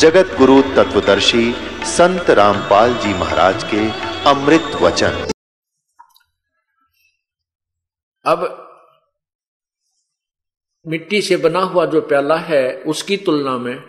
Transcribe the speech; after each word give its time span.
जगत 0.00 0.28
गुरु 0.38 0.60
तत्वदर्शी 0.76 1.52
संत 1.86 2.30
रामपाल 2.30 2.94
जी 2.94 3.12
महाराज 3.14 3.64
के 3.64 3.80
अमृत 4.30 4.76
वचन। 4.82 5.32
अब 8.24 8.46
मिट्टी 10.86 11.20
से 11.22 11.36
बना 11.36 11.60
हुआ 11.60 11.84
जो 11.86 12.00
प्याला 12.00 12.36
है, 12.36 12.62
उसकी 12.76 13.16
तुलना 13.16 13.56
में 13.58 13.82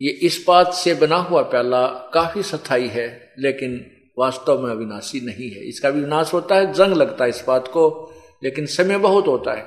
ये 0.00 0.10
इस्पात 0.10 0.74
से 0.74 0.94
बना 0.94 1.16
हुआ 1.16 1.42
प्याला 1.42 1.86
काफ़ी 1.86 2.42
सथाई 2.42 2.88
है, 2.88 3.34
लेकिन 3.38 3.80
वास्तव 4.18 4.60
में 4.60 4.70
अविनाशी 4.70 5.20
नहीं 5.20 5.50
है। 5.50 5.68
इसका 5.68 5.90
भी 5.90 6.00
विनाश 6.00 6.34
होता 6.34 6.54
है, 6.54 6.72
जंग 6.72 6.96
लगता 6.96 7.24
है 7.24 7.30
इस 7.30 7.42
बात 7.46 7.68
को, 7.68 8.12
लेकिन 8.44 8.66
समय 8.66 8.98
बहुत 8.98 9.26
होता 9.26 9.52
है। 9.52 9.66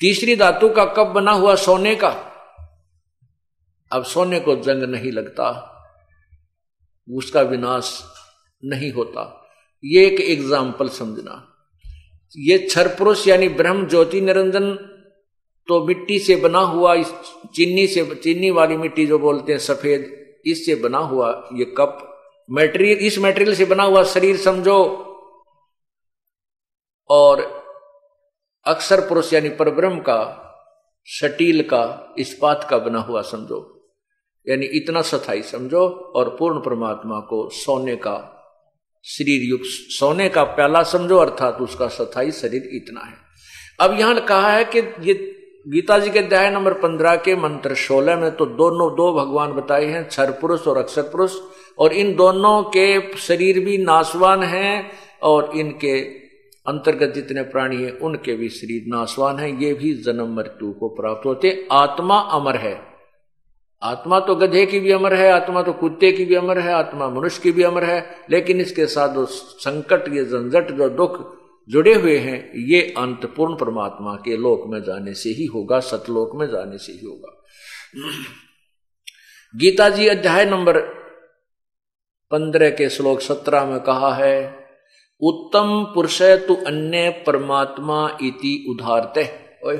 तीसरी 0.00 0.36
धातु 0.36 0.68
का 0.68 0.84
कब 0.84 1.12
बना 1.12 1.32
हुआ 1.32 1.54
सोने 1.54 1.94
का 1.94 2.28
अब 3.92 4.04
सोने 4.04 4.40
को 4.40 4.54
जंग 4.56 4.82
नहीं 4.84 5.12
लगता, 5.12 5.48
उसका 7.08 7.40
विनाश 7.42 8.02
नहीं 8.62 8.90
होता। 8.92 9.22
ये 9.84 10.06
एक 10.06 10.20
एग्ज़ाम्पल 10.20 10.88
समझना। 10.90 11.34
ये 12.36 12.58
छर 12.70 12.88
पुरुष 12.88 13.26
यानी 13.28 13.48
ब्रह्म 13.50 13.86
ज्योति 13.88 14.20
निरंजन 14.20 14.72
तो 15.68 15.84
मिट्टी 15.86 16.18
से 16.18 16.36
बना 16.36 16.58
हुआ, 16.58 16.94
इस 16.94 17.12
चीनी 17.54 17.86
से, 17.86 18.04
चीनी 18.14 18.50
वाली 18.50 18.76
मिट्टी 18.76 19.06
जो 19.06 19.18
बोलते 19.18 19.52
हैं 19.52 19.58
सफ़ेद, 19.58 20.10
इससे 20.46 20.74
बना 20.74 20.98
हुआ 20.98 21.28
ये 21.54 21.64
कप। 21.78 21.98
मेटेरियल 22.48 22.98
इस 22.98 23.18
मेटेरियल 23.18 23.54
से 23.54 23.64
बना 23.64 23.82
हुआ 23.82 24.02
शरीर 24.04 24.36
समझो। 24.36 24.78
और 27.10 27.40
अक्सर 28.66 29.00
पुरुष 29.08 29.32
यानी 29.32 29.48
परब्रह्म 29.50 29.98
का 30.00 30.38
शटील 31.08 31.62
का, 31.62 32.14
इस्पात 32.18 32.66
का 32.70 32.78
बना 32.78 32.98
हुआ 33.00 33.22
समझो। 33.22 33.71
यानी 34.48 34.66
इतना 34.66 35.02
सथाई 35.02 35.42
समझो, 35.42 36.12
और 36.16 36.36
पूर्ण 36.38 36.58
परमात्मा 36.58 37.20
को 37.20 37.48
सोने 37.50 37.96
का 37.96 38.38
शरीर 39.04 39.42
युक्त 39.42 39.64
सोने 39.64 40.28
का 40.28 40.42
प्याला 40.42 40.82
समझो, 40.82 41.16
अर्थात 41.16 41.60
उसका 41.60 41.88
सथाई 41.88 42.30
शरीर 42.30 42.70
इतना 42.72 43.00
है। 43.00 43.14
अब 43.80 44.00
यहाँ 44.00 44.20
कहा 44.20 44.52
है 44.52 44.64
कि 44.64 44.78
ये 44.78 45.14
गीता 45.68 45.98
जी 45.98 46.10
के 46.10 46.18
अध्याय 46.18 46.50
नंबर 46.50 46.72
पंद्रह 46.72 47.16
के 47.16 47.36
मंत्र 47.36 47.74
सोलह 47.74 48.16
में 48.16 48.36
तो 48.36 48.46
दोनों, 48.46 48.96
दो 48.96 49.12
भगवान 49.12 49.52
बताए 49.52 49.84
हैं, 49.84 50.08
छर 50.08 50.30
पुरुष 50.30 50.66
और 50.66 50.76
अक्षर 50.76 51.02
पुरुष, 51.02 51.32
और 51.78 51.92
इन 51.92 52.16
दोनों 52.16 52.62
के 52.62 53.16
शरीर 53.16 53.60
भी 53.60 53.78
नासवान 53.78 54.42
हैं, 54.42 54.90
और 55.22 55.50
इनके 55.56 56.00
अंतर्गत 56.66 57.14
जितने 57.14 57.42
प्राणी 57.42 57.76
हैं, 57.76 57.98
उनके 57.98 58.34
भी 58.34 58.48
शरीर 58.48 58.84
नासवान 58.86 59.38
हैं, 59.38 59.58
ये 59.58 59.74
भी 59.74 59.94
जन्म 59.94 60.36
मृत्यु 60.36 60.72
को 60.72 60.88
प्राप्त 60.88 61.26
होते, 61.26 61.68
आत्मा 61.72 62.18
अमर 62.18 62.56
है। 62.56 62.91
आत्मा 63.82 64.20
तो 64.20 64.34
गधे 64.34 64.66
की 64.66 64.80
भी 64.80 64.90
अमर 64.90 65.14
है, 65.14 65.30
आत्मा 65.32 65.62
तो 65.62 65.72
कुत्ते 65.72 66.12
की 66.12 66.24
भी 66.24 66.34
अमर 66.34 66.58
है, 66.58 66.72
आत्मा 66.72 67.08
मनुष्य 67.08 67.40
की 67.42 67.52
भी 67.52 67.62
अमर 67.62 67.84
है, 67.84 68.04
लेकिन 68.30 68.60
इसके 68.60 68.86
साथ 68.86 69.14
जो 69.14 69.26
संकट, 69.26 70.08
ये 70.08 70.24
झंझट, 70.24 70.70
जो 70.70 70.88
दुख 70.88 71.18
जुड़े 71.68 71.94
हुए 71.94 72.16
हैं, 72.18 72.52
ये 72.54 72.82
अंत 72.98 73.24
पूर्ण 73.36 73.56
परमात्मा 73.56 74.14
के 74.14 74.36
लोक 74.36 74.66
में 74.66 74.82
जाने 74.82 75.14
से 75.14 75.30
ही 75.30 75.46
होगा, 75.46 75.80
सतलोक 75.80 76.36
में 76.36 76.46
जाने 76.46 76.78
से 76.78 76.92
ही 76.92 77.06
होगा। 77.06 77.38
गीता 79.54 79.88
जी 79.88 80.08
अध्याय 80.08 80.44
नंबर 80.44 80.78
पंद्रह 82.30 82.70
के 82.70 82.88
श्लोक 82.88 83.20
सत्रह 83.20 83.64
में 83.64 83.80
कहा 83.80 84.14
है, 84.14 84.38
उत्तम 85.22 85.84
पुरुष 85.94 86.22
तु 86.22 86.54
अन्य 86.66 87.10
परमात्मा 87.26 88.18
इति 88.22 88.54
उदारते 88.70 89.24
ओए 89.66 89.76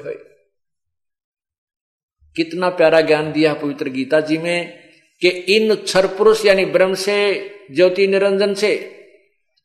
कितना 2.36 2.68
प्यारा 2.68 3.00
ज्ञान 3.00 3.32
दिया 3.32 3.54
पवित्र 3.54 3.88
गीता 3.88 4.20
जी 4.20 4.38
में 4.38 4.78
कि 5.20 5.28
इन 5.28 5.74
क्षर 5.74 6.06
पुरुष 6.06 6.46
यानी 6.46 6.64
ब्रह्म 6.64 6.94
से, 6.94 7.50
ज्योति 7.74 8.06
निरंजन 8.06 8.54
से 8.54 9.00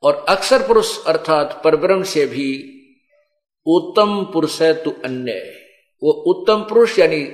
और 0.04 0.26
अक्षर 0.30 0.68
पुरुष 0.68 1.06
अर्थात 1.06 1.62
परब्रह्म 1.64 2.04
से 2.04 2.26
भी 2.26 2.74
उत्तम 3.66 4.24
पुरुष 4.34 4.62
है 4.62 4.84
तु 4.84 4.94
अन्य। 5.06 5.54
वो 6.04 6.12
उत्तम 6.12 6.62
पुरुष 6.62 7.00
यानी 7.00 7.28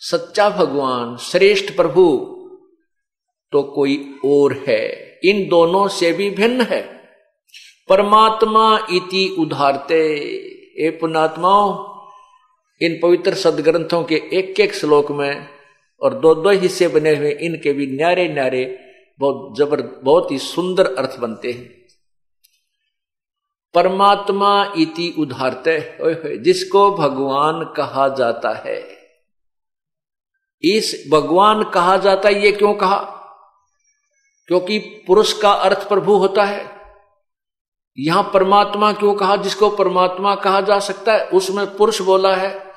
सच्चा 0.00 0.50
भगवान, 0.50 1.16
श्रेष्ठ 1.16 1.76
प्रभु 1.76 2.34
तो 3.52 3.62
कोई 3.62 4.14
और 4.24 4.64
है। 4.68 5.18
इन 5.24 5.48
दोनों 5.48 5.88
से 5.88 6.12
भी 6.12 6.30
भिन्न 6.30 6.60
है। 6.60 6.82
परमात्मा 7.88 8.86
इति 8.90 9.36
उधारते 9.38 10.14
ए 10.78 10.98
पुणात्माओं 11.00 11.87
इन 12.82 13.00
पवित्र 13.02 13.34
सदग्रंथों 13.34 14.04
के 14.04 14.14
एक 14.14 14.60
एक 14.60 14.74
श्लोक 14.74 15.10
में 15.10 15.46
और 16.02 16.14
दो 16.14 16.34
दो 16.34 16.50
हिस्से 16.50 16.88
बने 16.88 17.16
हुए, 17.16 17.30
इनके 17.30 17.72
भी 17.72 17.86
न्यारे 17.86 18.28
न्यारे 18.28 18.78
बहुत 19.18 19.58
जबर, 19.58 19.80
बहुत 19.80 20.30
ही 20.30 20.38
सुंदर 20.38 20.94
अर्थ 20.94 21.18
बनते 21.18 21.52
हैं। 21.52 21.78
परमात्मा 23.74 24.72
इति 24.78 25.14
उदारते 25.18 25.98
जिसको 26.38 26.90
भगवान 26.90 27.64
कहा 27.76 28.08
जाता 28.08 28.50
है। 28.50 28.88
इस 30.62 31.08
भगवान 31.12 31.64
कहा 31.64 31.96
जाता 31.96 32.28
है, 32.28 32.42
ये 32.42 32.52
क्यों 32.52 32.74
कहा? 32.74 32.98
क्योंकि 34.46 34.78
पुरुष 34.78 35.32
का 35.32 35.52
अर्थ 35.52 35.88
प्रभु 35.88 36.16
होता 36.16 36.44
है। 36.44 36.70
यहाँ 37.98 38.30
परमात्मा 38.34 38.92
क्यों 38.92 39.14
कहा? 39.14 39.36
जिसको 39.36 39.70
परमात्मा 39.70 40.34
कहा 40.34 40.60
जा 40.60 40.78
सकता 40.78 41.12
है, 41.12 41.26
उसमें 41.26 41.76
पुरुष 41.76 42.02
बोला 42.02 42.36
है। 42.36 42.67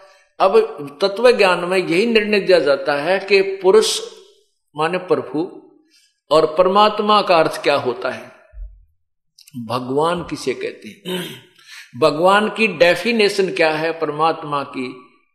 अब 0.42 0.98
तत्व 1.02 1.32
ज्ञान 1.32 1.60
में 1.60 1.78
यही 1.78 2.06
निर्णय 2.06 2.40
दिया 2.40 2.60
जाता 2.60 2.94
है 2.94 3.20
कि 3.20 3.42
पुरुष 3.42 4.00
माने 4.76 4.98
प्रभु 4.98 5.62
और 6.32 6.46
परमात्मा 6.58 7.22
का 7.22 7.38
अर्थ 7.38 7.62
क्या 7.64 7.76
होता 7.76 8.10
है? 8.10 8.32
भगवान 9.68 10.24
किसे 10.24 10.54
कहते 10.54 10.90
हैं? 10.90 11.44
भगवान 12.00 12.50
की 12.50 12.68
डेफिनेशन 12.68 13.54
क्या 13.54 13.72
है? 13.72 13.92
परमात्मा 14.00 14.64
की 14.64 14.88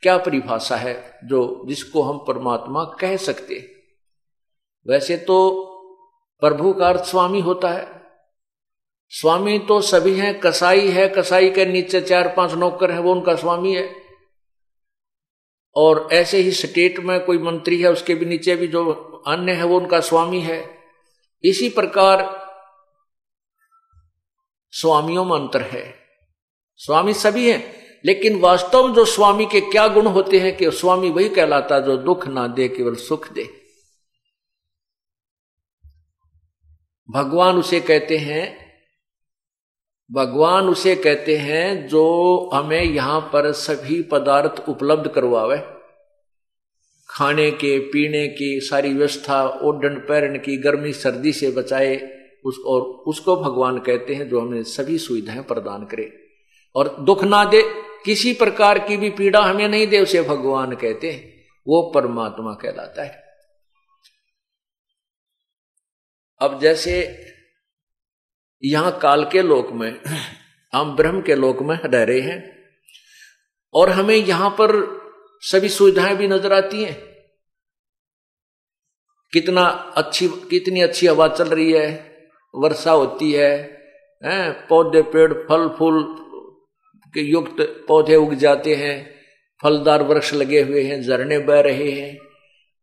क्या 0.03 0.17
परिभाषा 0.17 0.77
है 0.77 1.19
जो 1.25 1.63
जिसको 1.69 2.03
हम 2.03 2.19
परमात्मा 2.19 2.85
कह 2.85 3.17
सकते 3.17 3.55
वैसे 4.87 5.17
तो 5.17 5.37
प्रभु 6.41 6.73
का 6.73 6.89
अर्थ 6.89 7.05
स्वामी 7.05 7.41
होता 7.41 7.69
है। 7.69 8.03
स्वामी 9.09 9.59
तो 9.59 9.81
सभी 9.81 10.15
हैं, 10.15 10.41
कसाई 10.41 10.89
है, 10.89 11.09
कसाई 11.09 11.51
के 11.51 11.67
नीचे 11.67 12.01
चार 12.01 12.35
पाँच 12.37 12.53
नौकर 12.53 12.91
है, 12.91 12.99
वो 12.99 13.13
उनका 13.13 13.35
स्वामी 13.35 13.75
है। 13.75 14.06
और 15.77 16.09
ऐसे 16.13 16.39
ही 16.39 16.51
स्टेट 16.51 16.99
में 16.99 17.25
कोई 17.25 17.39
मंत्री 17.39 17.83
है, 17.83 17.93
उसके 17.93 18.15
भी 18.15 18.27
नीचे 18.27 18.57
भी 18.57 18.67
जो 18.67 18.93
अन्य 19.27 19.53
है, 19.53 19.65
वो 19.65 19.81
उनका 19.81 20.01
स्वामी 20.01 20.41
है। 20.41 20.71
इसी 21.45 21.69
प्रकार 21.69 22.47
स्वामियों 24.71 25.25
में 25.25 25.37
अंतर 25.37 25.63
है। 25.63 25.95
स्वामी 26.77 27.15
सभी 27.15 27.51
हैं, 27.51 27.77
लेकिन 28.05 28.41
वास्तव 28.41 28.87
में 28.87 28.95
जो 28.95 29.05
स्वामी 29.05 29.47
के 29.47 29.61
क्या 29.61 29.89
गुण 29.89 30.07
होते 30.07 30.39
हैं 30.39 30.57
कि 30.57 30.71
स्वामी 30.71 31.11
वही 31.11 31.29
कहलाता 31.29 31.81
जो 31.81 31.97
दुख 31.97 32.27
ना 32.27 32.47
दे, 32.47 32.69
केवल 32.69 32.95
सुख 32.95 33.33
दे। 33.33 33.49
भगवान 37.11 37.57
उसे 37.57 37.81
कहते 37.81 38.17
हैं, 38.17 38.67
भगवान 40.13 40.69
उसे 40.69 40.97
कहते 40.97 41.37
हैं 41.37 41.89
जो 41.89 42.05
हमें 42.55 42.83
यहाँ 42.83 43.21
पर 43.21 43.53
सभी 43.53 44.03
पदार्थ 44.03 44.69
उपलब्ध 44.69 45.09
करवावे। 45.09 45.76
खाने 47.17 47.51
के, 47.51 47.79
पीने 47.79 48.29
की, 48.29 48.61
सारी 48.61 48.93
व्यवस्था 48.95 49.49
ओडन 49.49 49.95
पैरन 49.95 50.39
की, 50.39 50.57
गर्मी, 50.57 50.93
सर्दी 50.93 51.33
से 51.33 51.51
बचाए, 51.51 51.97
उस, 52.45 52.59
और 52.67 52.83
उसको 52.83 53.37
भगवान 53.37 53.79
कहते 53.79 54.15
हैं 54.15 54.29
जो 54.29 54.41
हमें 54.41 54.63
सभी 54.63 54.99
सुविधाएँ 54.99 55.43
प्रदान 55.43 55.85
करे। 55.85 56.27
और 56.75 56.97
दुख 57.01 57.25
ना 57.25 57.45
दे, 57.45 57.63
किसी 58.05 58.33
प्रकार 58.33 58.79
की 58.79 58.97
भी 58.97 59.11
पीड़ा 59.11 59.41
हमें 59.41 59.69
नहीं 59.69 59.87
दे, 59.87 60.01
उसे 60.01 60.23
भगवान 60.23 60.73
कहते 60.73 61.11
हैं। 61.11 61.35
वो 61.67 61.93
परमात्मा 61.95 62.53
कहलाता 62.53 63.03
है। 63.03 63.25
अब 66.41 66.61
जैसे 66.61 67.25
यहाँ 68.65 68.99
काल 68.99 69.25
के 69.25 69.43
लोक 69.43 69.73
में 69.73 70.01
हम 70.73 70.97
ब्रह्म 70.97 71.23
के 71.23 71.35
लोक 71.35 71.63
में 71.63 71.77
रह 71.77 72.03
रहे 72.03 72.21
हैं, 72.21 72.69
और 73.75 73.91
हमें 73.91 74.17
यहाँ 74.17 74.51
पर 74.51 75.01
सभी 75.43 75.69
सुविधाएँ 75.69 76.17
भी 76.17 76.29
नज़र 76.29 76.53
आती 76.53 76.85
हैं। 76.85 77.06
कितना 79.37 79.65
अच्छी, 79.97 80.29
कितनी 80.29 80.81
अच्छी 80.81 81.07
हवा 81.07 81.29
चल 81.29 81.45
रही 81.45 81.73
है, 81.73 82.15
वर्षा 82.55 82.93
होती 82.93 83.33
है, 83.33 83.79
हैं, 84.25 84.67
पौधे, 84.67 85.03
पेड़, 85.03 85.33
फल, 85.33 85.69
फूल 85.69 86.03
के 87.15 87.21
युक्त 87.21 87.85
पौधे 87.89 88.17
उग 88.17 88.35
जाते 88.35 88.75
हैं, 88.75 89.15
फलदार 89.63 90.03
वृक्ष 90.03 90.35
लगे 90.35 90.63
हुए 90.63 90.83
हैं, 90.83 91.03
झरने 91.03 91.39
बह 91.39 91.61
रहे 91.61 91.91
हैं 91.91 92.19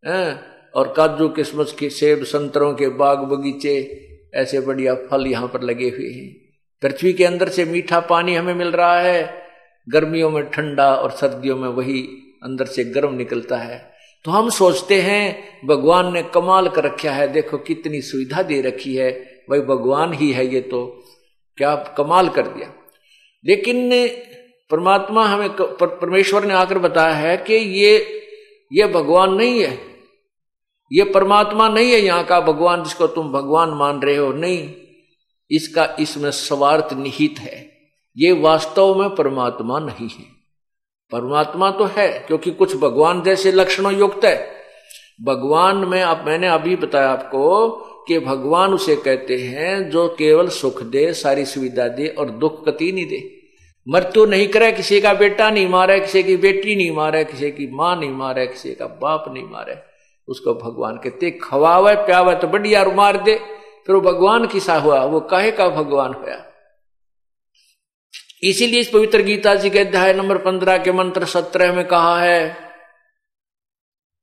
हैं, 0.06 0.42
और 0.72 0.94
काजू 0.98 1.30
किस्मत 1.30 1.76
के 1.80 1.90
सेब, 1.90 2.24
संतरों 2.24 2.74
के 2.74 2.88
बाग 2.88 3.18
बगीचे, 3.18 4.02
ऐसे 4.34 4.60
बढ़िया 4.60 4.96
फल 4.96 5.28
यहाँ 5.28 5.48
पर 5.48 5.62
लगे 5.62 5.90
हुए 5.90 6.10
हैं। 6.10 6.36
पृथ्वी 6.82 7.14
के 7.14 7.26
अंदर 7.26 7.50
से 7.50 7.66
मीठा 7.66 8.00
पानी 8.00 8.36
हमें 8.36 8.54
मिल 8.54 8.68
रहा 8.68 9.00
है, 9.00 9.44
गर्मियों 9.90 10.30
में 10.30 10.50
ठंडा 10.50 10.96
और 10.96 11.12
सर्दियों 11.12 11.58
में 11.58 11.70
वही 11.70 12.02
अंदर 12.44 12.66
से 12.66 12.84
गर्म 12.84 13.14
निकलता 13.14 13.58
है। 13.58 13.93
तो 14.26 14.32
हम 14.32 14.50
सोचते 14.52 15.02
हैं, 15.02 15.68
भगवान 15.68 16.12
ने 16.14 16.22
कमाल 16.34 16.68
कर 16.70 16.84
रखा 16.84 17.12
है, 17.12 17.28
देखो 17.28 17.58
कितनी 17.60 18.02
सुविधा 18.02 18.42
दे 18.44 18.62
रखी 18.62 18.96
है, 18.96 19.12
भाई 19.50 19.60
भगवान 19.62 20.14
ही 20.14 20.32
है 20.32 20.46
ये 20.48 20.62
तो 20.64 20.86
क्या 21.58 21.76
कमाल 21.98 22.30
कर 22.30 22.48
दिया। 22.48 22.72
लेकिन 23.46 23.90
परमात्मा 24.72 25.26
हमें 25.26 25.50
परमेश्वर 25.60 26.46
ने 26.46 26.54
आकर 26.54 26.80
बताया 26.80 27.16
है 27.16 27.36
कि 27.38 27.54
ये 27.54 27.98
ये 28.72 28.88
भगवान 28.90 29.34
नहीं 29.34 29.62
है, 29.62 29.78
ये 30.92 31.04
परमात्मा 31.06 31.68
नहीं 31.70 31.92
है 31.92 32.00
यहाँ 32.00 32.24
का 32.24 32.40
भगवान 32.42 32.84
जिसको 32.84 33.08
तुम 33.08 33.32
भगवान 33.32 33.70
मान 33.70 34.02
रहे 34.02 34.16
हो, 34.16 34.32
नहीं, 34.34 34.70
इसका 35.52 35.96
इसमें 36.00 36.30
स्वार्थ 36.32 36.94
निहित 36.94 37.40
है, 37.40 37.58
ये 38.18 38.32
वास्तव 38.42 38.96
में 38.96 39.10
परमात्मा 39.16 39.80
नहीं 39.82 40.10
है। 40.10 40.32
परमात्मा 41.12 41.72
तो 41.72 41.84
है, 41.84 42.20
क्योंकि 42.28 42.52
कुछ 42.52 42.76
भगवान 42.76 43.22
जैसे 43.22 43.52
लक्षणों 43.52 43.94
युक्त 43.94 44.26
है। 44.26 44.52
भगवान 45.22 45.78
में 45.78 46.02
आप, 46.02 46.24
मैंने 46.28 46.48
अभी 46.48 46.76
बताया 46.76 47.10
आपको 47.10 47.70
कि 48.08 48.20
भगवान 48.20 48.74
उसे 48.74 48.96
कहते 48.96 49.38
हैं, 49.38 49.90
जो 49.90 50.08
केवल 50.08 50.48
सुख 50.48 50.84
दे, 50.84 51.14
सारी 51.14 51.46
सुविधा 51.46 51.88
दे 51.88 52.08
और 52.08 52.30
दुख 52.30 52.66
कति 52.66 52.92
नहीं 52.92 53.06
दे। 53.06 53.32
मृत्यु 53.90 54.26
नहीं 54.26 54.48
करे, 54.48 54.72
किसी 54.72 55.02
का 55.02 55.14
बेटा 55.14 55.50
नहीं 55.50 55.68
मारे, 55.68 56.00
किसी 56.00 56.24
की 56.24 56.38
बेटी 56.38 56.76
नहीं 56.76 56.92
मारे, 56.92 57.24
किसी 57.24 57.52
की 57.52 57.76
माँ 57.76 58.00
नहीं 58.00 58.12
मारे, 58.12 58.48
किसी 58.48 58.76
का 58.76 58.86
बाप 58.86 59.26
नहीं 59.28 59.44
मारे। 59.44 59.78
उसको 60.28 60.54
भगवान 60.54 60.98
कहते 60.98 61.32
खवावे 61.32 61.96
प्यावे 61.96 62.36
तो 62.36 62.48
बढ़िया 62.48 62.86
मार 62.86 63.18
दे। 63.18 63.36
फिर 63.88 63.96
वो 63.96 64.02
भगवान 64.02 64.48
किसा 64.48 64.78
हुआ, 64.80 65.04
वो 65.04 65.20
काहे 65.20 65.52
का 65.52 65.70
भगवान 65.70 66.14
हुआ 66.14 66.53
इसीलिए 68.44 68.80
इस 68.80 68.90
पवित्र 68.90 69.22
गीता 69.22 69.56
जी 69.56 69.70
के 69.70 69.80
अध्याय 69.80 70.14
नंबर 70.14 70.38
पंद्रह 70.38 70.78
के 70.78 70.92
मंत्र 70.92 71.26
सत्रह 71.26 71.74
में 71.74 71.88
कहा 71.88 72.22
है 72.22 72.58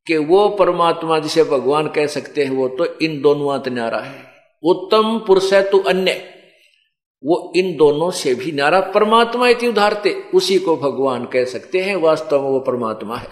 कि 0.06 0.16
वो 0.16 0.48
परमात्मा 0.48 1.18
जिसे 1.18 1.44
भगवान 1.44 1.88
कह 1.88 2.06
सकते 2.06 2.44
हैं, 2.44 2.50
वो 2.50 2.68
तो 2.68 2.98
इन 2.98 3.22
दोनों 3.22 3.72
न्यारा 3.72 3.98
है। 3.98 4.24
उत्तम 4.62 5.18
पुरुष 5.26 5.52
है 5.52 5.70
तो 5.70 5.78
अन्य। 5.78 6.34
वो 7.24 7.52
इन 7.56 7.76
दोनों 7.76 8.10
से 8.10 8.34
भी 8.34 8.52
न्यारा 8.52 8.80
परमात्मा 8.80 9.48
इतनी 9.48 9.68
उधारते 9.68 10.22
उसी 10.34 10.58
को 10.58 10.76
भगवान 10.76 11.24
कह 11.24 11.44
सकते 11.44 11.78
हैं, 11.78 11.96
वास्तव 11.96 12.42
में 12.42 12.50
वो 12.50 12.60
परमात्मा 12.60 13.16
है। 13.16 13.28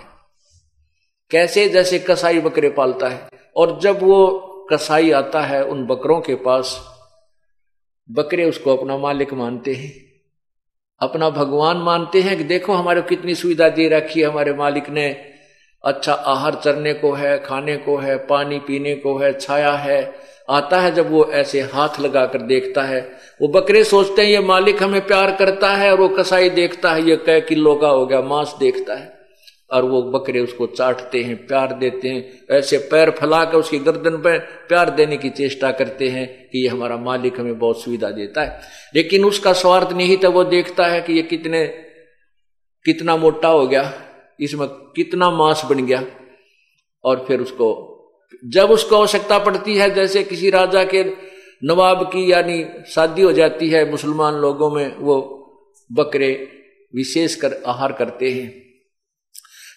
कैसे? 1.30 1.68
जैसे 1.68 1.98
कसाई 1.98 2.40
बकरे 2.40 2.70
पालता 2.70 3.08
है, 3.08 3.28
और 3.56 3.80
जब 3.80 4.02
वो 4.02 4.38
कसाई 4.72 5.10
आता 5.10 5.40
है 5.40 5.64
उन 5.64 5.86
बकरों 5.86 6.20
के 6.20 6.34
पास, 6.34 6.96
बकरे 8.10 8.48
उसको 8.48 8.76
अपना 8.76 8.98
मालिक 8.98 9.34
मानते 9.34 9.74
हैं। 9.74 10.07
अपना 11.00 11.30
भगवान 11.30 11.76
मानते 11.76 12.20
हैं 12.20 12.36
कि 12.36 12.44
देखो 12.44 12.72
हमारे 12.72 13.02
कितनी 13.02 13.34
सुविधा 13.34 13.68
दे 13.68 13.88
रखी 13.88 14.20
है 14.20 14.26
हमारे 14.26 14.52
मालिक 14.52 14.90
ने। 14.90 15.16
अच्छा 15.84 16.12
आहार 16.12 16.54
चरने 16.54 16.92
को 16.92 17.12
है, 17.12 17.38
खाने 17.38 17.76
को 17.76 17.96
है, 17.96 18.16
पानी 18.16 18.58
पीने 18.58 18.94
को 18.94 19.18
है, 19.18 19.32
छाया 19.32 19.72
है। 19.72 20.14
आता 20.50 20.80
है 20.80 20.94
जब 20.94 21.10
वो 21.10 21.24
ऐसे 21.24 21.60
हाथ 21.60 22.00
लगा 22.00 22.26
कर 22.26 22.38
देखता 22.38 22.82
है। 22.82 23.12
वो 23.42 23.48
बकरे 23.48 23.84
सोचते 23.84 24.22
हैं, 24.22 24.28
ये 24.28 24.40
मालिक 24.40 24.82
हमें 24.82 25.06
प्यार 25.06 25.36
करता 25.36 25.70
है 25.70 25.92
और 25.92 26.00
वो 26.00 26.08
कसाई 26.08 26.50
देखता 26.50 26.92
है, 26.92 27.08
ये 27.08 27.16
कै 27.16 27.40
किलो 27.40 27.74
का 27.74 27.88
हो 27.88 28.06
गया, 28.06 28.20
मांस 28.20 28.56
देखता 28.60 28.94
है। 28.94 29.17
और 29.70 29.84
वो 29.84 30.02
बकरे 30.02 30.40
उसको 30.40 30.66
चाटते 30.66 31.22
हैं, 31.22 31.46
प्यार 31.46 31.72
देते 31.72 32.08
हैं, 32.08 32.46
ऐसे 32.50 32.78
पैर 32.78 33.10
फैला 33.10 33.44
कर 33.44 33.56
उसकी 33.56 33.78
गर्दन 33.78 34.16
पर 34.16 34.38
प्यार 34.38 34.90
देने 34.90 35.16
की 35.16 35.30
चेष्टा 35.30 35.70
करते 35.70 36.08
हैं 36.08 36.48
कि 36.48 36.62
ये 36.62 36.68
हमारा 36.68 36.96
मालिक 36.96 37.40
हमें 37.40 37.58
बहुत 37.58 37.82
सुविधा 37.82 38.10
देता 38.10 38.42
है। 38.42 38.60
लेकिन 38.94 39.24
उसका 39.24 39.52
स्वार्थ 39.52 39.92
नहीं 39.92 40.16
था 40.16 40.28
वो 40.28 40.44
देखता 40.44 40.86
है 40.86 41.00
कि 41.00 41.12
ये 41.12 41.22
कितने, 41.22 41.66
कितना 42.84 43.16
मोटा 43.16 43.48
हो 43.48 43.66
गया, 43.66 44.02
इसमें 44.40 44.68
कितना 44.68 45.30
मांस 45.30 45.62
बन 45.70 45.86
गया 45.86 46.04
और 47.04 47.24
फिर 47.28 47.40
उसको, 47.40 47.84
जब 48.44 48.70
उसको 48.70 48.96
आवश्यकता 48.96 49.38
पड़ती 49.38 49.76
है, 49.76 49.94
जैसे 49.94 50.22
किसी 50.22 50.50
राजा 50.50 50.84
के 50.84 51.04
नवाब 51.64 52.04
की 52.06 52.32
यानी 52.32 52.64
शादी 52.90 53.22
हो 53.22 53.32
जाती 53.32 53.68
है, 53.68 53.90
मुसलमान 53.90 54.34
लोगों 54.34 54.70
में 54.70 54.96
वो 54.96 55.34
बकरे 55.92 56.48
विशेष 56.94 57.34
कर, 57.34 57.62
आहार 57.66 57.92
करते 57.92 58.30
हैं। 58.30 58.67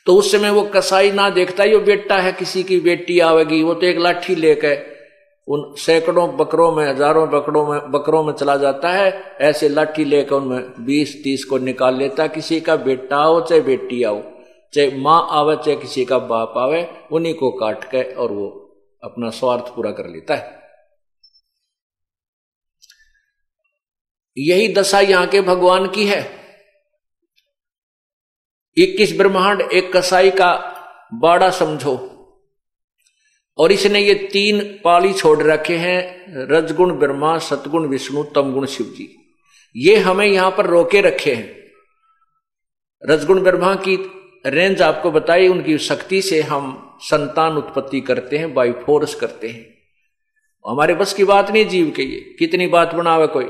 तो 0.07 0.15
उस 0.15 0.31
समय 0.31 0.49
वो 0.49 0.61
कसाई 0.75 1.11
ना 1.11 1.29
देखता 1.29 1.63
ही 1.63 1.73
वो 1.73 1.79
बेटा 1.81 2.17
है, 2.17 2.31
किसी 2.31 2.63
की 2.63 2.79
बेटी 2.79 3.19
आवेगी। 3.21 3.61
वो 3.63 3.73
तो 3.73 3.85
एक 3.85 3.97
लाठी 3.97 4.35
लेकर 4.35 4.89
उन 5.47 5.63
सैकड़ों 5.77 6.27
बकरों 6.37 6.71
में, 6.71 6.85
हज़ारों 6.85 7.27
बकरों 7.29 7.65
में 7.67 7.91
बकरों 7.91 8.23
में 8.23 8.33
चला 8.33 8.55
जाता 8.57 8.89
है। 8.89 9.11
ऐसे 9.41 9.69
लाठी 9.69 10.05
लेकर 10.05 10.35
उनमें 10.35 10.85
बीस, 10.85 11.23
तीस 11.23 11.45
को 11.45 11.57
निकाल 11.57 11.95
लेता, 11.95 12.27
किसी 12.27 12.59
का 12.61 12.75
बेटा 12.77 13.17
आओ 13.17 13.41
चाहे 13.45 13.61
बेटी 13.61 14.01
आओ, 14.03 14.21
चाहे 14.73 14.91
माँ 14.97 15.27
आवे, 15.31 15.55
चाहे 15.55 15.75
किसी 15.75 16.05
का 16.05 16.19
बाप 16.19 16.53
आवे, 16.57 16.87
उन्हीं 17.11 17.33
को 17.33 17.51
काट 17.51 17.83
के 17.83 18.03
और 18.03 18.31
वो 18.31 18.47
अपना 19.03 19.29
स्वार्थ 19.29 19.73
पूरा 19.75 19.91
कर 19.91 20.09
लेता 20.09 20.35
है। 20.35 20.59
यही 24.37 24.73
दशा 24.73 24.99
यहाँ 24.99 25.27
के 25.27 25.41
भगवान 25.41 25.87
की 25.87 26.05
है। 26.05 26.21
इक्कीस 28.77 29.17
ब्रह्मांड, 29.17 29.61
एक 29.61 29.91
कसाई 29.95 30.29
का 30.31 30.53
बाड़ा 31.13 31.49
समझो। 31.49 31.95
और 33.57 33.71
इसने 33.71 33.99
ये 33.99 34.13
तीन 34.33 34.61
पाली 34.83 35.13
छोड़ 35.13 35.41
रखे 35.43 35.77
हैं, 35.77 36.01
रजगुण 36.51 36.91
ब्रह्मा, 36.91 37.37
सतगुण 37.37 37.87
विष्णु, 37.87 38.23
तमगुण 38.23 38.65
शिव 38.65 38.87
जी 38.87 39.17
ये 39.75 39.95
हमें 39.95 40.25
यहाँ 40.25 40.51
पर 40.51 40.65
रोके 40.65 41.01
रखे 41.01 41.33
हैं। 41.33 41.59
रजगुण 43.03 43.41
ब्रह्मा 43.43 43.73
की 43.75 43.95
रेंज 44.45 44.81
आपको 44.81 45.11
बताई, 45.11 45.47
उनकी 45.47 45.77
शक्ति 45.77 46.21
से 46.21 46.41
हम 46.41 46.97
संतान 47.01 47.57
उत्पत्ति 47.57 48.01
करते 48.01 48.37
हैं 48.37 48.53
बाई 48.53 48.71
फोर्स 48.85 49.15
करते 49.15 49.47
हैं। 49.47 49.65
हमारे 50.65 50.93
बस 50.93 51.13
की 51.13 51.23
बात 51.23 51.51
नहीं 51.51 51.65
जीव 51.65 51.93
के 51.95 52.03
ये, 52.03 52.19
कितनी 52.39 52.67
बात 52.67 52.93
बनावे 52.93 53.27
कोई। 53.27 53.49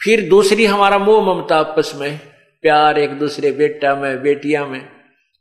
फिर 0.00 0.28
दूसरी 0.28 0.64
हमारा 0.64 0.98
मोह 0.98 1.34
ममता 1.34 1.56
आपस 1.56 1.92
में 1.96 2.31
प्यार 2.62 2.98
एक 2.98 3.10
दूसरे 3.10 3.52
बेटा 3.52 3.94
में, 3.96 4.22
बेटिया 4.22 4.66
में। 4.66 4.88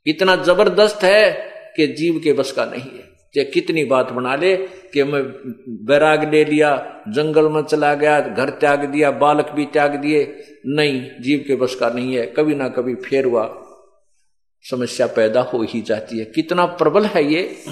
इतना 0.08 0.36
ज़बरदस्त 0.36 1.04
है 1.04 1.32
कि 1.76 1.88
जीव 1.88 2.22
के 2.24 2.34
बस 2.34 2.52
का 2.52 2.66
नहीं 2.66 2.92
है। 2.92 3.12
चाहे 3.36 3.46
कितनी 3.46 3.86
बात 3.86 4.12
बना 4.12 4.36
ले 4.36 4.58
कि 4.58 5.04
मैं 5.04 5.24
बैराग 5.86 6.34
ले 6.34 6.46
लिया, 6.46 7.04
जंगल 7.08 7.50
में 7.50 7.62
चला 7.62 7.94
गया, 7.94 8.20
घर 8.20 8.50
त्याग 8.50 8.86
दिया, 8.86 9.12
बालक 9.12 9.50
भी 9.50 9.66
त्याग 9.66 9.96
दिए। 9.96 10.44
नहीं, 10.66 11.12
जीव 11.22 11.44
के 11.48 11.56
बस 11.56 11.76
का 11.76 11.90
नहीं 11.90 12.16
है। 12.16 12.26
कभी 12.26 12.56
ना 12.56 12.70
कभी 12.70 12.96
फेर 12.96 13.26
हुआ 13.26 13.68
समस्या 14.62 15.08
पैदा 15.08 15.42
हो 15.42 15.64
ही 15.64 15.82
जाती 15.82 16.20
है। 16.20 16.26
कितना 16.26 16.66
प्रबल 16.66 17.06
है 17.06 17.34
ये। 17.34 17.64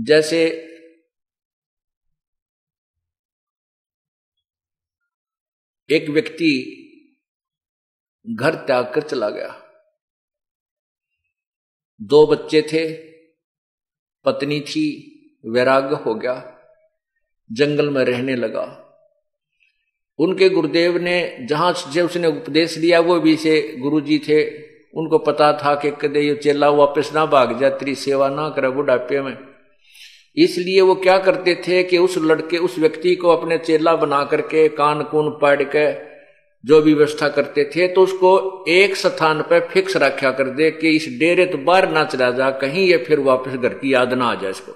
जैसे 0.00 0.68
एक 5.92 6.08
व्यक्ति 6.08 6.78
घर 8.26 8.54
त्याग 8.54 8.92
कर 8.94 9.02
चला 9.02 9.30
गया। 9.30 9.48
दो 12.00 12.26
बच्चे 12.26 12.62
थे, 12.62 12.92
पत्नी 14.24 14.60
थी 14.60 14.84
वैराग्य 15.44 15.96
हो 15.96 16.14
गया, 16.14 16.34
जंगल 17.52 17.90
में 17.90 18.04
रहने 18.04 18.36
लगा। 18.36 18.78
उनके 20.18 20.48
गुरुदेव 20.48 20.98
ने 20.98 21.46
जहाँ 21.48 21.72
से 21.72 22.00
उसने 22.00 22.28
उपदेश 22.28 22.78
लिया 22.78 23.00
वो 23.00 23.20
भी 23.20 23.36
से 23.36 23.76
गुरु 23.76 24.00
जी 24.00 24.18
थे। 24.18 24.42
उनको 24.94 25.18
पता 25.18 25.52
था 25.52 25.74
कि 25.74 25.90
कदे 25.90 26.20
ये 26.20 26.34
चेला 26.34 26.68
वापस 26.70 27.10
ना 27.14 27.26
भाग 27.26 27.60
जाए, 27.60 27.70
तेरी 27.70 27.94
सेवा 27.94 28.28
ना 28.28 28.48
करे 28.50 28.70
बुढ़ापे 28.70 29.20
में। 29.20 29.51
इसलिए 30.36 30.80
वो 30.80 30.94
क्या 30.94 31.16
करते 31.18 31.54
थे 31.66 31.82
कि 31.82 31.98
उस 31.98 32.16
लड़के, 32.18 32.58
उस 32.58 32.78
व्यक्ति 32.78 33.14
को 33.14 33.28
अपने 33.28 33.58
चेला 33.58 33.94
बना 33.96 34.22
करके 34.24 34.68
कान 34.68 35.02
कून 35.02 35.30
पाड़ 35.42 35.62
के 35.64 35.92
जो 36.64 36.80
भी 36.82 36.94
व्यवस्था 36.94 37.28
करते 37.28 37.64
थे 37.66 37.86
तो 37.88 38.02
उसको 38.02 38.64
एक 38.68 38.96
स्थान 38.96 39.42
पर 39.42 39.66
फिक्स 39.68 39.96
रखा 39.96 40.30
कर 40.30 40.48
दे 40.50 40.70
कि 40.70 40.90
इस 40.90 41.06
डेरे 41.18 41.46
तो 41.46 41.58
बाहर 41.58 41.88
ना 41.90 42.04
चला 42.04 42.30
जा, 42.30 42.50
कहीं 42.50 42.86
ये 42.86 42.96
फिर 42.98 43.20
वापस 43.20 43.52
घर 43.52 43.74
की 43.74 43.92
याद 43.94 44.12
ना 44.12 44.26
आ 44.26 44.34
जाए 44.34 44.50
इसको। 44.50 44.72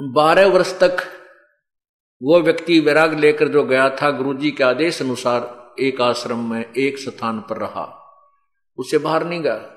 बारह 0.00 0.46
वर्ष 0.46 0.72
तक 0.80 0.96
वो 2.20 2.40
व्यक्ति 2.40 2.78
वैराग 2.80 3.18
लेकर 3.18 3.48
जो 3.48 3.62
गया 3.64 3.88
था, 3.92 4.10
गुरुजी 4.10 4.50
के 4.50 4.64
आदेश 4.64 5.00
अनुसार 5.02 5.74
एक 5.80 6.00
आश्रम 6.00 6.50
में 6.50 6.64
एक 6.64 6.98
स्थान 6.98 7.40
पर 7.40 7.56
रहा। 7.56 7.84
उसे 8.78 8.98
बाहर 8.98 9.24
नहीं 9.24 9.40
गया। 9.42 9.72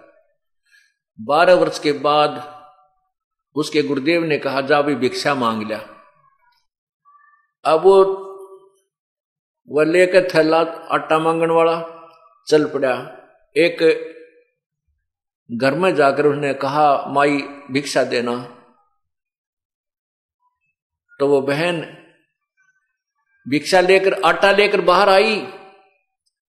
बारह 1.21 1.53
वर्ष 1.53 1.79
के 1.79 1.91
बाद 1.91 2.59
उसके 3.55 3.81
गुरुदेव 3.81 4.23
ने 4.23 4.37
कहा 4.37 4.61
जा 4.61 4.81
भी 4.81 4.95
भिक्षा 4.95 5.35
मांग 5.35 5.63
लिया 5.63 5.79
अब 7.65 7.81
वो 7.81 8.25
वह 9.69 9.85
लेकर 9.85 10.27
थैला 10.35 10.59
आटा 10.91 11.19
मांगने 11.19 11.53
वाला 11.53 11.95
चल 12.47 12.65
पड़ा। 12.65 12.93
एक 13.57 14.05
घर 15.51 15.73
में 15.73 15.95
जाकर 15.95 16.25
उसने 16.25 16.53
कहा, 16.53 17.05
माई, 17.07 17.37
भिक्षा 17.71 18.03
देना। 18.03 18.35
तो 21.19 21.27
वो 21.27 21.41
बहन 21.41 21.81
भिक्षा 23.49 23.81
लेकर, 23.81 24.13
आटा 24.13 24.51
लेकर 24.51 24.81
बाहर 24.81 25.09
आई। 25.09 25.47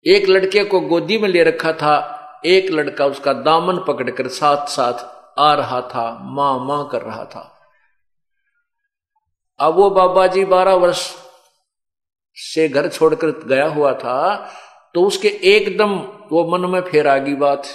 एक 0.05 0.29
लड़के 0.29 0.63
को 0.63 0.79
गोदी 0.79 1.17
में 1.17 1.29
ले 1.29 1.43
रखा 1.43 1.73
था। 1.73 2.18
एक 2.45 2.69
लड़का 2.71 3.05
उसका 3.05 3.33
दामन 3.33 3.77
पकड़कर 3.87 4.27
साथ 4.27 4.67
साथ 4.67 5.39
आ 5.39 5.53
रहा 5.53 5.81
था 5.81 6.07
माँ 6.35 6.57
माँ 6.65 6.87
कर 6.91 7.01
रहा 7.01 7.25
था। 7.25 7.41
अब 9.59 9.75
वो 9.75 9.89
बाबा 9.89 10.25
जी 10.27 10.45
बारह 10.45 10.73
वर्ष 10.75 11.01
से 12.37 12.67
घर 12.69 12.87
छोड़कर 12.89 13.31
गया 13.47 13.67
हुआ 13.67 13.93
था 13.93 14.35
तो 14.95 15.05
उसके 15.07 15.27
एकदम 15.27 15.95
वो 16.31 16.47
मन 16.49 16.69
में 16.69 16.81
फेर 16.81 17.07
आ 17.07 17.17
गई 17.17 17.33
बात। 17.35 17.67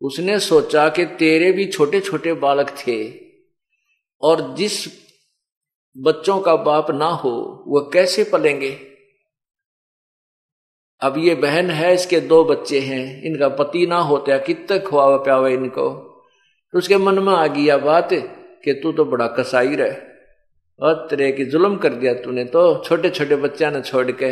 उसने 0.00 0.38
सोचा 0.40 0.88
कि 0.88 1.04
तेरे 1.18 1.50
भी 1.52 1.66
छोटे 1.66 2.00
छोटे 2.00 2.32
बालक 2.34 2.70
थे, 2.78 2.98
और 4.22 4.40
जिस 4.54 4.86
बच्चों 5.96 6.40
का 6.40 6.54
बाप 6.56 6.90
ना 6.90 7.08
हो 7.14 7.32
वह 7.66 7.90
कैसे 7.92 8.24
पलेंगे? 8.24 8.70
अब 11.02 11.14
ये 11.18 11.34
बहन 11.34 11.70
है, 11.70 11.92
इसके 11.94 12.20
दो 12.20 12.44
बच्चे 12.44 12.80
हैं, 12.80 13.22
इनका 13.22 13.48
पति 13.56 13.86
ना 13.86 13.98
होता, 14.02 14.36
कितने 14.38 14.78
खुआवा 14.78 15.16
प्यावा 15.16 15.48
इनको। 15.48 15.88
तो 16.74 16.78
उसके 16.78 16.96
मन 16.96 17.18
में 17.18 17.32
आ 17.32 17.46
गई 17.46 17.70
बात 17.80 18.08
कि 18.64 18.72
तू 18.72 18.92
तो 18.92 19.04
बड़ा 19.04 19.26
कसाई 19.38 19.74
रहे 19.76 19.94
और 20.80 21.06
तेरे 21.10 21.30
की 21.32 21.44
जुल्म 21.44 21.76
कर 21.76 21.94
दिया 21.94 22.12
तूने 22.14 22.44
तो 22.44 22.62
छोटे 22.84 23.10
छोटे 23.10 23.36
बच्चा 23.36 23.70
ने 23.70 23.80
छोड़ 23.80 24.10
के 24.12 24.30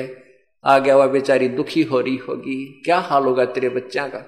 आ 0.65 0.79
गया 0.79 0.97
वह 0.97 1.07
बेचारी 1.07 1.49
दुखी 1.49 1.83
हो 1.83 2.01
रही 2.01 2.17
होगी। 2.19 2.83
क्या 2.85 2.99
हाल 2.99 3.25
होगा 3.25 3.45
तेरे 3.45 3.69
बच्चा 3.69 4.07
का? 4.09 4.25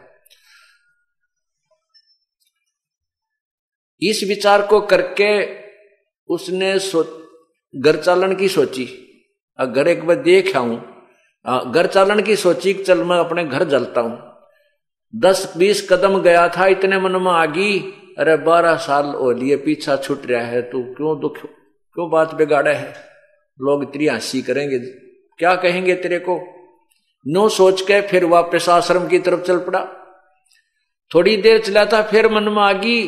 इस 4.02 4.22
विचार 4.28 4.66
को 4.66 4.80
करके 4.80 5.30
उसने 6.28 6.72
घर 7.74 7.96
चालन 7.96 8.34
की 8.34 8.48
सोची। 8.48 8.84
घर 9.58 9.88
एक 9.88 10.04
बार 10.06 10.16
देख 10.22 10.56
आऊँ 10.56 10.76
घर 11.44 11.86
चालन 11.86 12.20
की 12.20 12.36
सोची 12.36 12.72
चल 12.74 13.02
मैं 13.02 13.18
अपने 13.18 13.44
घर 13.44 13.64
जलता 13.64 14.00
हूँ। 14.00 14.18
दस 15.14 15.52
बीस 15.56 15.86
कदम 15.90 16.20
गया 16.22 16.48
था, 16.48 16.66
इतने 16.66 16.98
मन 16.98 17.12
में 17.12 17.30
आ 17.32 17.44
गई, 17.46 17.78
अरे 18.18 18.36
बारह 18.36 18.76
साल 18.76 19.06
हो 19.14 19.30
लिए 19.32 19.56
पीछा 19.56 19.96
छूट 19.96 20.26
रहा 20.26 20.42
है, 20.42 20.62
तू 20.62 20.82
क्यों 20.94 21.18
दुख, 21.20 21.36
क्यों 21.36 22.10
बात 22.10 22.34
बिगाड़ा 22.34 22.70
है? 22.70 22.94
लोग 23.60 23.84
तेरी 23.92 24.06
हँसी 24.06 24.42
करेंगे, 24.42 24.78
क्या 25.38 25.54
कहेंगे 25.56 25.94
तेरे 25.94 26.18
को? 26.18 26.40
नो 27.26 27.48
सोच 27.48 27.80
के 27.82 28.00
फिर 28.00 28.24
वापस 28.24 28.68
आश्रम 28.68 29.06
की 29.08 29.18
तरफ़ 29.18 29.40
चल 29.40 29.58
पड़ा। 29.58 29.80
थोड़ी 31.10 31.36
देर 31.36 31.58
चला 31.58 31.84
था, 31.84 32.02
फिर 32.02 32.28
मन 32.32 32.42
में 32.44 32.62
आ 32.62 32.72
गई 32.72 33.06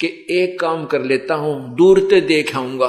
कि 0.00 0.26
एक 0.32 0.58
काम 0.60 0.84
कर 0.86 1.02
लेता 1.02 1.34
हूँ, 1.34 1.74
दूर 1.76 2.00
से 2.00 2.20
देख 2.22 2.56
आऊँगा। 2.56 2.88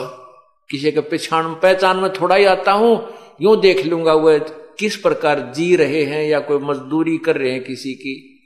किसी 0.69 0.91
के 0.91 0.99
पहचान 1.01 1.53
पहचान 1.53 1.97
में 1.97 2.11
थोड़ा 2.13 2.35
ही 2.35 2.45
आता 2.47 2.71
हूँ, 2.71 2.93
यूँ 3.41 3.59
देख 3.61 3.85
लूँगा 3.85 4.13
वह 4.13 4.37
किस 4.79 4.95
प्रकार 4.95 5.53
जी 5.55 5.75
रहे 5.75 6.03
हैं 6.03 6.25
या 6.25 6.39
कोई 6.39 6.57
मजदूरी 6.57 7.17
कर 7.17 7.37
रहे 7.37 7.51
हैं 7.51 7.63
किसी 7.63 7.93
की, 7.93 8.39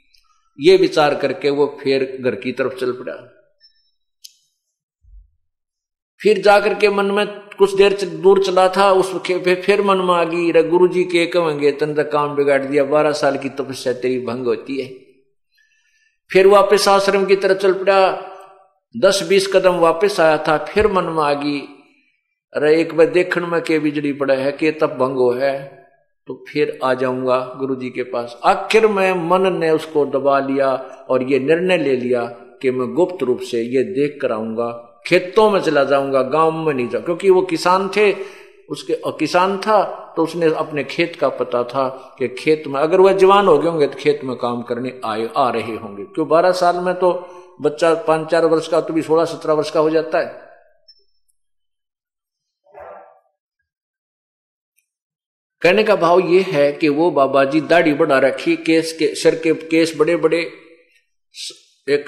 ये 0.60 0.76
विचार 0.76 1.14
करके 1.14 1.50
वो 1.50 1.78
फिर 1.82 2.18
घर 2.20 2.34
की 2.34 2.52
तरफ़ 2.52 2.74
चल 2.74 2.92
पड़ा। 2.92 3.36
फिर 6.20 6.40
जाकर 6.40 6.74
के 6.74 6.88
मन 6.88 7.06
में 7.06 7.26
कुछ 7.58 7.74
देर 7.74 8.04
दूर 8.04 8.44
चला 8.44 8.68
था, 8.68 8.92
उस 8.92 9.12
फिर 9.64 9.82
मन 9.82 9.96
में 9.96 10.14
आ 10.14 10.24
गई 10.24 10.62
गुरु 10.62 10.88
जी 10.88 11.04
के 11.04 11.26
कहेंगे? 11.26 11.72
तन 11.72 11.94
तक 11.94 12.12
काम 12.12 12.34
बिगाड़ 12.34 12.64
दिया, 12.64 12.84
बारह 12.84 13.12
साल 13.12 13.38
की 13.38 13.48
तपस्या 13.48 13.92
तेरी 13.92 14.20
भंग 14.20 14.44
होती 14.44 14.80
है। 14.80 14.88
फिर 16.30 16.46
वापस 16.46 16.88
आश्रम 16.88 17.24
की 17.24 17.36
तरफ़ 17.36 17.58
चल 17.58 17.72
पड़ा। 17.72 18.26
दस 18.96 19.26
बीस 19.28 19.46
कदम 19.46 19.74
वापस 19.74 20.20
आया 20.20 20.38
था, 20.38 20.56
फिर 20.58 20.86
मन 20.86 21.04
में 21.04 21.22
आ 21.22 21.32
गई 21.32 21.60
अरे 22.52 22.80
एक 22.80 22.94
बार 22.94 23.06
देखने 23.06 23.46
में 23.46 23.60
के 23.60 23.78
बिजली 23.78 24.12
पड़ा 24.12 24.34
है, 24.34 24.52
के 24.52 24.70
तब 24.70 24.86
भंगो 24.86 25.32
है? 25.32 25.79
तो 26.30 26.34
फिर 26.48 26.78
आ 26.84 26.92
जाऊँगा 26.94 27.36
गुरु 27.58 27.74
जी 27.76 27.88
के 27.90 28.02
पास। 28.02 28.38
आखिर 28.44 28.86
में 28.88 29.28
मन 29.28 29.52
ने 29.52 29.70
उसको 29.70 30.04
दबा 30.08 30.38
लिया 30.40 30.68
और 31.10 31.22
ये 31.22 31.38
निर्णय 31.38 31.78
ले 31.78 31.96
लिया 31.96 32.22
कि 32.62 32.70
मैं 32.70 32.86
गुप्त 32.94 33.22
रूप 33.22 33.40
से 33.40 33.62
ये 33.62 33.82
देख 33.84 34.18
कर 34.22 34.32
आऊँगा। 34.32 34.68
खेतों 35.06 35.50
में 35.50 35.60
चला 35.60 35.82
जाऊँगा, 35.84 36.22
गाँव 36.22 36.50
में 36.52 36.72
नहीं 36.74 36.88
जाऊँ, 36.88 37.04
क्योंकि 37.04 37.30
वो 37.30 37.42
किसान 37.42 37.88
थे, 37.88 38.12
उसके 38.68 39.00
किसान 39.18 39.56
था 39.58 39.82
तो 40.16 40.22
उसने 40.22 40.52
अपने 40.54 40.84
खेत 40.84 41.16
का 41.16 41.28
पता 41.30 41.62
था 41.64 41.88
कि 42.18 42.28
खेत 42.28 42.66
में, 42.66 42.80
अगर 42.80 43.00
वह 43.00 43.12
जवान 43.14 43.46
हो 43.46 43.56
गए 43.58 43.68
होंगे 43.68 43.86
तो 43.86 43.98
खेत 43.98 44.20
में 44.24 44.36
काम 44.36 44.62
करने 44.62 44.92
आए, 45.04 45.28
आ 45.36 45.48
रहे 45.50 45.76
होंगे। 45.76 46.04
क्यों, 46.04 46.28
बारह 46.28 46.52
साल 46.52 46.76
में 46.76 46.94
तो 46.94 47.12
बच्चा 47.62 47.92
पाँच 48.08 48.30
चार 48.30 48.46
वर्ष 48.46 48.68
का 48.68 48.80
तो 48.80 48.94
भी 48.94 49.02
सोलह 49.02 49.24
सत्रह 49.24 49.54
वर्ष 49.54 49.70
का 49.70 49.80
हो 49.80 49.90
जाता 49.90 50.18
है। 50.18 50.49
कहने 55.62 55.82
का 55.84 55.96
भाव 55.96 56.20
ये 56.20 56.40
है 56.42 56.72
कि 56.72 56.88
वो 56.88 57.10
बाबा 57.10 57.44
जी 57.44 57.60
दाढ़ी 57.60 57.92
बढ़ा 57.94 58.18
रखी 58.18 58.56
केस 58.56 58.92
के 58.92 59.14
सर 59.14 59.34
के 59.34 59.54
केस 59.54 59.92
बड़े 59.96 60.16
बड़े 60.16 60.40
एक 61.88 62.06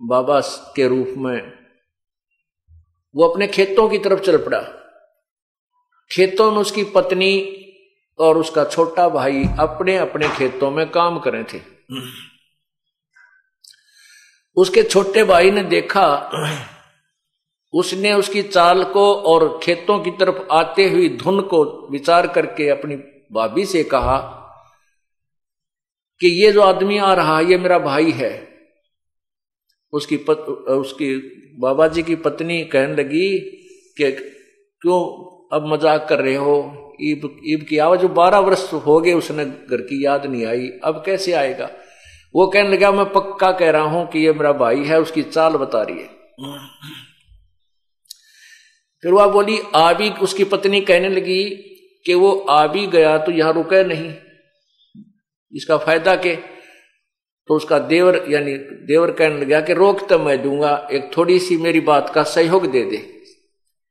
बाबा 0.00 0.40
के 0.76 0.88
रूप 0.88 1.14
में। 1.18 1.52
वो 3.14 3.28
अपने 3.28 3.46
खेतों 3.46 3.88
की 3.88 3.98
तरफ़ 3.98 4.20
चल 4.20 4.36
पड़ा। 4.36 4.60
खेतों 6.10 6.50
में 6.50 6.58
उसकी 6.58 6.84
पत्नी 6.84 7.32
और 8.18 8.38
उसका 8.38 8.64
छोटा 8.64 9.08
भाई 9.08 9.44
अपने 9.58 9.96
अपने 9.96 10.28
खेतों 10.28 10.70
में 10.70 10.90
काम 10.90 11.18
कर 11.18 11.32
रहे 11.32 11.44
थे। 11.44 11.60
उसके 14.56 14.82
छोटे 14.82 15.24
भाई 15.24 15.50
ने 15.50 15.62
देखा 15.62 16.06
उसने 17.76 18.12
उसकी 18.12 18.42
चाल 18.42 18.82
को 18.84 19.12
और 19.24 19.48
खेतों 19.62 19.98
की 19.98 20.10
तरफ़ 20.10 20.42
आते 20.52 20.88
हुई 20.90 21.08
धुन 21.16 21.40
को 21.40 21.64
विचार 21.90 22.26
करके 22.26 22.68
अपनी 22.68 22.96
भाभी 23.32 23.64
से 23.66 23.82
कहा 23.84 24.18
कि 26.20 26.28
ये 26.42 26.52
जो 26.52 26.62
आदमी 26.62 26.98
आ 26.98 27.12
रहा 27.14 27.38
है 27.38 27.44
ये 27.44 27.58
मेरा 27.58 27.78
भाई 27.78 28.10
है। 28.10 28.32
उसकी 29.92 30.16
पत, 30.16 30.38
उसकी 30.38 31.14
बाबा 31.60 31.88
जी 31.88 32.02
की 32.02 32.14
पत्नी 32.16 32.62
कहने 32.64 32.94
लगी 32.94 33.28
कि 33.96 34.10
क्यों 34.82 35.00
अब 35.52 35.66
मज़ाक 35.66 36.06
कर 36.08 36.20
रहे 36.20 36.34
हो? 36.34 36.56
ईब 37.02 37.38
ईब 37.46 37.66
की 37.68 37.78
आवाज़ 37.78 38.00
जो 38.00 38.08
बारह 38.08 38.38
वर्ष 38.38 38.72
हो 38.86 39.00
गए 39.00 39.12
उसने 39.12 39.44
घर 39.44 39.80
की 39.80 40.04
याद 40.04 40.26
नहीं 40.26 40.46
आई। 40.46 40.68
अब 40.84 41.02
कैसे 41.06 41.32
आएगा? 41.32 41.70
वो 42.34 42.46
कहने 42.46 42.68
लगा 42.68 42.90
मैं 42.92 43.04
पक्का 43.12 43.50
कह 43.52 43.70
रहा 43.70 43.82
हूँ 43.82 44.06
कि 44.06 44.18
ये 44.18 44.32
मेरा 44.32 44.52
भाई 44.52 44.84
है 44.84 45.00
उसकी 45.00 45.22
चाल 45.22 45.56
बता 45.56 45.82
रही 45.82 45.98
है। 45.98 46.08
फिर 49.06 49.14
वह 49.14 49.26
बोली 49.26 49.58
आ 49.74 49.92
भी 49.92 50.08
उसकी 50.22 50.44
पत्नी 50.44 50.80
कहने 50.80 51.08
लगी 51.08 51.42
कि 52.06 52.14
वो 52.14 52.30
आ 52.50 52.66
भी 52.66 52.86
गया 52.86 53.16
तो 53.18 53.32
यहाँ 53.32 53.52
रुके 53.52 53.82
नहीं। 53.84 54.12
इसका 55.52 55.76
फ़ायदा 55.76 56.14
के 56.16 56.34
तो 57.48 57.54
उसका 57.54 57.78
देवर, 57.78 58.24
यानी 58.28 58.56
देवर 58.86 59.10
कहने 59.10 59.40
लगा 59.40 59.60
कि, 59.60 59.72
रोक 59.72 60.08
तो 60.08 60.18
मैं 60.18 60.42
दूँगा 60.42 60.88
एक 60.92 61.10
थोड़ी 61.16 61.38
सी 61.38 61.56
मेरी 61.56 61.80
बात 61.80 62.10
का 62.14 62.22
सहयोग 62.22 62.66
दे 62.66 62.82
दे। 62.84 63.00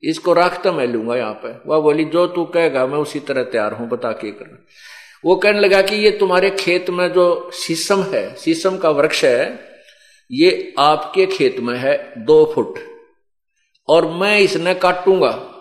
इसको 0.04 0.34
रख 0.34 0.62
तो 0.64 0.74
मैं 0.74 0.88
लूँगा 0.88 1.16
यहाँ 1.16 1.34
पर 1.34 1.64
वह 1.68 1.80
बोली, 1.80 2.06
जो 2.06 2.26
तू 2.28 2.46
कहेगा, 2.46 2.86
मैं 2.86 2.98
उसी 2.98 3.20
तरह 3.20 3.44
तैयार 3.44 3.74
हूँ, 3.74 3.88
बता 3.90 4.12
के 4.12 4.32
करना। 4.32 4.58
वो 5.26 5.36
कहने 5.36 5.60
लगा 5.60 5.82
कि, 5.82 5.96
ये 5.96 6.12
तुम्हारे 6.12 6.50
खेत 6.50 6.90
में 6.90 7.08
जो 7.14 7.52
शीशम 7.54 8.02
है, 8.04 8.36
शीशम 8.36 8.78
का 8.78 8.90
वृक्ष 8.90 9.24
है, 9.26 9.60
ये 10.32 10.74
आपके 10.80 11.26
खेत 11.26 11.60
में 11.60 11.78
है 11.78 12.14
दो 12.18 12.52
फुट। 12.56 12.80
और 13.90 14.06
मैं 14.12 14.40
इसने 14.40 14.74
काटूँगा। 14.74 15.52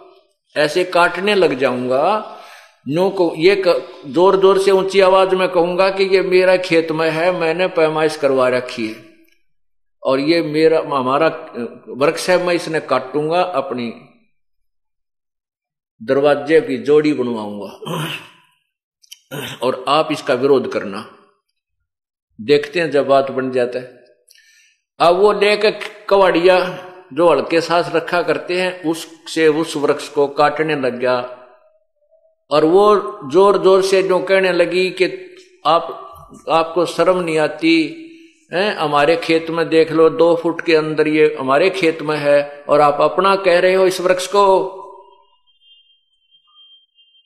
ऐसे 0.57 0.85
काटने 0.85 1.35
लग 1.35 1.54
जाऊँगा। 1.54 2.31
नो 2.88 3.09
को 3.11 3.33
ये 3.37 3.54
ज़ोर 4.07 4.40
ज़ोर 4.40 4.59
से 4.59 4.71
ऊँची 4.71 5.00
आवाज़ 5.00 5.35
में 5.35 5.49
कहूँगा 5.49 5.88
कि 5.90 6.04
ये 6.04 6.21
मेरा 6.23 6.57
खेत 6.57 6.93
में 6.93 7.11
है, 7.11 7.40
मैंने 7.40 7.66
पैमाइश 7.69 8.16
करवा 8.16 8.49
रखी 8.49 8.87
है। 8.88 8.95
और 10.02 10.21
ये 10.21 10.43
मेरा, 10.43 10.78
हमारा 10.78 11.28
वृक्ष 11.88 12.31
है, 12.31 12.47
मैं 12.47 12.54
इसने 12.54 12.81
काटूँगा, 12.81 13.43
अपनी 13.43 13.93
दरवाजे 16.00 16.61
की 16.61 16.78
जोड़ी 16.78 17.12
बनवाऊँगा। 17.12 17.71
और 19.62 19.85
आप 19.88 20.09
इसका 20.12 20.35
विरोध 20.35 20.73
करना। 20.73 21.04
देखते 22.40 22.81
हैं 22.81 22.90
जब 22.90 23.07
बात 23.07 23.31
बन 23.31 23.50
जाता 23.50 23.78
है। 23.78 24.04
अब 25.00 25.16
वो 25.16 25.33
लेकर 25.33 25.78
कवाड़िया 26.09 26.57
जो 27.14 27.28
हल्के 27.30 27.61
सांस 27.61 27.90
रखा 27.94 28.23
करते 28.23 28.61
हैं, 28.61 28.83
उससे 28.83 29.49
उस 29.49 29.76
वृक्ष 29.76 30.09
को 30.09 30.26
काटने 30.28 30.76
लग 30.76 30.99
गया। 30.99 31.16
और 32.50 32.64
वो 32.64 32.87
ज़ोर 33.33 33.62
ज़ोर 33.62 33.83
से 33.83 34.02
जो 34.02 34.18
कहने 34.18 34.52
लगी 34.52 34.90
कि 34.90 35.04
आप, 35.66 36.00
आपको 36.50 36.87
शर्म 36.87 37.18
नहीं 37.21 37.38
आती, 37.38 38.00
है, 38.52 38.75
हमारे 38.75 39.16
खेत 39.16 39.50
में 39.50 39.68
देख 39.68 39.92
लो, 39.92 40.09
दो 40.11 40.35
फुट 40.35 40.61
के 40.61 40.75
अंदर 40.76 41.09
ये 41.09 41.37
हमारे 41.40 41.71
खेत 41.71 42.02
में 42.02 42.16
है, 42.16 42.64
और 42.68 42.80
आप 42.80 43.00
अपना 43.00 43.35
कह 43.37 43.59
रहे 43.59 43.75
हो 43.75 43.87
इस 43.87 44.00
वृक्ष 44.00 44.26
को। 44.26 44.80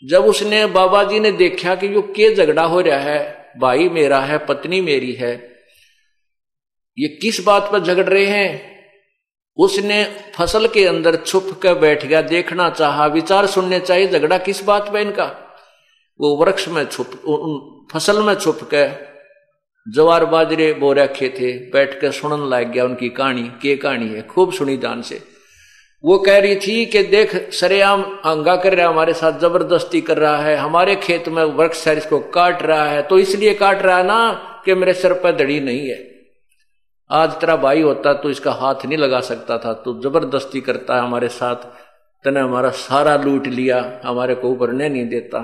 जब 0.03 0.25
उसने 0.25 0.65
बाबा 0.67 1.03
जी 1.05 1.21
ने 1.21 1.33
देखा 1.33 1.75
कि 1.75 1.95
यो 1.95 2.03
के 2.17 2.35
झगड़ा 2.35 2.65
हो 2.65 2.81
रहा 2.81 2.99
है, 2.99 3.53
भाई 3.59 3.89
मेरा 3.89 4.21
है, 4.21 4.39
पत्नी 4.39 4.81
मेरी 4.81 5.13
है, 5.13 5.35
ये 6.99 7.09
किस 7.23 7.41
बात 7.45 7.71
पर 7.73 7.81
झगड़ 7.81 8.05
रहे 8.05 8.27
हैं? 8.27 8.78
उसने 9.59 10.05
फ़सल 10.35 10.67
के 10.69 10.85
अंदर 10.87 11.17
छुप 11.17 11.51
कर 11.63 11.75
बैठ 11.75 12.05
गया, 12.07 12.21
देखना 12.23 12.69
चाहा, 12.71 13.07
विचार 13.09 13.47
सुनने 13.47 13.81
चाहिए, 13.81 14.09
झगड़ा 14.09 14.39
किस 14.39 14.65
बात 14.65 14.93
पे 14.93 15.01
इनका? 15.01 15.25
वो 16.21 16.37
वृक्ष 16.37 16.69
में 16.69 16.85
छुप 16.87 17.89
फ़सल 17.93 18.23
में 18.23 18.35
छुप 18.35 18.61
के 18.75 18.87
जवार 19.87 20.25
बाजरे 20.27 20.73
बो 20.75 20.93
रखे 20.93 21.29
थे 21.31 21.53
बैठ 21.71 22.01
कर 22.01 22.11
सुनने 22.13 22.49
लग 22.49 22.73
गया 22.73 22.85
उनकी 22.85 23.09
कहानी, 23.09 23.43
के 23.63 23.77
कहानी 23.77 24.09
है, 24.09 24.23
खूब 24.23 24.53
सुनी 24.53 24.77
जान 24.77 25.03
से। 25.03 25.21
वो 26.05 26.19
कह 26.19 26.39
रही 26.39 26.57
थी 26.57 26.85
कि 26.87 27.03
देख, 27.05 27.35
सरेआम 27.53 28.03
अंगा 28.03 28.57
कर 28.57 28.75
रहा 28.75 28.87
है, 28.87 28.93
हमारे 28.93 29.13
साथ 29.15 29.39
ज़बरदस्ती 29.41 30.01
कर 30.01 30.19
रहा 30.19 30.37
है, 30.39 30.57
हमारे 30.57 30.97
खेत 30.97 31.29
में 31.29 31.43
वृक्ष 31.45 31.87
है, 31.89 31.97
इसको 31.97 32.19
काट 32.35 32.63
रहा 32.63 32.85
है 32.85 33.03
तो 33.03 33.19
इसलिए 33.19 33.55
काट 33.55 33.83
रहा 33.83 33.97
है 33.99 34.07
ना 34.07 34.31
कि 34.65 34.75
मेरे 34.75 34.95
सिर 34.95 35.13
पर 35.15 35.37
दड़ी 35.37 35.59
नहीं 35.61 35.89
है। 35.89 36.08
आज 37.11 37.33
तेरा 37.41 37.57
भाई 37.57 37.83
होता 37.83 38.13
तो 38.15 38.31
इसका 38.31 38.53
हाथ 38.53 38.85
नहीं 38.87 38.99
लगा 38.99 39.21
सकता 39.23 39.59
था 39.59 39.73
तो 39.75 39.95
ज़बरदस्ती 40.03 40.61
करता 40.61 40.97
है 40.97 41.03
हमारे 41.03 41.29
साथ। 41.31 41.63
तने 42.25 42.41
हमारा 42.41 42.71
सारा 42.77 43.17
लूट 43.17 43.47
लिया, 43.49 43.79
हमारे 44.05 44.35
को 44.35 44.51
उभरने 44.51 44.89
नहीं 44.89 45.09
देता। 45.09 45.39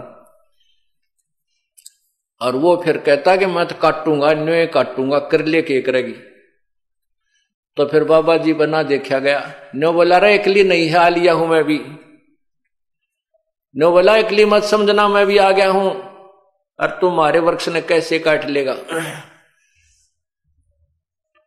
और 2.40 2.56
वो 2.56 2.76
फिर 2.84 2.96
कहता 2.98 3.36
कि 3.36 3.46
मैं 3.46 3.66
तो 3.66 3.74
काटूँगा 3.82 4.32
न्यो 4.34 4.66
काटूँगा, 4.74 5.18
कर 5.20 5.44
ले 5.44 5.62
के 5.62 5.80
करेगी 5.82 6.12
तो 7.76 7.84
फिर 7.86 8.04
बाबा 8.04 8.36
जी 8.36 8.52
बना 8.54 8.82
देखा 8.84 9.18
गया, 9.18 9.52
नो 9.74 9.92
बोला 9.92 10.18
रे 10.18 10.34
एकली 10.34 10.64
नहीं 10.64 10.88
है, 10.88 10.96
आ 10.96 11.08
लिया 11.08 11.32
हूँ 11.32 11.48
मैं 11.48 11.62
भी। 11.64 11.78
न्यो 13.74 13.90
बोला 13.90 14.16
एकली 14.16 14.44
मत 14.44 14.62
समझना, 14.64 15.06
मैं 15.08 15.26
भी 15.26 15.38
आ 15.38 15.50
गया 15.52 15.70
हूँ। 15.70 15.90
और 16.78 16.98
तुम्हारे 17.00 17.38
वृक्ष 17.40 17.68
ने 17.68 17.80
कैसे 17.82 18.18
काट 18.18 18.44
लेगा? 18.46 18.76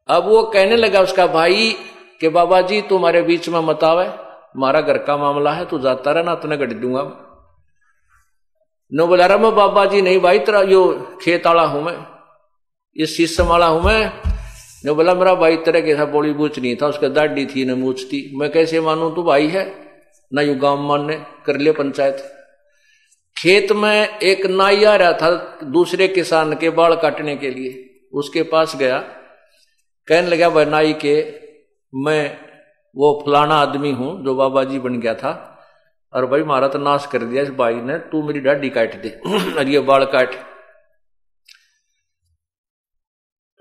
अब 0.10 0.28
वो 0.28 0.42
कहने 0.44 0.76
लगा 0.76 1.02
उसका 1.02 1.26
भाई 1.28 1.72
कि 2.22 2.30
बाबा 2.30 2.62
जी 2.62 2.82
तुम्हारे 2.82 3.22
बीच 3.22 3.50
में 3.50 3.60
मत 3.60 3.84
आवे। 3.84 4.06
हमारा 4.06 4.82
घर 4.82 4.98
का 4.98 5.18
मामला 5.18 5.52
है, 5.52 5.66
तू 5.66 5.80
जाता 5.80 6.12
रहना, 6.12 6.36
तुने 6.36 6.58
गढ़ 6.58 6.74
दूँगा 6.74 7.02
नो 8.92 9.08
बोला 9.08 9.26
रहा 9.26 9.38
मैं 9.38 9.56
बाबा 9.56 9.86
जी 9.86 10.02
नहीं 10.02 10.20
भाई, 10.20 10.40
तेरा 10.40 10.62
यो 10.62 10.84
खेत 11.22 11.48
वाला 11.48 11.64
हूँ 11.64 11.82
मैं। 11.84 11.98
ये 12.96 13.06
शीशम 13.06 13.44
वाला 13.44 13.66
हूँ 13.66 13.84
मैं। 13.84 14.12
ने 14.86 14.92
बोला, 14.92 15.14
मेरा 15.14 15.34
भाई 15.36 15.58
तरह 15.58 15.82
के 15.82 15.96
था 15.96 16.06
बोली 16.06 16.34
बूच 16.34 16.60
नहीं 16.60 16.76
था, 16.76 16.88
उसका 16.88 17.08
दाढ़ी 17.08 17.46
थी, 17.46 17.66
न 17.66 17.74
मूछ 17.74 18.06
थी 18.06 18.32
मैं 18.36 18.52
कैसे 18.52 18.82
मानू, 18.82 19.10
तू 19.10 19.24
भाई 19.24 19.48
है? 19.48 19.66
ना 20.34 20.42
यू 20.42 20.56
गाँव 20.56 20.82
मानने 20.82 21.16
कर 21.46 21.58
लिया 21.58 21.74
पंचायत। 21.74 22.18
खेत 23.38 23.72
में 23.72 24.20
एक 24.20 24.46
नाई 24.46 24.84
आ 24.84 24.96
रहा 24.96 25.14
था 25.14 25.60
दूसरे 25.64 26.08
किसान 26.08 26.54
के 26.54 26.70
बाल 26.70 26.96
काटने 26.96 27.36
के 27.36 27.50
लिए। 27.50 27.84
उसके 28.14 28.44
पास 28.44 28.76
गया। 28.76 29.04
कहने 30.08 30.28
लगा 30.28 30.50
भाई 30.50 30.66
नाई 30.66 30.94
के, 30.96 31.16
मैं 31.94 32.38
वो 32.96 33.12
फलाना 33.26 33.56
आदमी 33.58 33.92
हूँ 33.94 34.12
जो 34.26 34.36
बाबा 34.36 34.64
जी 34.64 34.80
बन 34.80 35.00
गया 35.00 35.14
था, 35.16 35.32
और 36.13 36.26
भाई 36.26 36.43
महाराज 36.43 36.72
तो 36.72 36.80
नाश 36.80 37.06
कर 37.06 37.24
दिया 37.24 37.43
इस 37.43 37.50
भाई 37.54 37.76
ने, 37.82 37.98
तू 38.00 38.22
मेरी 38.24 38.39
डाडी 38.39 38.70
काट 38.70 38.96
दे, 39.02 39.10
और 39.58 39.67
ये 39.67 39.80
बाल 39.82 40.06
काट। 40.06 40.36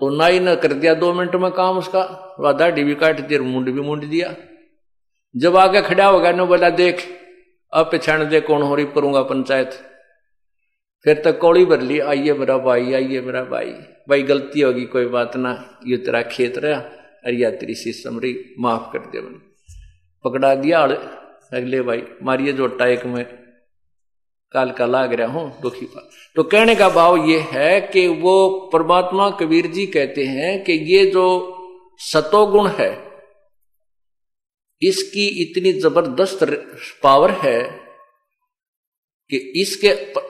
तो 0.01 0.09
नाई 0.09 0.39
ने 0.39 0.55
कर 0.55 0.73
दिया 0.73 0.93
दो 0.93 1.11
मिनट 1.13 1.35
में 1.35 1.51
काम 1.51 1.77
उसका, 1.77 2.01
वह 2.39 2.51
दाढ़ी 2.53 2.83
भी 2.83 2.95
काट 2.95 3.19
दी 3.21 3.35
और 3.35 3.41
मुंड 3.43 3.69
भी 3.71 3.81
मुंड 3.81 4.05
दिया। 4.05 4.33
जब 5.35 5.57
आगे 5.57 5.81
खड़ा 5.81 6.05
हो 6.05 6.19
गया, 6.19 6.31
ने 6.31 6.45
बोला, 6.45 6.69
देख, 6.71 7.05
अब 7.73 7.89
पिछाण 7.91 8.27
दे 8.29 8.41
कौन 8.41 8.61
हो 8.61 8.75
रही 8.75 8.85
करूँगा 8.95 9.21
पंचायत। 9.23 9.79
फिर 11.07 11.21
तक 11.25 11.37
कौड़ी 11.39 11.65
ली 11.79 11.99
आइए 12.01 12.33
मेरा 12.33 12.57
भाई, 12.59 12.93
आइए 12.93 13.19
मेरा 13.21 13.43
भाई। 13.45 13.69
भाई, 14.09 14.23
गलती 14.23 14.61
होगी 14.61 14.83
कोई 14.85 15.05
बात 15.07 15.35
ना। 15.37 15.51
ये 15.87 15.97
तेरा 15.97 16.21
खेत 16.23 16.57
रहा 16.57 16.79
अरे 16.79 17.35
या 17.37 17.51
तेरी 17.51 17.75
सी 17.75 17.91
समरी 17.93 18.33
माफ़ 18.59 18.91
कर 18.93 19.05
दे 19.05 19.21
मैंने 19.21 19.39
पकड़ा 20.25 20.53
दिया 20.57 20.81
अगले 21.53 21.81
भाई, 21.81 22.03
मारिए 22.23 22.53
जो 22.53 22.67
टाइक 22.75 23.05
में 23.05 23.23
काल 24.51 24.71
का 24.71 24.85
लाग 24.87 25.13
रहा 25.13 25.27
हूँ, 25.29 25.61
दुखी 25.61 25.85
पा 25.85 26.09
तो 26.35 26.43
कहने 26.45 26.75
का 26.75 26.89
भाव 26.91 27.17
ये 27.29 27.39
है 27.51 27.79
कि 27.83 28.07
वो 28.19 28.35
परमात्मा 28.73 29.29
कबीर 29.39 29.67
जी 29.71 29.85
कहते 29.87 30.25
हैं 30.27 30.63
कि 30.63 30.73
ये 30.93 31.05
जो 31.11 31.25
सतोगुण 32.03 32.69
है, 32.69 32.91
इसकी 34.81 35.27
इतनी 35.41 35.73
ज़बरदस्त 35.79 36.43
पावर 37.03 37.31
है 37.43 37.59
कि 39.29 39.37
इसके 39.37 39.87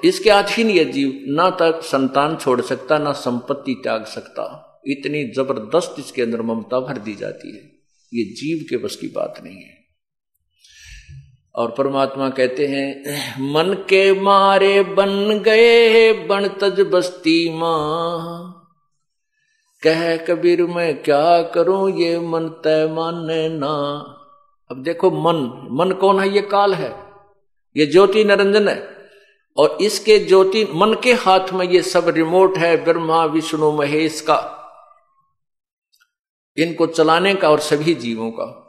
इसके 0.08 0.30
अधीन 0.30 0.70
ये 0.70 0.86
जीव 0.86 1.24
ना 1.28 1.50
तक 1.50 1.80
संतान 1.84 2.38
छोड़ 2.38 2.62
सकता, 2.62 2.98
ना 2.98 3.12
संपत्ति 3.12 3.74
त्याग 3.84 4.06
सकता। 4.06 4.64
इतनी 4.88 5.24
ज़बरदस्त 5.24 5.96
इसके 6.00 6.22
अंदर 6.22 6.42
ममता 6.42 6.80
भर 6.80 6.98
दी 6.98 7.16
जाती 7.16 7.48
है। 7.48 7.64
ये 8.14 8.24
जीव 8.24 8.66
के 8.70 8.78
बस 8.78 8.96
की 8.96 9.08
बात 9.08 9.42
नहीं 9.44 9.58
है। 9.58 9.78
और 11.56 11.72
परमात्मा 11.78 12.30
कहते 12.30 12.68
हैं, 12.68 13.04
मन 13.54 13.74
के 13.74 14.22
मारे 14.22 14.84
बन 14.84 15.42
गए 15.46 16.14
बन 16.14 16.48
तज 16.48 16.82
बस्ती 16.82 17.54
माँ। 17.54 18.54
कह 19.84 20.18
कबीर, 20.18 20.66
मैं 20.66 21.04
क्या 21.04 21.42
करूँ, 21.42 22.00
ये 22.00 22.20
मन 22.20 22.48
तय 22.64 22.88
माने 22.92 23.50
ना। 23.50 23.98
अब 24.72 24.84
देखो, 24.84 25.12
मन 25.12 25.68
मन 25.72 25.92
कौन 25.92 26.20
है? 26.20 26.36
ये 26.36 26.42
काल 26.42 26.74
है। 26.74 27.07
ये 27.76 27.86
ज्योति 27.86 28.24
निरंजन 28.24 28.68
है। 28.68 28.98
और 29.58 29.78
इसके 29.82 30.20
ज्योति 30.20 30.64
मन 30.64 31.00
के 31.04 31.14
हाथ 31.14 31.54
में 31.54 31.70
ये 31.70 31.82
सब 31.82 32.08
रिमोट 32.08 32.58
है, 32.58 32.84
ब्रह्मा, 32.84 33.26
विष्णु, 33.26 33.72
महेश 33.72 34.22
का। 34.22 34.54
इनको 36.58 36.88
चलाने 36.88 37.36
का 37.36 37.50
और 37.50 37.60
सभी 37.60 37.94
जीवों 37.94 38.32
का। 38.32 38.64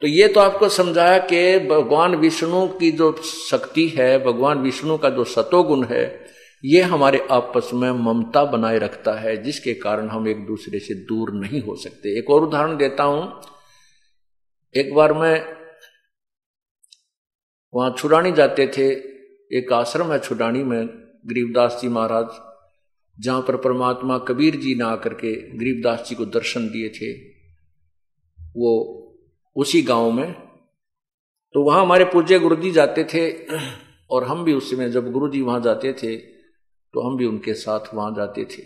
तो 0.00 0.06
ये 0.06 0.28
तो 0.28 0.40
आपको 0.40 0.68
समझाया 0.68 1.18
कि 1.18 1.58
भगवान 1.58 2.14
विष्णु 2.14 2.68
की 2.68 2.92
जो 2.92 3.22
शक्ति 3.50 3.88
है, 3.88 4.24
भगवान 4.24 4.58
विष्णु 4.58 4.98
का 4.98 5.10
जो 5.10 5.24
सतोगुण 5.24 5.84
है, 5.84 6.26
ये 6.64 6.82
हमारे 6.82 7.28
आपस 7.30 7.70
में 7.74 7.90
ममता 7.90 8.44
बनाए 8.44 8.78
रखता 8.78 9.12
है, 9.12 9.42
जिसके 9.42 9.74
कारण 9.74 10.08
हम 10.08 10.28
एक 10.28 10.46
दूसरे 10.46 10.78
से 10.78 10.94
दूर 10.94 11.32
नहीं 11.32 11.62
हो 11.62 11.76
सकते। 11.76 12.18
एक 12.18 12.30
और 12.30 12.42
उदाहरण 12.42 12.76
देता 12.76 13.02
हूँ। 13.02 13.51
एक 14.74 14.92
बार 14.94 15.12
मैं 15.12 15.34
वहाँ 17.74 17.94
छुड़ानी 17.98 18.30
जाते 18.32 18.66
थे, 18.66 18.86
एक 19.50 19.72
आश्रम 19.72 20.12
है 20.12 20.18
छुड़ानी 20.18 20.62
में, 20.64 20.86
गरीबदास 21.26 21.78
जी 21.82 21.88
महाराज, 21.88 22.28
जहाँ 23.18 23.42
पर 23.42 23.56
परमात्मा 23.56 24.16
कबीर 24.18 24.56
जी 24.56 24.74
ने 24.74 24.84
आकर 24.84 25.14
के 25.14 25.32
गरीबदास 25.58 26.08
जी 26.08 26.14
को 26.14 26.24
दर्शन 26.26 26.68
दिए 26.68 26.88
थे, 26.90 27.12
वो 28.54 28.72
उसी 29.56 29.82
गाँव 29.82 30.10
में। 30.12 30.32
तो 31.54 31.62
वहाँ 31.62 31.82
हमारे 31.82 32.04
पूज्य 32.04 32.38
गुरु 32.38 32.56
जी 32.56 32.70
जाते 32.70 33.04
थे, 33.04 33.30
और 34.10 34.24
हम 34.24 34.44
भी 34.44 34.52
उस 34.52 34.70
समय 34.70 34.90
जब 34.90 35.10
गुरु 35.12 35.28
जी 35.28 35.40
वहाँ 35.42 35.60
जाते 35.60 35.92
थे 35.92 36.16
तो 36.16 37.00
हम 37.00 37.16
भी 37.16 37.26
उनके 37.26 37.54
साथ 37.54 37.94
वहाँ 37.94 38.14
जाते 38.14 38.44
थे। 38.46 38.62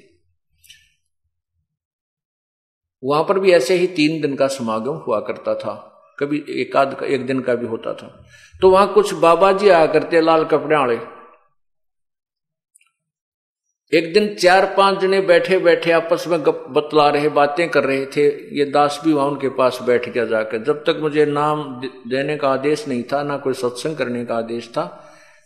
वहाँ 3.03 3.25
पर 3.25 3.39
भी 3.39 3.53
ऐसे 3.53 3.75
ही 3.75 3.87
तीन 3.87 4.21
दिन 4.21 4.35
का 4.37 4.47
समागम 4.49 4.97
हुआ 4.99 5.21
करता 5.21 5.55
था। 5.55 5.75
कभी 6.19 6.45
एक 6.51 6.77
आध 6.77 7.03
एक 7.03 7.27
दिन 7.27 7.41
का 7.41 7.55
भी 7.55 7.67
होता 7.67 7.93
था। 7.95 8.09
तो 8.55 8.71
वहाँ 8.71 8.93
कुछ 8.93 9.13
बाबा 9.15 9.53
जी 9.53 9.69
आया 9.69 9.87
करते, 9.87 10.21
लाल 10.21 10.45
कपड़े 10.45 10.77
वाले 10.77 10.99
एक 13.93 14.13
दिन 14.15 14.35
चार 14.35 14.65
पाँच 14.77 14.99
जने 14.99 15.21
बैठे 15.21 15.59
बैठे 15.59 15.91
आपस 15.93 16.25
में 16.29 16.43
बतला 16.43 17.09
रहे, 17.09 17.29
बातें 17.29 17.69
कर 17.71 17.85
रहे 17.85 18.07
थे। 18.07 18.27
ये 18.59 18.65
दास 18.65 19.01
भी 19.05 19.13
वहाँ 19.13 19.27
उनके 19.29 19.49
पास 19.49 19.79
बैठ 19.83 20.09
गया 20.09 20.25
जाकर। 20.25 20.63
जब 20.65 20.83
तक 20.85 20.99
मुझे 21.01 21.27
नाम 21.27 21.63
देने 22.09 22.37
का 22.37 22.49
आदेश 22.49 22.87
नहीं 22.89 23.03
था, 23.03 23.23
ना 23.23 23.37
कोई 23.37 23.55
सत्संग 23.55 23.97
करने 23.97 24.25
का 24.25 24.37
आदेश 24.37 24.69
था, 24.69 24.85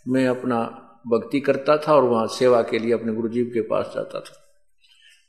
मैं 0.08 0.26
अपना 0.28 0.60
भक्ति 1.06 1.40
करता 1.40 1.76
था 1.76 1.94
और 1.94 2.04
वहाँ 2.04 2.26
सेवा 2.26 2.62
के 2.62 2.78
लिए 2.78 2.92
अपने 2.92 3.12
गुरुजी 3.12 3.44
के 3.44 3.60
पास 3.60 3.92
जाता 3.94 4.20
था। 4.20 4.49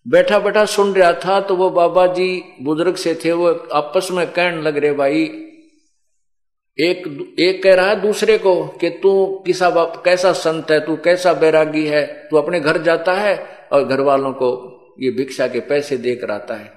बैठा 0.06 0.40
बैठा 0.40 0.66
सुन 0.66 0.94
रहा 0.94 1.12
था 1.14 1.40
तो 1.40 1.56
वो 1.56 1.70
बाबा 1.70 2.06
जी 2.08 2.44
बुज़ुर्ग 2.62 2.96
से 2.96 3.14
थे, 3.26 3.32
वो 3.32 3.48
आपस 3.74 4.08
में 4.12 4.26
कहने 4.28 4.62
लग 4.62 4.78
रहे, 4.78 4.92
भाई, 4.94 5.24
एक 6.78 7.36
एक 7.40 7.62
कह 7.64 7.76
रहा 7.76 7.88
है 7.88 8.02
दूसरे 8.02 8.38
को 8.38 8.54
कि 8.82 8.90
तू 8.90 9.44
किसा 9.46 9.70
कैसा 10.06 10.32
संत 10.34 10.72
है, 10.72 10.80
तू 10.80 10.96
कैसा 10.96 11.34
बैरागी 11.34 11.86
है, 11.88 12.06
तू 12.30 12.38
अपने 12.38 12.60
घर 12.60 12.78
जाता 12.78 13.14
है 13.14 13.38
और 13.72 13.84
घर 13.84 14.02
वालों 14.02 14.34
को 14.34 14.50
ये 15.02 15.12
भिक्षा 15.12 15.48
के 15.48 15.60
पैसे 15.60 15.98
देकर 15.98 16.32
आता 16.32 16.54
है। 16.54 16.72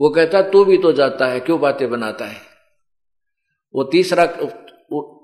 वो 0.00 0.10
कहता, 0.10 0.42
तू 0.42 0.64
भी 0.64 0.78
तो 0.78 0.92
जाता 0.92 1.26
है, 1.26 1.40
क्यों 1.40 1.60
बातें 1.60 1.90
बनाता 1.90 2.24
है? 2.24 2.36
वो 3.74 3.84
तीसरा 3.84 4.24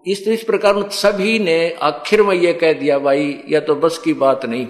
इस 0.07 0.27
इस 0.29 0.43
प्रकार 0.45 0.89
सभी 0.91 1.39
ने 1.39 1.71
आखिर 1.83 2.23
में 2.23 2.35
यह 2.35 2.53
कह 2.53 2.73
दिया, 2.73 2.99
भाई, 2.99 3.45
यह 3.49 3.61
तो 3.61 3.75
बस 3.75 3.99
की 3.99 4.13
बात 4.15 4.47
नहीं। 4.47 4.67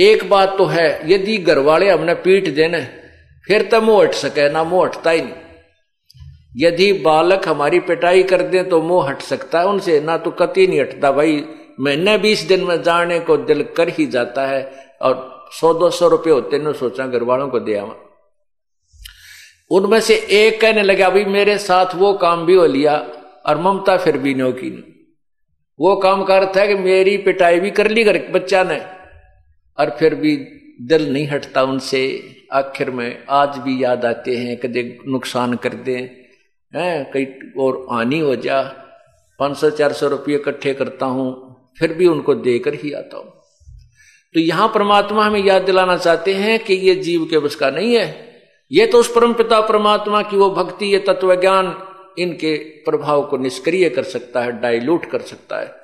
एक 0.00 0.28
बात 0.30 0.54
तो 0.58 0.64
है, 0.64 0.88
यदि 1.06 1.36
घर 1.38 1.58
वाले 1.58 1.90
हमने 1.90 2.14
पीट 2.16 2.48
देने 2.54 2.80
फिर 3.46 3.62
तो 3.62 3.80
मुँह 3.80 4.02
हट 4.02 4.14
सके, 4.14 4.48
ना 4.50 4.64
मुँह 4.64 4.84
हटता 4.86 5.10
ही 5.10 5.20
नहीं। 5.20 5.32
यदि 6.56 6.92
बालक 7.02 7.48
हमारी 7.48 7.80
पिटाई 7.80 8.22
कर 8.22 8.42
दे 8.42 8.62
तो 8.62 8.80
मुँह 8.82 9.08
हट 9.08 9.22
सकता 9.22 9.60
है 9.60 9.66
उनसे, 9.66 10.00
ना 10.00 10.16
तो 10.16 10.30
कति 10.30 10.66
नहीं 10.66 10.80
हटता। 10.80 11.10
भाई, 11.12 11.44
महीने 11.80 12.16
बीस 12.18 12.42
दिन 12.42 12.64
में 12.64 12.82
जाने 12.82 13.18
को 13.20 13.36
दिल 13.36 13.62
कर 13.76 13.88
ही 13.88 14.06
जाता 14.06 14.46
है 14.46 14.62
और 15.02 15.48
सौ 15.52 15.72
दो 15.74 15.90
सौ 15.90 16.08
रुपये 16.08 16.32
होते 16.32 16.58
न 16.58 16.72
सोचा 16.72 17.06
घर 17.06 17.22
वालों 17.22 17.48
को 17.48 17.60
दिया 17.60 17.84
उनमें 19.70 20.00
से 20.00 20.14
एक 20.14 20.60
कहने 20.60 20.82
लगा, 20.82 21.08
भाई, 21.10 21.24
मेरे 21.24 21.58
साथ 21.58 21.94
वो 21.94 22.12
काम 22.14 22.46
भी 22.46 22.54
हो 22.54 22.66
लिया 22.66 22.96
और 23.46 23.58
ममता 23.58 23.96
फिर 23.96 24.18
भी 24.18 24.34
नो 24.34 24.50
की 24.52 24.70
वो 25.80 25.94
काम 25.96 26.24
करता 26.24 26.60
है 26.60 26.68
कि 26.68 26.74
मेरी 26.74 27.16
पिटाई 27.16 27.60
भी 27.60 27.70
कर 27.70 27.90
ली 27.90 28.04
घर 28.04 28.18
बच्चा 28.30 28.62
ने। 28.64 28.80
और 29.80 29.90
फिर 29.90 30.14
भी 30.14 30.36
दिल 30.82 31.12
नहीं 31.12 31.26
हटता 31.28 31.62
उनसे। 31.62 32.02
आखिर 32.52 32.90
में 32.90 33.24
आज 33.30 33.58
भी 33.58 33.82
याद 33.84 34.04
आते 34.04 34.36
हैं, 34.36 34.56
कदे 34.56 34.98
नुकसान 35.08 35.54
कर 35.54 35.74
दे, 35.74 35.96
हैं, 36.72 37.10
कई 37.12 37.24
और 37.58 37.86
हानि 37.90 38.18
हो 38.18 38.34
जा। 38.36 38.62
पाँच 39.40 39.56
सौ, 39.56 39.70
चार 39.70 39.92
सौ 39.92 40.08
रुपये 40.08 40.36
इकट्ठे 40.36 40.74
करता 40.74 41.06
हूँ, 41.06 41.28
फिर 41.78 41.92
भी 41.92 42.06
उनको 42.06 42.34
देकर 42.34 42.74
ही 42.74 42.92
आता 42.92 43.16
हूँ। 43.16 43.32
तो 44.34 44.40
यहाँ 44.40 44.68
परमात्मा 44.68 45.24
हमें 45.24 45.44
याद 45.44 45.62
दिलाना 45.62 45.96
चाहते 45.96 46.34
हैं 46.34 46.58
कि 46.64 46.74
ये 46.74 46.94
जीव 46.94 47.24
के 47.24 47.38
बस 47.38 47.54
का 47.54 47.70
नहीं 47.70 47.96
है। 47.96 48.08
ये 48.70 48.86
तो 48.86 48.98
उस 48.98 49.12
परम 49.14 49.32
पिता 49.32 49.60
परमात्मा 49.60 50.22
की 50.22 50.36
वो 50.36 50.50
भक्ति, 50.50 50.86
ये 50.86 50.98
तत्व 50.98 51.34
ज्ञान 51.40 51.74
इनके 52.18 52.56
प्रभाव 52.84 53.26
को 53.26 53.36
निष्क्रिय 53.36 53.88
कर 53.88 54.02
सकता 54.02 54.42
है 54.42 54.60
डाइल्यूट 54.60 55.10
कर 55.10 55.20
सकता 55.20 55.60
है। 55.60 55.74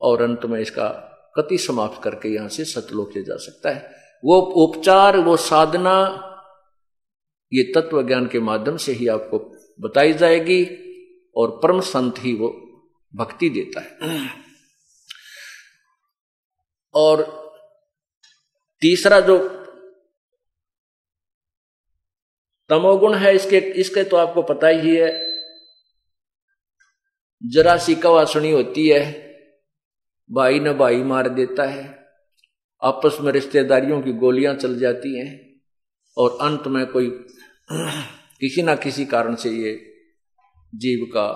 और 0.00 0.22
अंत 0.22 0.46
में 0.46 0.60
इसका 0.60 0.88
कति 1.36 1.58
समाप्त 1.58 2.02
करके 2.02 2.28
यहाँ 2.28 2.48
से 2.48 2.64
सतलोक 2.64 3.16
ले 3.16 3.22
जा 3.22 3.36
सकता 3.36 3.70
है। 3.70 3.94
वो 4.24 4.40
उपचार, 4.40 5.16
वो 5.16 5.36
साधना, 5.36 6.26
ये 7.52 7.62
तत्व 7.62 8.02
ज्ञान 8.02 8.26
के 8.26 8.40
माध्यम 8.40 8.76
से 8.76 8.92
ही 8.92 9.06
आपको 9.08 9.38
बताई 9.80 10.12
जाएगी 10.12 10.64
और 11.36 11.60
परम 11.62 11.80
संत 11.80 12.14
ही 12.18 12.34
वो 12.34 12.48
भक्ति 13.14 13.50
देता 13.50 13.80
है। 13.80 14.28
और 16.94 17.22
तीसरा 18.80 19.20
जो 19.20 19.38
तमोगुण 22.70 23.14
है, 23.14 23.34
इसके 23.34 23.58
इसके 23.58 24.04
तो 24.04 24.16
आपको 24.16 24.42
पता 24.42 24.68
ही 24.68 24.96
है 24.96 25.30
जरा 27.42 27.76
सी 27.76 27.94
कवासुनी 27.94 28.50
होती 28.50 28.88
है। 28.88 29.29
भाई 30.30 30.60
न 30.60 30.72
भाई 30.72 31.02
मार 31.02 31.28
देता 31.28 31.64
है। 31.64 31.84
आपस 32.82 33.18
में 33.20 33.32
रिश्तेदारियों 33.32 34.00
की 34.02 34.12
गोलियाँ 34.12 34.54
चल 34.54 34.78
जाती 34.78 35.18
हैं 35.18 35.30
और 36.16 36.38
अंत 36.40 36.66
में 36.66 36.86
कोई 36.86 37.08
किसी 38.40 38.62
ना 38.62 38.74
किसी 38.74 39.04
कारण 39.04 39.34
से 39.34 39.50
ये 39.50 39.72
जीव 40.74 41.04
का 41.04 41.26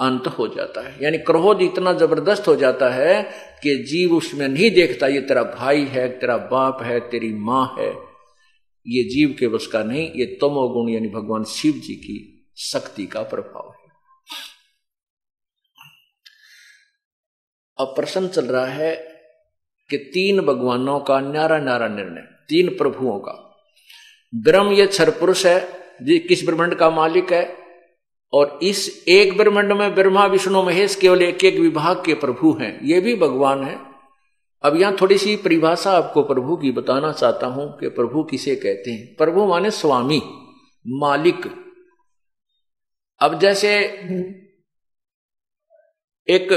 अंत 0.00 0.26
हो 0.26 0.46
जाता 0.48 0.80
है। 0.80 1.04
यानी 1.04 1.18
क्रोध 1.18 1.62
इतना 1.62 1.92
ज़बरदस्त 1.92 2.48
हो 2.48 2.56
जाता 2.56 2.88
है 2.90 3.22
कि 3.62 3.74
जीव 3.84 4.14
उसमें 4.16 4.48
नहीं 4.48 4.70
देखता, 4.70 5.06
ये 5.06 5.20
तेरा 5.20 5.42
भाई 5.42 5.84
है, 5.84 6.08
तेरा 6.08 6.36
बाप 6.36 6.82
है, 6.82 7.00
तेरी 7.00 7.32
माँ 7.32 7.76
है। 7.78 7.90
ये 8.86 9.02
जीव 9.04 9.36
के 9.38 9.48
बस 9.48 9.66
का 9.66 9.82
नहीं, 9.82 10.10
ये 10.12 10.26
तमोगुण 10.26 10.88
यानी 10.88 11.08
भगवान 11.08 11.44
शिव 11.44 11.72
जी 11.72 11.94
की 11.94 12.18
शक्ति 12.56 13.06
का 13.06 13.22
प्रभाव 13.22 13.70
है। 13.70 13.77
अब 17.78 17.92
प्रश्न 17.96 18.28
चल 18.28 18.44
रहा 18.44 18.66
है 18.66 18.94
कि 19.90 19.96
तीन 20.14 20.40
भगवानों 20.40 20.98
का 21.00 21.20
न्यारा 21.20 21.58
न्यारा 21.58 21.88
निर्णय 21.88 22.20
तीन 22.48 22.68
प्रभुओं 22.68 23.18
का। 23.18 23.32
ब्रह्म 24.32 24.72
ये 24.72 24.86
छर 24.86 25.10
पुरुष 25.10 25.46
है 25.46 25.58
जी 26.02 26.18
किस 26.18 26.44
ब्रह्मंड 26.44 26.74
का 26.74 26.90
मालिक 26.90 27.32
है? 27.32 27.56
और 28.32 28.58
इस 28.62 29.04
एक 29.08 29.36
ब्रह्मंड 29.36 29.72
में 29.72 29.94
ब्रह्मा 29.94 30.24
विष्णु 30.26 30.62
महेश 30.62 30.94
केवल 30.94 31.22
एक 31.22 31.44
एक 31.44 31.58
विभाग 31.58 32.04
के 32.04 32.14
प्रभु 32.14 32.52
हैं 32.60 32.80
ये 32.84 33.00
भी 33.00 33.14
भगवान 33.14 33.62
है। 33.64 33.78
अब 34.64 34.76
यहाँ 34.76 34.96
थोड़ी 35.00 35.18
सी 35.18 35.36
परिभाषा 35.36 35.92
आपको 35.92 36.22
प्रभु 36.22 36.56
की 36.56 36.70
बताना 36.72 37.12
चाहता 37.12 37.46
हूँ 37.46 37.66
कि 37.78 37.88
प्रभु 37.88 38.22
किसे 38.22 38.56
कहते 38.56 38.90
हैं। 38.90 39.14
प्रभु 39.16 39.46
माने 39.46 39.70
स्वामी 39.70 40.20
मालिक। 40.86 41.46
अब 43.20 43.38
जैसे 43.38 43.76
एक 46.28 46.52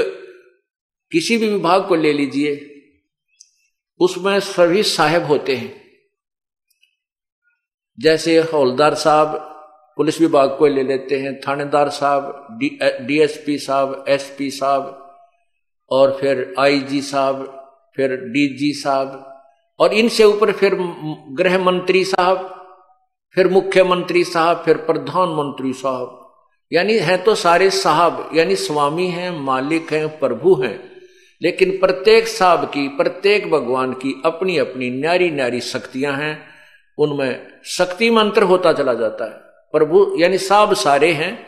किसी 1.12 1.36
भी 1.36 1.48
विभाग 1.48 1.88
को 1.88 1.94
ले 1.94 2.12
लीजिए, 2.12 2.68
उसमें 4.00 4.40
सभी 4.40 4.82
साहेब 4.82 5.24
होते 5.24 5.56
हैं। 5.56 5.82
जैसे 8.00 8.38
हौलदार 8.38 8.94
साहब 8.94 9.48
पुलिस 9.96 10.20
विभाग 10.20 10.56
को 10.58 10.66
ले 10.66 10.82
लेते 10.82 11.18
हैं, 11.20 11.40
थानेदार 11.40 11.88
साहब 11.88 12.48
डीएसपी 13.06 13.58
साहब, 13.58 14.04
एसपी 14.08 14.50
साहब, 14.50 15.16
और 15.90 16.16
फिर 16.20 16.54
आईजी 16.58 17.02
साहब, 17.02 17.44
फिर 17.96 18.16
डीजी 18.16 18.72
साहब, 18.72 19.42
और 19.80 19.94
इनसे 19.94 20.24
ऊपर 20.24 20.52
फिर 20.52 20.74
गृह 21.30 21.58
मंत्री 21.58 22.04
साहब, 22.04 22.48
फिर 23.34 23.48
मुख्यमंत्री 23.48 24.24
साहब, 24.24 24.62
फिर 24.64 24.76
प्रधानमंत्री 24.76 25.72
साहब। 25.72 26.18
यानी 26.72 26.98
है 26.98 27.16
तो 27.16 27.34
सारे 27.34 27.70
साहब, 27.70 28.30
यानी 28.34 28.56
स्वामी 28.56 29.06
हैं, 29.06 29.30
मालिक 29.40 29.92
हैं, 29.92 30.18
प्रभु 30.18 30.54
हैं। 30.54 30.91
लेकिन 31.42 31.70
प्रत्येक 31.70 32.28
साहब 32.28 32.64
की, 32.64 32.88
प्रत्येक 32.88 33.50
भगवान 33.50 33.92
की 33.92 34.22
अपनी 34.24 34.58
अपनी 34.58 34.90
न्यारी 34.90 35.30
न्यारी 35.30 35.60
शक्तियाँ 35.60 36.14
हैं, 36.14 36.42
उनमें 36.98 37.46
शक्ति 37.64 38.10
मंत्र 38.10 38.42
होता 38.42 38.72
चला 38.72 38.94
जाता 38.94 39.24
है। 39.24 39.30
प्रभु, 39.72 40.14
यानी 40.18 40.38
साब 40.38 40.74
सारे 40.74 41.12
हैं, 41.12 41.46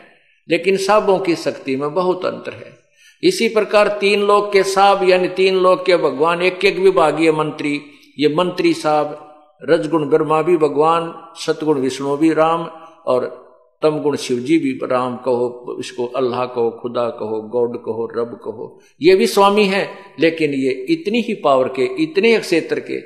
लेकिन 0.49 0.77
साबों 0.77 1.19
की 1.19 1.35
शक्ति 1.35 1.75
में 1.75 1.93
बहुत 1.93 2.25
अंतर 2.25 2.53
है। 2.53 2.77
इसी 3.23 3.47
प्रकार 3.47 3.87
तीन 3.87 4.21
लोग 4.21 4.53
के 4.53 4.63
साहब, 4.63 5.09
यानी 5.09 5.27
तीन 5.27 5.55
लोग 5.55 5.85
के 5.85 5.97
भगवान 5.97 6.41
एक 6.41 6.65
एक 6.65 6.79
विभागीय 6.79 7.31
मंत्री, 7.31 7.81
ये 8.19 8.35
मंत्री 8.35 8.73
साहब, 8.73 9.35
रजगुण 9.63 10.09
ब्रह्मा 10.09 10.41
भी 10.41 10.57
भगवान, 10.57 11.33
सतगुण 11.35 11.79
विष्णु 11.79 12.17
भी 12.17 12.33
राम, 12.33 12.65
और 13.05 13.44
तम 13.81 13.99
गुण 13.99 14.15
शिव 14.15 14.39
जी 14.39 14.57
भी, 14.57 14.79
राम 14.83 15.17
कहो, 15.17 15.77
इसको 15.79 16.05
अल्लाह 16.05 16.45
कहो, 16.45 16.79
खुदा 16.81 17.09
कहो, 17.09 17.41
गॉड 17.41 17.77
कहो, 17.77 18.05
रब 18.15 18.35
कहो। 18.35 18.81
ये 19.01 19.15
भी 19.15 19.27
स्वामी 19.27 19.65
है, 19.65 20.15
लेकिन 20.19 20.53
ये 20.53 20.71
इतनी 20.71 21.21
ही 21.21 21.33
पावर 21.33 21.67
के, 21.67 21.85
इतने 22.03 22.39
क्षेत्र 22.39 22.79
के 22.79 23.01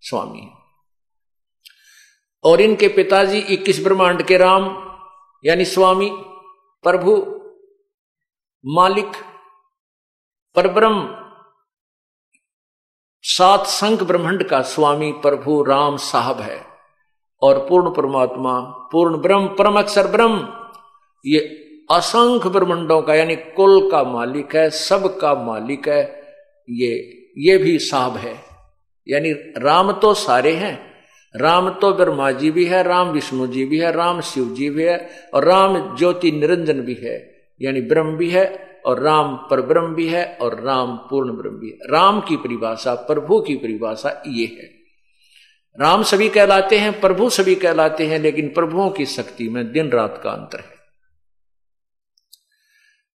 स्वामी 0.00 0.38
हैं। 0.38 0.58
और 2.44 2.60
इनके 2.60 2.88
पिताजी 2.88 3.38
इक्कीस 3.38 3.82
ब्रह्मांड 3.82 4.22
के 4.22 4.36
राम, 4.36 4.64
यानी 5.44 5.64
स्वामी, 5.64 6.10
प्रभु, 6.82 7.16
मालिक, 8.66 9.12
परब्रह्म, 10.54 11.22
सात 13.22 13.66
संख 13.66 14.02
ब्रह्मांड 14.02 14.44
का 14.44 14.62
स्वामी, 14.62 15.12
प्रभु, 15.12 15.62
राम 15.62 15.96
साहब 15.96 16.40
है। 16.40 16.65
और 17.42 17.58
पूर्ण 17.58 17.90
परमात्मा, 17.90 18.60
पूर्ण 18.92 19.16
ब्रह्म 19.16 19.46
परम 19.46 19.78
अक्षर 19.78 20.06
ब्रह्म, 20.06 20.48
ये 21.26 21.38
असंख्य 21.90 22.48
ब्रह्मंडों 22.48 23.02
का, 23.02 23.14
यानी 23.14 23.36
कुल 23.36 23.90
का 23.90 24.04
मालिक 24.04 24.56
है, 24.56 24.70
सब 24.70 25.18
का 25.18 25.34
मालिक 25.34 25.88
है, 25.88 26.22
ये 26.70 27.12
ये 27.38 27.58
भी 27.58 27.78
साहब 27.78 28.16
है। 28.16 28.34
यानी 29.08 29.32
राम 29.56 29.92
तो 29.92 30.14
सारे 30.14 30.52
हैं, 30.52 30.86
राम 31.36 31.70
तो 31.70 31.92
ब्रह्मा 31.92 32.30
जी 32.30 32.50
भी 32.50 32.64
है, 32.64 32.82
राम 32.82 33.08
विष्णु 33.08 33.46
जी 33.46 33.64
भी 33.64 33.78
है, 33.78 33.92
राम 33.92 34.20
शिव 34.20 34.44
जी 34.44 34.70
भी 34.70 34.82
है, 34.82 35.10
और 35.34 35.44
राम 35.44 35.96
ज्योति 35.96 36.30
निरंजन 36.30 36.80
भी 36.80 36.94
है, 36.94 37.34
यानी 37.62 37.80
ब्रह्म 37.80 38.16
भी 38.16 38.30
है, 38.30 38.66
और 38.86 39.00
राम 39.00 39.36
पर 39.36 39.60
ब्रह्म 39.60 39.94
भी 39.94 40.06
है, 40.06 40.38
और 40.40 40.60
राम 40.60 40.96
पूर्ण 40.96 41.32
ब्रह्म 41.32 41.54
भी 41.54 41.68
है। 41.68 41.76
राम 41.90 42.20
की 42.20 42.36
परिभाषा, 42.36 42.94
प्रभु 42.94 43.40
की 43.40 43.54
परिभाषा 43.54 44.22
ये 44.26 44.46
है। 44.46 44.75
राम 45.80 46.02
सभी 46.02 46.28
कहलाते 46.28 46.78
हैं, 46.78 47.00
प्रभु 47.00 47.30
सभी 47.30 47.54
कहलाते 47.54 48.06
हैं, 48.06 48.18
लेकिन 48.18 48.48
प्रभुओं 48.48 48.90
की 48.90 49.06
शक्ति 49.06 49.48
में 49.48 49.72
दिन 49.72 49.90
रात 49.90 50.20
का 50.24 50.30
अंतर 50.30 50.58
है। 50.58 50.76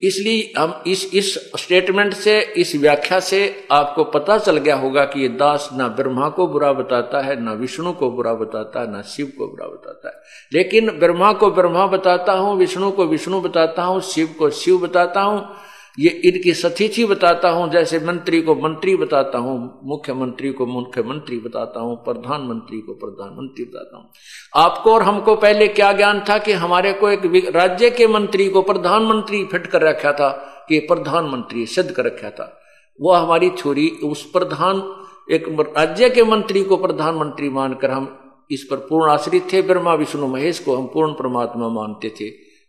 इसलिए 0.02 0.52
हम 0.58 0.82
इस 0.86 1.14
इस 1.14 1.52
स्टेटमेंट 1.56 2.14
से, 2.14 2.40
इस 2.40 2.74
व्याख्या 2.76 3.20
से 3.20 3.66
आपको 3.70 4.04
पता 4.04 4.38
चल 4.38 4.58
गया 4.58 4.76
होगा 4.76 5.04
कि 5.04 5.20
ये 5.20 5.28
दास 5.28 5.68
ना 5.72 5.88
ब्रह्मा 5.88 6.28
को 6.28 6.46
बुरा 6.46 6.72
बताता 6.72 7.20
है, 7.20 7.42
ना 7.42 7.52
विष्णु 7.52 7.92
को 7.92 8.10
बुरा 8.10 8.34
बताता 8.34 8.80
है, 8.80 8.90
ना 8.92 9.02
शिव 9.02 9.32
को 9.38 9.46
बुरा 9.48 9.66
बताता 9.66 10.08
है। 10.08 10.14
लेकिन 10.52 10.90
ब्रह्मा 10.90 11.32
को 11.32 11.50
ब्रह्मा 11.50 11.86
बताता 11.86 12.32
हूँ, 12.32 12.56
विष्णु 12.56 12.90
को 12.90 13.06
विष्णु 13.06 13.40
बताता 13.40 13.82
हूँ, 13.82 14.00
शिव 14.00 14.34
को 14.38 14.50
शिव 14.50 14.78
बताता 14.78 15.20
हूँ 15.20 15.56
ये 15.98 16.10
इनकी 16.10 16.54
सतीथि 16.54 17.04
बताता 17.04 17.48
हूँ, 17.48 17.70
जैसे 17.70 17.98
मंत्री 17.98 18.42
को 18.42 18.54
मंत्री 18.54 18.96
बताता 18.96 19.38
हूँ, 19.38 19.80
मुख्यमंत्री 19.84 20.50
को 20.50 20.66
मुख्यमंत्री 20.66 21.38
बताता 21.38 21.80
हूँ, 21.80 21.96
प्रधानमंत्री 21.96 22.80
को 22.80 22.92
प्रधानमंत्री 22.92 23.64
बताता 23.64 23.96
हूँ। 23.96 24.10
आपको 24.56 24.94
और 24.94 25.02
हमको 25.02 25.36
पहले 25.36 25.68
क्या 25.68 25.92
ज्ञान 25.92 26.24
था 26.28 26.38
कि 26.38 26.52
हमारे 26.52 26.92
को 26.92 27.10
एक 27.10 27.52
राज्य 27.56 27.90
के 27.90 28.06
मंत्री 28.06 28.48
को 28.48 28.62
प्रधानमंत्री 28.62 29.44
फिट 29.44 29.66
कर 29.66 29.82
रखा 29.82 30.12
था, 30.12 30.52
कि 30.68 30.78
प्रधानमंत्री 30.78 31.66
सिद्ध 31.66 31.90
कर 31.90 32.04
रखा 32.04 32.30
था। 32.30 32.60
वो 33.00 33.12
हमारी 33.12 33.50
छोरी, 33.50 33.88
उस 33.88 34.30
प्रधान, 34.30 34.94
एक 35.30 35.44
राज्य 35.78 36.10
के 36.10 36.24
मंत्री 36.24 36.62
को 36.62 36.76
प्रधानमंत्री 36.76 37.48
मानकर 37.48 37.90
हम 37.90 38.18
इस 38.50 38.66
पर 38.70 38.76
पूर्ण 38.76 39.10
आश्रित 39.10 39.52
थे। 39.52 39.62
ब्रह्मा, 39.62 39.94
विष्णु, 39.94 40.26
महेश 40.26 40.58
को 40.58 40.76
हम 40.76 40.86
पूर्ण 40.86 41.12
परमात्मा 41.12 41.68
मानते 41.68 42.14
थे। 42.20 42.24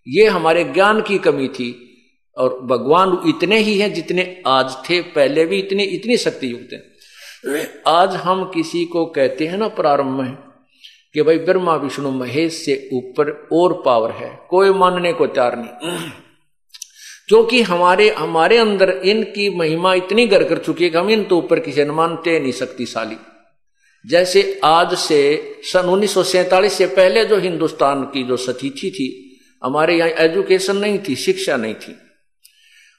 ये 0.08 0.28
हमारे 0.28 0.63
ज्ञान 0.63 1.02
की 1.02 1.18
कमी 1.18 1.48
थी। 1.48 1.84
और 2.38 2.60
भगवान 2.62 3.17
इतने 3.28 3.60
ही 3.60 3.78
हैं 3.80 3.93
जितने 3.93 4.43
आज 4.47 4.76
थे, 4.89 5.02
पहले 5.02 5.45
भी 5.45 5.60
इतने, 5.60 5.84
इतनी 5.84 6.17
शक्ति 6.17 6.52
युक्त 6.52 6.73
हैं 6.73 6.84
आज 7.88 8.10
हम 8.10 8.43
किसी 8.54 8.86
को 8.86 9.06
कहते 9.06 9.47
हैं 9.47 9.58
ना 9.58 9.67
प्रारंभ 9.67 10.19
में, 10.21 10.32
कि 11.13 11.21
भाई 11.21 11.38
ब्रह्मा, 11.38 11.76
विष्णु, 11.76 12.12
महेश 12.12 12.54
से 12.54 12.89
ऊपर 12.93 13.50
और 13.52 13.82
पावर 13.86 14.12
है, 14.12 14.39
कोई 14.50 14.69
मानने 14.69 15.13
को 15.13 15.28
तैयार 15.28 15.58
नहीं। 15.58 16.10
क्योंकि 17.28 17.62
हमारे 17.62 18.10
हमारे 18.10 18.58
अंदर 18.58 18.89
इनकी 18.89 19.50
महिमा 19.58 19.93
इतनी 19.93 20.28
गर 20.28 20.43
कर 20.43 20.58
चुकी 20.58 20.84
है 20.84 20.89
कि 20.89 20.97
हम 20.97 21.10
इन 21.10 21.23
तो 21.23 21.38
ऊपर 21.38 21.60
किसी 21.60 21.84
ने 21.84 21.91
मानते 21.91 22.39
नहीं 22.39 22.52
शक्तिशाली। 22.52 23.15
जैसे 24.06 24.60
आज 24.63 24.93
से, 24.93 25.56
सन 25.63 25.86
उन्नीस 25.86 26.13
सौ 26.13 26.23
सैंतालीस 26.23 26.73
से 26.73 26.86
पहले 26.86 27.26
जो 27.26 27.38
हिंदुस्तान 27.38 28.04
की 28.04 28.23
जो 28.23 28.38
सतीथि 28.38 28.91
थी, 28.91 29.39
हमारे 29.63 29.97
यहाँ 29.97 30.10
एजुकेशन 30.10 30.78
नहीं 30.78 31.00
थी, 31.00 31.15
शिक्षा 31.15 31.58
नहीं 31.58 31.73
थी। 31.73 31.97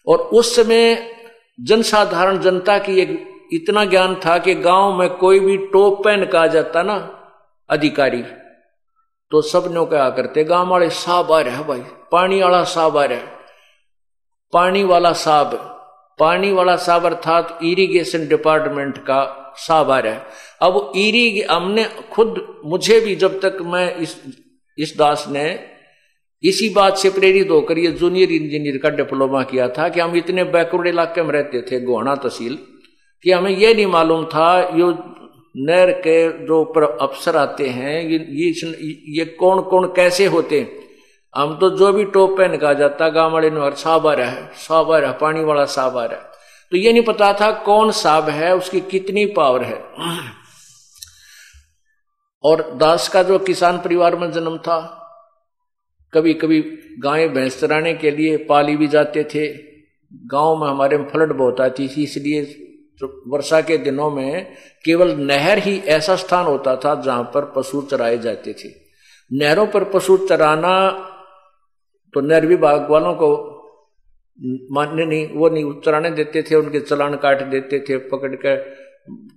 और 0.08 0.18
उस 0.18 0.54
समय 0.56 1.14
जनसाधारण, 1.60 2.38
जनता 2.38 2.78
की 2.78 3.00
एक 3.00 3.48
इतना 3.52 3.84
ज्ञान 3.84 4.14
था 4.14 4.38
कि 4.38 4.54
गाँव 4.54 4.98
में 4.98 5.08
कोई 5.10 5.40
भी 5.40 5.56
टोप 5.66 6.02
पहन 6.04 6.24
का 6.24 6.46
जाता 6.46 6.82
ना 6.82 6.96
अधिकारी 7.70 8.22
तो 9.30 9.40
सब 9.42 9.70
नो 9.72 9.84
क्या 9.86 10.08
करते 10.10 10.44
गाँव 10.44 10.68
वाले 10.68 10.88
साहब 10.90 11.32
आ 11.32 11.40
रहे 11.40 11.62
भाई, 11.64 11.80
पानी 12.12 12.42
वाला 12.42 12.62
साहब 12.64 12.96
आ 12.96 13.04
रहा 13.04 13.36
पानी 14.52 14.82
वाला 14.84 15.12
साहब, 15.12 15.54
पानी 16.18 16.52
वाला 16.52 16.76
साहब 16.76 17.04
अर्थात 17.06 17.58
इरिगेशन 17.62 18.26
डिपार्टमेंट 18.28 18.98
का 18.98 19.54
साहब 19.56 19.90
आ 19.90 19.98
रहा 19.98 20.12
है। 20.12 20.26
अब 20.62 20.92
इरी 20.96 21.42
हमने 21.42 21.84
खुद, 22.12 22.62
मुझे 22.64 23.00
भी 23.00 23.16
जब 23.16 23.40
तक 23.40 23.58
मैं 23.62 23.96
इस 23.96 24.16
इस 24.78 24.94
दास 24.98 25.24
ने 25.28 25.48
इसी 26.42 26.68
बात 26.68 26.96
से 26.98 27.10
प्रेरित 27.10 27.50
होकर 27.50 27.78
ये 27.78 27.90
जूनियर 27.92 28.32
इंजीनियर 28.32 28.76
का 28.78 28.90
डिप्लोमा 28.90 29.42
किया 29.42 29.68
था 29.68 29.88
कि 29.88 30.00
हम 30.00 30.16
इतने 30.16 30.44
बैकवर्ड 30.46 30.86
इलाके 30.86 31.22
में 31.22 31.32
रहते 31.32 31.60
थे, 31.62 31.80
गोहाना 31.80 32.14
तहसील, 32.14 32.58
कि 33.24 33.30
हमें 33.30 33.50
यह 33.50 33.74
नहीं 33.74 33.86
मालूम 33.86 34.24
था, 34.24 34.50
यो 34.76 34.90
नहर 35.56 35.90
के 35.98 36.46
जो 36.46 36.62
अफसर 37.00 37.36
आते 37.36 37.68
हैं, 37.68 38.02
ये 38.02 38.52
ये 39.18 39.24
कौन 39.40 39.62
कौन 39.62 39.86
कैसे 39.96 40.26
होते 40.26 40.60
हम 41.34 41.56
तो 41.58 41.68
जो 41.70 41.92
भी 41.92 42.04
टोप 42.04 42.36
पहन 42.38 42.56
का 42.56 42.72
जाता, 42.72 43.08
गाँव 43.08 43.32
वाले 43.32 43.50
ने 43.50 43.70
साहब 43.76 44.06
आ 44.06 44.12
रहा 44.12 44.30
है 44.30 44.50
साहब 44.58 44.92
आ 44.92 44.98
रहा 44.98 45.10
है, 45.10 45.18
पानी 45.18 45.44
वाला 45.44 45.64
साहब 45.64 45.96
आ 45.98 46.04
रहा 46.04 46.18
है। 46.18 46.26
तो 46.72 46.76
ये 46.76 46.92
नहीं 46.92 47.02
पता 47.02 47.32
था 47.32 47.50
कौन 47.64 47.90
साहब 47.90 48.28
है, 48.28 48.54
उसकी 48.56 48.80
कितनी 48.80 49.24
पावर 49.26 49.62
है। 49.62 49.82
और 52.44 52.62
दास 52.76 53.08
का 53.08 53.22
जो 53.22 53.38
किसान 53.40 53.78
परिवार 53.78 54.16
में 54.16 54.30
जन्म 54.32 54.56
था 54.58 54.78
कभी 56.12 56.34
कभी 56.34 56.60
गाय 56.98 57.28
भैंस 57.28 57.60
चराने 57.60 57.94
के 57.94 58.10
लिए 58.10 58.36
पाली 58.46 58.76
भी 58.76 58.86
जाते 58.88 59.24
थे। 59.24 59.46
गाँव 60.26 60.56
में 60.56 60.68
हमारे 60.68 60.98
में 60.98 61.08
फ्लड 61.08 61.32
बहुत 61.32 61.60
आती 61.60 61.88
थी, 61.88 62.02
इसलिए 62.02 62.42
वर्षा 63.26 63.60
के 63.60 63.76
दिनों 63.78 64.10
में 64.10 64.54
केवल 64.84 65.10
नहर 65.16 65.58
ही 65.58 65.76
ऐसा 65.88 66.16
स्थान 66.16 66.46
होता 66.46 66.74
था 66.76 66.94
जहाँ 67.02 67.22
पर 67.34 67.44
पशु 67.56 67.82
चराए 67.82 68.18
जाते 68.18 68.52
थे। 68.54 68.68
नहरों 69.30 69.66
पर 69.66 69.84
पशु 69.84 70.16
चराना 70.28 70.74
तो 72.14 72.20
नहर 72.20 72.46
विभाग 72.46 72.90
वालों 72.90 73.14
को 73.14 73.28
मानने 74.72 75.04
नहीं, 75.04 75.26
वो 75.28 75.48
नहीं, 75.48 75.72
चराने 75.80 76.10
देते 76.10 76.42
थे, 76.42 76.54
उनके 76.54 76.80
चलान 76.80 77.16
काट 77.16 77.42
देते 77.42 77.78
थे, 77.80 77.96
पकड़ 78.08 78.34
कर 78.36 78.56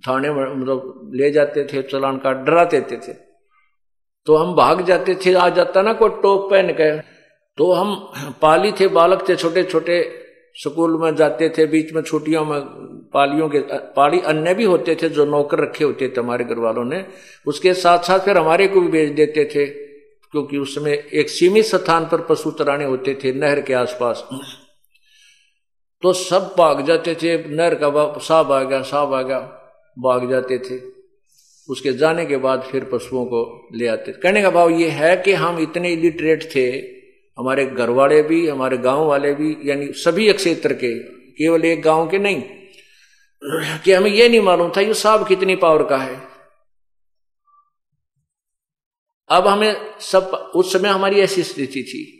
थाने 0.06 0.30
में 0.30 0.44
मतलब 0.54 1.10
ले 1.14 1.30
जाते 1.30 1.64
थे, 1.64 1.82
चलान 1.82 2.18
काट 2.18 2.44
डरा 2.46 2.64
देते 2.64 2.96
थे। 2.96 3.12
तो 4.26 4.36
हम 4.36 4.54
भाग 4.54 4.84
जाते 4.86 5.14
थे, 5.16 5.32
आ 5.34 5.48
जाता 5.48 5.82
ना 5.82 5.92
कोई 5.92 6.10
टोप 6.22 6.50
पहन 6.50 6.72
के। 6.72 6.96
तो 7.58 7.72
हम 7.72 7.94
पाली 8.42 8.72
थे, 8.72 8.88
बालक 8.88 9.28
थे 9.28 9.36
छोटे 9.36 9.62
छोटे 9.64 10.02
स्कूल 10.56 10.96
में 11.00 11.14
जाते 11.16 11.48
थे, 11.48 11.66
बीच 11.66 11.92
में 11.92 12.02
छुट्टियों 12.02 12.44
में 12.44 12.60
पालियों 13.14 13.48
के, 13.48 13.58
पाली 13.96 14.20
अन्य 14.22 14.54
भी 14.54 14.64
होते 14.64 14.94
थे 14.94 15.08
जो 15.08 15.24
नौकर 15.24 15.58
रखे 15.58 15.84
होते 15.84 16.08
थे 16.08 16.20
हमारे 16.20 16.44
घर 16.44 16.58
वालों 16.58 16.84
ने। 16.84 17.04
उसके 17.46 17.74
साथ 17.74 17.98
साथ 17.98 18.18
फिर 18.18 18.38
हमारे 18.38 18.66
को 18.68 18.80
भी 18.80 18.88
भेज 18.88 19.10
देते 19.10 19.44
थे, 19.44 19.66
क्योंकि 19.66 20.58
उसमें 20.58 20.92
एक 20.92 21.30
सीमित 21.30 21.64
स्थान 21.64 22.04
पर 22.04 22.20
पशु 22.20 22.50
चराने 22.50 22.84
होते 22.84 23.14
थे, 23.24 23.32
नहर 23.32 23.60
के 23.60 23.74
आसपास। 23.74 24.24
तो 26.02 26.12
सब 26.12 26.54
भाग 26.58 26.84
जाते 26.86 27.14
थे, 27.14 27.36
नहर 27.48 27.74
का 27.74 28.18
साहब 28.18 28.52
आ 28.52 28.62
गया 28.62 28.82
साहब 28.82 29.14
आ 29.14 29.22
गया, 29.22 29.38
भाग 29.98 30.30
जाते 30.30 30.58
थे। 30.60 30.78
उसके 31.68 31.92
जाने 31.92 32.26
के 32.26 32.36
बाद 32.36 32.62
फिर 32.62 32.84
पशुओं 32.84 33.24
को 33.26 33.68
ले 33.74 33.86
आते। 33.86 34.12
कहने 34.12 34.42
का 34.42 34.50
भाव 34.50 34.70
ये 34.70 34.88
है 34.88 35.16
कि 35.16 35.32
हम 35.32 35.58
इतने 35.58 35.92
इलिटरेट 35.92 36.54
थे, 36.54 36.70
हमारे 37.38 37.66
घर 37.66 37.90
वाले 37.90 38.22
भी, 38.22 38.48
हमारे 38.48 38.76
गाँव 38.76 39.06
वाले 39.06 39.34
भी, 39.34 39.70
यानी 39.70 39.86
सभी 39.92 40.32
क्षेत्र 40.32 40.72
के, 40.72 40.98
केवल 41.30 41.64
एक 41.64 41.82
गाँव 41.82 42.10
के 42.10 42.18
नहीं, 42.18 42.42
कि 43.84 43.92
हमें 43.92 44.10
यह 44.10 44.28
नहीं 44.28 44.40
मालूम 44.40 44.72
था 44.76 44.80
ये 44.80 44.94
साहब 44.94 45.28
कितनी 45.28 45.56
पावर 45.56 45.82
का 45.82 45.96
है। 45.96 46.20
अब 49.30 49.46
हमें 49.46 49.76
सब, 50.00 50.52
उस 50.54 50.72
समय 50.72 50.88
हमारी 50.88 51.20
ऐसी 51.20 51.42
स्थिति 51.42 51.82
थी, 51.82 52.18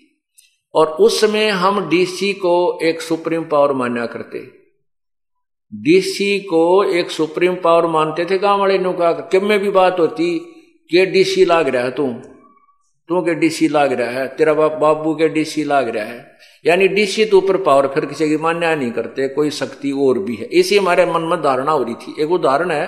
और 0.75 0.87
उस 0.87 1.21
समय 1.21 1.49
हम 1.49 1.89
डीसी 1.89 2.33
को 2.33 2.81
एक 2.83 3.01
सुप्रीम 3.01 3.45
पावर 3.45 3.73
मान्या 3.73 4.07
करते। 4.07 4.62
डीसी 5.73 6.39
को 6.41 6.85
एक 6.85 7.11
सुप्रीम 7.11 7.55
पावर 7.55 7.87
मानते 7.87 8.25
थे, 8.25 8.39
गाँव 8.39 8.61
वाले 8.61 8.79
ने 8.79 8.93
कहा 8.93 9.13
कि 9.13 9.41
में 9.41 9.59
भी 9.59 9.71
बात 9.71 9.99
होती, 9.99 10.39
के 10.91 11.05
डीसी 11.07 11.45
लाग 11.45 11.69
रहा 11.69 11.83
है 11.83 11.91
तू? 11.91 12.09
तू 13.09 13.21
के 13.23 13.35
डीसी 13.35 13.69
लाग 13.69 13.93
रहा 13.93 14.11
है, 14.11 14.27
तेरा 14.29 14.55
बाप, 14.55 14.73
बाबू 14.73 15.15
के 15.15 15.29
डीसी 15.29 15.65
लाग 15.65 15.89
रहा 15.89 16.05
है। 16.05 16.37
यानी 16.67 16.89
डीसी 16.89 17.25
तो 17.25 17.39
ऊपर 17.39 17.57
पावर 17.63 17.87
फिर 17.87 18.07
किसी 18.07 18.29
की 18.29 18.37
मान्या 18.37 18.75
नहीं 18.75 18.91
करते, 18.93 19.29
कोई 19.29 19.51
शक्ति 19.51 19.93
और 19.93 20.19
भी 20.19 20.37
है। 20.37 20.45
इसी 20.45 20.79
हमारे 20.79 21.07
मन 21.07 21.23
में 21.23 21.43
धारणा 21.43 21.73
हो 21.73 21.83
रही 21.83 21.95
थी। 21.95 22.15
एक 22.23 22.31
उदाहरण 22.31 22.71
है, 22.71 22.87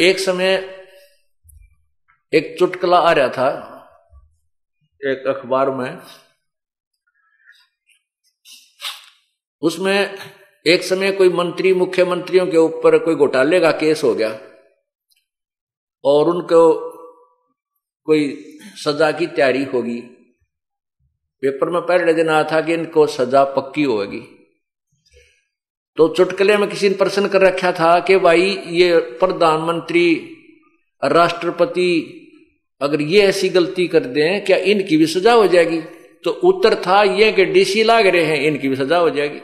एक 0.00 0.18
समय 0.18 0.54
एक 2.32 2.56
चुटकला 2.58 2.98
आ 2.98 3.12
रहा 3.12 3.28
था, 3.28 3.48
एक 5.00 5.26
अखबार 5.26 5.70
में, 5.70 5.98
उसमें 9.62 10.18
एक 10.66 10.82
समय 10.82 11.12
कोई 11.12 11.28
मंत्री, 11.28 11.72
मुख्यमंत्रियों 11.74 12.46
के 12.46 12.56
ऊपर 12.56 12.98
कोई 12.98 13.14
घोटाले 13.14 13.60
का 13.60 13.70
केस 13.72 14.02
हो 14.04 14.14
गया, 14.14 14.38
और 16.04 16.28
उनको 16.28 16.62
कोई 18.06 18.24
सजा 18.76 19.10
की 19.10 19.26
तैयारी 19.26 19.64
होगी। 19.64 20.00
पेपर 21.42 21.70
में 21.70 21.80
पहले 21.82 22.12
दिन 22.14 22.28
आया 22.28 22.44
था 22.44 22.60
कि 22.60 22.74
इनको 22.74 23.06
सजा 23.06 23.44
पक्की 23.44 23.82
होगी। 23.82 24.20
तो 25.96 26.08
चुटकले 26.08 26.56
में 26.56 26.68
किसी 26.68 26.88
ने 26.88 26.94
प्रश्न 26.94 27.28
कर 27.28 27.40
रखा 27.40 27.72
था 27.72 27.98
कि 28.00 28.16
भाई, 28.18 28.50
ये 28.68 28.98
प्रधानमंत्री, 28.98 30.14
राष्ट्रपति 31.02 32.22
अगर 32.80 33.00
ये 33.00 33.22
ऐसी 33.22 33.48
गलती 33.48 33.86
कर 33.88 34.04
दें, 34.06 34.44
क्या 34.44 34.56
इनकी 34.56 34.96
भी 34.96 35.06
सजा 35.06 35.32
हो 35.32 35.46
जाएगी? 35.46 35.80
तो 36.24 36.30
उत्तर 36.44 36.74
था 36.76 37.02
ये 37.02 37.32
कि 37.32 37.44
डीसी 37.44 37.82
लाग 37.84 38.06
रहे 38.06 38.24
हैं, 38.24 38.40
इनकी 38.40 38.68
भी 38.68 38.76
सजा 38.76 38.98
हो 38.98 39.10
जाएगी। 39.10 39.40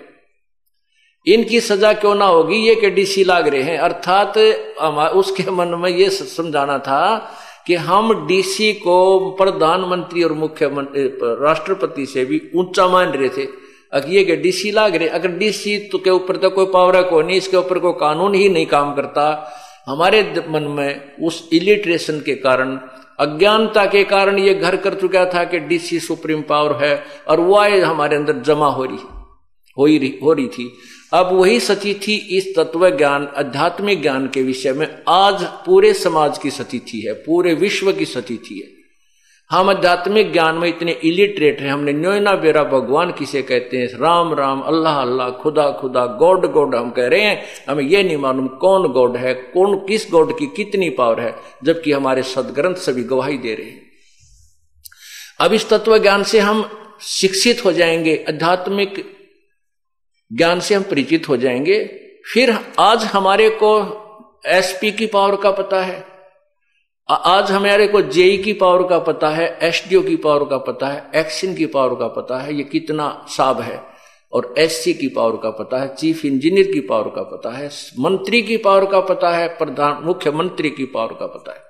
इनकी 1.27 1.61
सजा 1.61 1.93
क्यों 1.95 2.15
ना 2.15 2.27
होगी? 2.27 2.57
ये 2.59 2.75
कि 2.75 2.91
डीसी 2.91 3.25
लाग 3.25 3.49
रहे 3.49 3.63
हैं। 3.63 3.79
अर्थात 3.79 4.39
उसके 5.17 5.51
मन 5.51 5.75
में 5.79 5.91
ये 5.91 6.09
समझाना 6.11 6.79
था 6.79 7.03
कि 7.67 7.75
हम 7.81 8.27
डीसी 8.27 8.73
को 8.75 9.19
प्रधानमंत्री 9.39 10.23
और 10.23 10.33
मुख्यमंत्री 10.35 11.05
राष्ट्रपति 11.23 12.07
से 12.07 12.25
भी 12.25 12.41
ऊँचा 12.57 12.87
मान 12.89 13.11
रहे 13.11 13.29
थे। 13.29 13.47
अगर 13.93 14.09
ये 14.09 14.25
कि 14.25 14.37
डीसी 14.37 14.71
लाग 14.71 14.97
रहे। 14.97 15.09
अगर 15.11 15.31
डीसी 15.33 15.79
तो 15.89 15.99
के 15.99 16.11
ऊपर 16.11 16.37
तो 16.37 16.51
कोई 16.51 16.67
पावर 16.67 16.97
है 16.97 17.03
कोई 17.03 17.25
नहीं, 17.25 17.37
इसके 17.37 17.57
ऊपर 17.57 17.79
कोई 17.79 17.93
कानून 18.01 18.35
ही 18.35 18.49
नहीं 18.49 18.67
काम 18.67 18.95
करता। 18.95 19.25
हमारे 19.87 20.23
मन 20.49 20.63
में 20.71 21.17
उस 21.27 21.49
इलिट्रेशन 21.53 22.21
के 22.21 22.35
कारण, 22.37 22.79
अज्ञानता 23.21 23.85
के 23.87 24.03
कारण 24.05 24.39
ये 24.39 24.55
घर 24.55 24.77
कर 24.77 24.95
चुका 24.95 25.25
था 25.25 25.45
कि 25.45 25.59
डीसी 25.61 25.99
सुप्रीम 26.01 26.43
पावर 26.43 26.85
है 26.85 26.95
और 27.29 27.41
वो 27.41 27.57
आए 27.57 27.81
हमारे 27.81 28.17
अंदर 28.17 28.39
जमा 28.43 28.69
हो 28.69 28.85
रही 28.85 28.99
हो 29.77 29.87
रही 29.87 30.19
हो 30.23 30.33
रही 30.33 30.47
थी। 30.49 30.73
अब 31.14 31.33
वही 31.33 31.61
सती 31.61 31.94
थी 31.94 32.14
इस 32.14 32.57
तत्व 32.57 32.96
ज्ञान 32.96 33.29
आध्यात्मिक 33.37 34.03
ज्ञान 34.03 34.27
के 34.27 34.42
विषय 34.42 34.72
में। 34.72 34.98
आज 35.09 35.44
पूरे 35.44 35.94
समाज 35.94 36.38
की 36.38 36.51
सती 36.51 36.79
थी 36.79 37.01
है, 37.01 37.12
पूरे 37.12 37.55
विश्व 37.55 37.92
की 37.92 38.05
सती 38.05 38.37
थी 38.37 38.61
है। 38.61 38.83
हम 39.51 39.70
आध्यात्मिक 39.70 40.33
ज्ञान 40.33 40.55
में 40.55 40.68
इतने 40.68 40.92
इलिटरेट 40.92 41.61
हैं, 41.61 41.70
हमने 41.70 41.92
न्योना 41.92 42.35
बेरा 42.35 42.64
भगवान 42.64 43.12
किसे 43.12 43.42
कहते 43.42 43.79
हैं, 43.79 43.87
राम 43.87 44.35
राम, 44.35 44.61
अल्लाह 44.61 45.03
अल्लाह, 45.03 45.31
खुदा 45.31 45.70
खुदा, 45.70 46.07
गॉड 46.07 46.53
गॉड 46.53 46.75
हम 46.75 46.90
कह 46.90 47.07
रहे 47.07 47.20
हैं। 47.20 47.42
हमें 47.68 47.85
यह 47.85 48.05
नहीं 48.05 48.16
मालूम 48.16 48.48
कौन 48.48 48.88
गॉड 48.88 49.16
है, 49.16 49.35
कौन 49.35 49.77
किस 49.77 50.07
गॉड 50.11 50.38
की 50.38 50.46
कितनी 50.46 50.90
पावर 50.90 51.20
है, 51.20 51.37
जबकि 51.64 51.92
हमारे 51.92 52.22
सदग्रंथ 52.22 52.75
सभी 52.75 53.03
गवाही 53.03 53.38
दे 53.38 53.55
रहे 53.55 53.66
हैं। 53.66 53.83
अब 55.40 55.53
इस 55.53 55.68
तत्व 55.68 55.98
ज्ञान 55.98 56.22
से 56.22 56.38
हम 56.38 56.70
शिक्षित 57.01 57.64
हो 57.64 57.72
जाएँगे, 57.72 58.25
आध्यात्मिक 58.29 59.22
ज्ञान 60.33 60.61
से 60.61 60.75
हम 60.75 60.83
परिचित 60.83 61.29
हो 61.29 61.37
जाएँगे। 61.37 62.01
फिर 62.35 62.59
आज 62.79 63.05
हमारे 63.05 63.51
को 63.51 64.03
एसपी 64.47 64.92
की 64.92 65.07
पावर 65.07 65.37
का 65.37 65.51
पता 65.51 65.83
है। 65.83 66.12
आज 67.11 67.51
हमारे 67.51 67.88
को 67.88 68.03
जेई 68.03 68.38
की 68.38 68.53
पावर 68.53 68.88
का 68.88 68.99
पता 68.99 69.29
है 69.29 69.59
एसडीओ 69.62 70.03
की 70.03 70.16
पावर 70.16 70.45
का 70.45 70.59
पता 70.59 70.87
है 70.87 71.11
एक्सिन 71.14 71.55
की 71.55 71.66
पावर 71.66 71.95
का 71.95 72.09
पता 72.09 72.38
है, 72.38 72.55
ये 72.55 72.62
कितना 72.62 73.27
साब 73.29 73.61
है। 73.61 73.85
और 74.33 74.55
एससी 74.59 74.95
की 74.95 75.09
पावर 75.09 75.37
का 75.37 75.51
पता 75.51 75.79
है 75.79 75.95
चीफ 75.95 76.25
इंजीनियर 76.25 76.73
की 76.73 76.81
पावर 76.81 77.09
का 77.09 77.23
पता 77.23 77.51
है, 77.51 77.71
मंत्री 77.99 78.42
की 78.42 78.57
पावर 78.57 78.87
का 78.87 79.01
पता 79.01 79.31
है, 79.31 79.49
प्रधान, 79.49 80.03
मुख्यमंत्री 80.03 80.71
की 80.71 80.85
पावर 80.85 81.12
का 81.12 81.27
पता 81.27 81.53
है। 81.53 81.62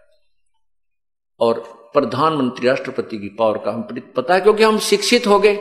और 1.41 1.61
प्रधानमंत्री, 1.95 2.69
राष्ट्रपति 2.69 3.19
की 3.19 3.29
पावर 3.29 3.59
का 3.59 3.71
हम 3.71 3.89
पता 4.17 4.35
है, 4.35 4.41
क्योंकि 4.41 4.63
हम 4.63 4.79
शिक्षित 4.79 5.27
हो 5.27 5.41
गए। 5.41 5.59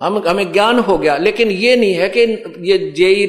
हम 0.00 0.22
हमें 0.28 0.52
ज्ञान 0.52 0.78
हो 0.78 0.98
गया। 0.98 1.16
लेकिन 1.16 1.50
ये 1.50 1.76
नहीं 1.76 1.94
है 1.94 2.08
कि 2.08 2.20
ये 2.70 2.78
जेई 2.90 3.26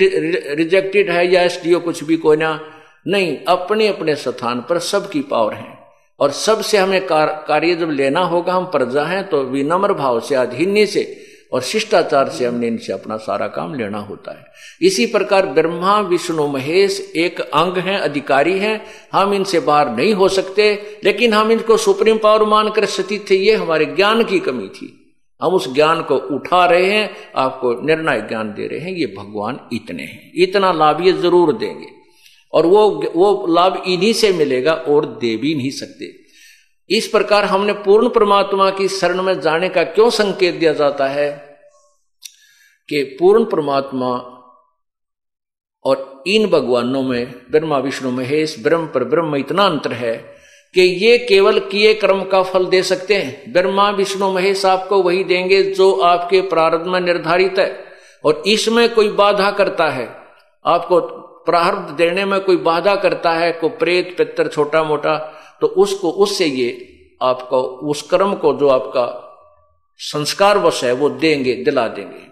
रिजेक्टेड 0.56 1.10
है 1.10 1.32
या 1.34 1.42
एसडीओ 1.42 1.80
कुछ 1.80 2.04
भी 2.04 2.18
कोई 2.18 2.38
ना। 2.38 2.60
नहीं 3.08 3.38
अपने 3.48 3.88
अपने 3.88 4.16
स्थान 4.16 4.66
पर 4.70 4.80
सबकी 4.80 5.22
पावर 5.22 5.54
है। 5.54 5.78
और 6.20 6.32
सबसे 6.32 6.78
हमें 6.78 7.06
कार, 7.06 7.46
कार्य 7.48 7.76
जब 7.76 7.92
लेना 7.92 8.20
होगा 8.20 8.54
हम 8.54 8.66
प्रजा 8.66 9.04
हैं 9.04 9.24
तो 9.30 9.42
विनम्र 9.44 9.94
भाव 9.94 10.20
से 10.20 10.36
अधीन्य 10.36 10.86
से 10.86 11.24
और 11.54 11.62
शिष्टाचार 11.62 12.30
से 12.30 12.46
हमने 12.46 12.68
इनसे 12.68 12.94
अपना 12.94 13.18
सारा 13.18 13.48
काम 13.48 13.74
लेना 13.76 13.98
होता 13.98 14.32
है। 14.32 14.46
इसी 14.82 15.06
प्रकार 15.06 15.46
ब्रह्मा 15.46 16.00
विष्णु 16.00 16.48
महेश 16.48 17.00
एक 17.16 17.40
अंग 17.40 17.78
हैं 17.78 17.98
अधिकारी 17.98 18.58
हैं। 18.60 18.82
हम 19.14 19.34
इनसे 19.34 19.60
बाहर 19.60 19.90
नहीं 19.90 20.14
हो 20.14 20.28
सकते 20.30 20.74
लेकिन 21.04 21.34
हम 21.34 21.52
इनको 21.52 21.78
सुप्रीम 21.78 22.18
पावर 22.18 22.44
मानकर 22.44 22.86
स्थित 22.86 23.26
थे। 23.30 23.36
ये 23.36 23.56
हमारे 23.56 23.86
ज्ञान 23.86 24.24
की 24.24 24.40
कमी 24.40 24.68
थी। 24.68 25.07
हम 25.42 25.54
उस 25.54 25.74
ज्ञान 25.74 26.04
को 26.04 26.16
उठा 26.16 26.66
रहे 26.66 26.86
हैं, 26.86 27.16
आपको 27.36 27.86
निर्णय 27.86 28.22
ज्ञान 28.22 28.54
दे 28.54 28.68
रहे 28.68 28.80
हैं, 28.80 28.92
ये 28.92 29.06
भगवान 29.06 29.60
इतने 29.74 30.04
हैं। 30.04 30.32
इतना 30.36 30.72
लाभ 30.72 31.06
ये 31.06 31.12
ज़रूर 31.12 31.54
देंगे। 31.54 31.88
और 32.54 32.66
वो 32.66 32.90
वो 33.16 33.48
लाभ 33.48 33.84
इन्हीं 33.88 34.14
से 34.14 34.34
मिलेगा 34.34 34.74
और 34.74 35.06
दे 35.06 35.38
भी 35.38 35.56
नहीं 35.56 35.70
सकते। 35.70 36.28
इस 36.98 37.08
प्रकार 37.08 37.46
हमने 37.46 37.74
पूर्ण 37.74 38.10
परमात्मा 38.10 38.70
की 38.70 38.88
शरण 38.88 39.22
में 39.22 39.42
जाने 39.42 39.70
का 39.70 39.84
क्यों 39.84 40.10
संकेत 40.10 40.56
दिया 40.56 40.74
जाता 40.74 41.08
है? 41.08 41.60
कि 42.90 43.04
पूर्ण 43.04 43.46
परमात्मा 43.46 44.34
और 45.84 46.24
इन 46.28 46.48
भगवानों 46.48 47.04
में, 47.04 47.34
ब्रह्मा, 47.52 47.78
विष्णु, 47.78 48.12
महेश, 48.12 48.56
ब्रह्म 48.64 48.88
पर 48.88 49.04
ब्रह्म 49.04 49.36
इतना 49.36 49.64
अंतर 49.64 49.94
है 49.94 50.37
कि 50.78 50.84
ये 50.84 51.18
केवल 51.18 51.60
किए 51.60 51.94
कर्म 51.94 52.24
का 52.24 52.44
फल 52.44 52.66
दे 52.66 52.84
सकते 52.84 53.14
हैं। 53.14 53.54
ब्रह्मा, 53.54 53.90
विष्णु, 53.90 54.34
महेश 54.34 54.66
आपको 54.66 55.02
वही 55.02 55.24
देंगे 55.24 55.64
जो 55.64 56.00
आपके 56.00 56.42
प्रारंभ 56.42 56.88
में 56.88 57.00
निर्धारित 57.00 57.60
है। 57.60 57.86
और 58.26 58.44
इसमें 58.48 58.94
कोई 58.94 59.10
बाधा 59.10 59.52
करता 59.52 59.90
है। 59.90 60.18
आपको 60.66 61.00
प्रारब्ध 61.46 61.90
देने 61.94 62.26
में 62.26 62.40
कोई 62.40 62.58
बाधा 62.58 62.96
करता 62.96 63.32
है 63.32 63.52
कोई 63.52 63.70
प्रेत 63.70 64.18
पितर 64.18 64.48
छोटा 64.48 64.84
मोटा 64.84 65.18
तो 65.62 65.68
उसको, 65.68 66.12
उससे 66.12 66.46
ये 66.46 66.94
आपको, 67.22 67.62
उस 67.62 68.02
कर्म 68.02 68.36
को 68.36 68.54
जो 68.54 68.68
आपका 68.68 69.24
संस्कार 69.98 70.58
वश 70.58 70.84
है, 70.84 70.92
वो 70.92 71.10
देंगे, 71.10 71.54
दिला 71.54 71.88
देंगे। 71.88 72.26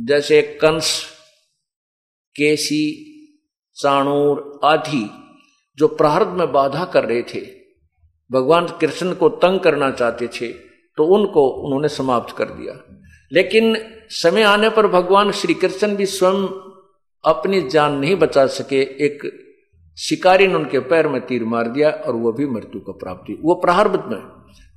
जैसे 0.00 0.42
कंस, 0.42 1.04
केसी, 2.36 3.10
चाणूर 3.76 4.60
आदि 4.64 5.23
जो 5.78 5.88
प्रारब्ध 5.88 6.38
में 6.38 6.52
बाधा 6.52 6.84
कर 6.84 7.04
रहे 7.04 7.22
थे, 7.24 7.40
भगवान 8.30 8.66
कृष्ण 8.80 9.14
को 9.14 9.28
तंग 9.28 9.60
करना 9.60 9.90
चाहते 9.90 10.26
थे 10.26 10.48
तो 10.98 11.04
उनको 11.14 11.46
उन्होंने 11.46 11.88
समाप्त 11.88 12.36
कर 12.36 12.48
दिया। 12.50 12.74
लेकिन 13.32 13.76
समय 14.12 14.42
आने 14.42 14.68
पर 14.68 14.86
भगवान 14.86 15.30
श्री 15.30 15.54
कृष्ण 15.54 15.96
भी 15.96 16.06
स्वयं 16.06 16.46
अपनी 17.24 17.60
जान 17.68 17.94
नहीं 17.94 18.16
बचा 18.16 18.46
सके, 18.46 18.80
एक 18.80 19.22
शिकारी 19.98 20.46
ने 20.46 20.54
उनके 20.54 20.78
पैर 20.80 21.08
में 21.08 21.20
तीर 21.26 21.44
मार 21.44 21.68
दिया 21.68 21.90
और 21.90 22.14
वह 22.14 22.32
भी 22.32 22.46
मृत्यु 22.46 22.80
को 22.80 22.92
प्राप्ति 22.92 23.38
वो 23.42 23.54
प्रारब्ध 23.54 24.04
में, 24.12 24.22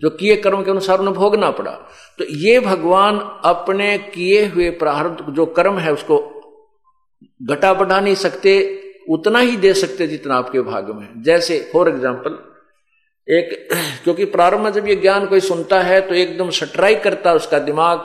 जो 0.02 0.10
किए 0.10 0.36
कर्म 0.36 0.64
के 0.64 0.72
अनुसार 0.72 1.00
उन्हें 1.00 1.16
भोगना 1.16 1.50
पड़ा। 1.52 1.72
तो 2.20 2.26
ये 2.38 2.60
भगवान 2.60 3.20
अपने 3.46 3.98
किए 3.98 4.46
हुए 4.46 4.70
प्रारब्ध, 4.70 5.24
जो 5.34 5.46
कर्म 5.48 5.78
है, 5.78 5.94
उसको 5.94 6.18
घटा 7.44 7.74
बढ़ा 7.74 8.00
नहीं 8.00 8.16
सकते 8.16 8.60
उतना 9.08 9.40
ही 9.40 9.58
दे 9.58 9.74
सकते 9.76 10.08
जितना 10.08 10.36
आपके 10.36 10.62
भाग 10.64 10.90
में 10.92 11.08
जैसे 11.24 11.60
फॉर 11.74 11.90
एग्ज़ाम्पल 11.90 12.38
एक, 13.28 13.68
क्योंकि 14.04 14.26
प्रारंभ 14.28 14.64
में 14.64 14.72
जब 14.72 14.88
ये 14.88 14.96
ज्ञान 14.96 15.26
कोई 15.28 15.40
सुनता 15.42 15.82
है 15.82 16.00
तो 16.02 16.16
एकदम 16.16 16.50
स्ट्राइक 16.50 17.04
करता 17.04 17.30
है 17.30 17.36
उसका 17.36 17.60
दिमाग। 17.62 18.00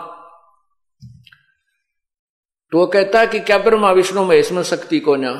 तो 2.72 2.78
वो 2.78 2.86
कहता 2.86 3.20
है 3.20 3.26
कि 3.26 3.40
क्या 3.40 3.58
ब्रह्मा 3.58 3.90
विष्णु 3.92 4.24
में 4.24 4.36
इसमें 4.36 4.62
शक्ति 4.64 5.00
को 5.00 5.16
ना 5.16 5.32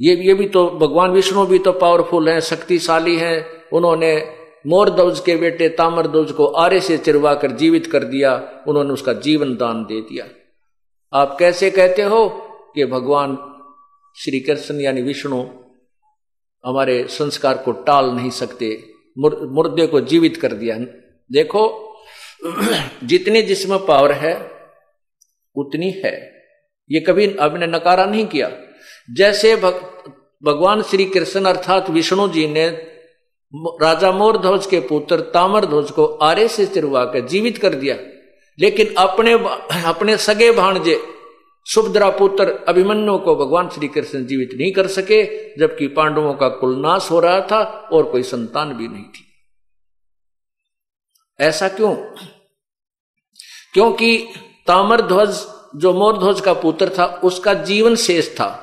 ये 0.00 0.14
ये 0.18 0.34
भी 0.34 0.46
तो 0.48 0.68
भगवान 0.78 1.10
विष्णु 1.10 1.44
भी 1.46 1.58
तो 1.58 1.72
पावरफुल 1.74 2.28
हैं, 2.28 2.40
शक्तिशाली 2.40 3.16
हैं। 3.16 3.68
उन्होंने 3.72 4.14
मोर 4.66 4.90
दौज 4.90 5.20
के 5.20 5.36
बेटे, 5.36 5.68
तामर 5.70 6.06
दौज 6.06 6.32
को 6.32 6.46
आरे 6.56 6.80
से 6.80 6.98
चिरवा 6.98 7.34
कर 7.34 7.50
जीवित 7.52 7.86
कर 7.86 8.04
दिया। 8.04 8.32
उन्होंने 8.68 8.92
उसका 8.92 9.12
जीवन 9.20 9.54
दान 9.56 9.84
दे 9.84 10.00
दिया। 10.00 10.26
आप 11.12 11.36
कैसे 11.38 11.70
कहते 11.70 12.02
हो 12.04 12.28
कि 12.74 12.84
भगवान 12.86 13.36
श्री 14.16 14.40
कृष्ण 14.40 14.80
यानी 14.80 15.02
विष्णु 15.02 15.42
हमारे 16.66 17.06
संस्कार 17.08 17.56
को 17.56 17.72
टाल 17.72 18.10
नहीं 18.10 18.30
सकते 18.30 18.84
मुर्दे 19.18 19.86
को 19.86 20.00
जीवित 20.00 20.36
कर 20.36 20.52
दिया 20.52 20.76
देखो 21.32 21.82
जितनी 23.04 23.42
जिसमें 23.42 23.86
पावर 23.86 24.12
है 24.12 24.50
उतनी 25.56 25.90
है। 25.90 26.32
ये 26.90 27.00
कभी 27.00 27.36
आपने 27.36 27.66
नकारा 27.66 28.04
नहीं 28.04 28.26
किया। 28.26 28.50
जैसे 29.10 29.56
भग, 29.56 29.74
भगवान 30.42 30.82
श्री 30.82 31.04
कृष्ण 31.04 31.44
अर्थात 31.44 31.90
विष्णु 31.90 32.28
जी 32.28 32.48
ने 32.48 32.68
राजा 33.82 34.12
मोर 34.12 34.38
ध्वज 34.38 34.66
के 34.66 34.80
पुत्र 34.80 35.20
तामर 35.20 35.64
ध्वज 35.64 35.90
को 35.90 36.06
आरे 36.06 36.48
से 36.48 36.66
चिरवा 36.66 37.04
कर 37.04 37.20
जीवित 37.20 37.58
कर 37.58 37.74
दिया। 37.74 37.96
लेकिन 38.60 38.94
अपने 38.98 39.32
अपने 39.84 40.16
सगे 40.16 40.52
भाणजे 40.52 41.00
सुभद्रा 41.74 42.10
पुत्र 42.10 42.64
अभिमन्यु 42.68 43.18
को 43.18 43.36
भगवान 43.36 43.68
श्री 43.68 43.88
कृष्ण 43.88 44.26
जीवित 44.26 44.50
नहीं 44.54 44.72
कर 44.72 44.86
सके, 44.86 45.48
जबकि 45.58 45.86
पांडवों 45.86 46.34
का 46.34 46.48
कुलनाश 46.48 47.08
हो 47.10 47.20
रहा 47.20 47.40
था 47.40 47.62
और 47.92 48.10
कोई 48.10 48.22
संतान 48.22 48.72
भी 48.72 48.88
नहीं 48.88 49.04
थी। 49.04 49.24
ऐसा 51.40 51.68
क्यों? 51.68 51.96
क्योंकि 53.72 54.28
तामर 54.66 55.00
ध्वज 55.00 55.40
जो 55.76 55.92
मोर 55.92 56.18
ध्वज 56.18 56.40
का 56.40 56.52
पुत्र 56.52 56.88
था, 56.98 57.20
उसका 57.24 57.54
जीवन 57.54 57.96
शेष 57.96 58.34
था। 58.34 58.62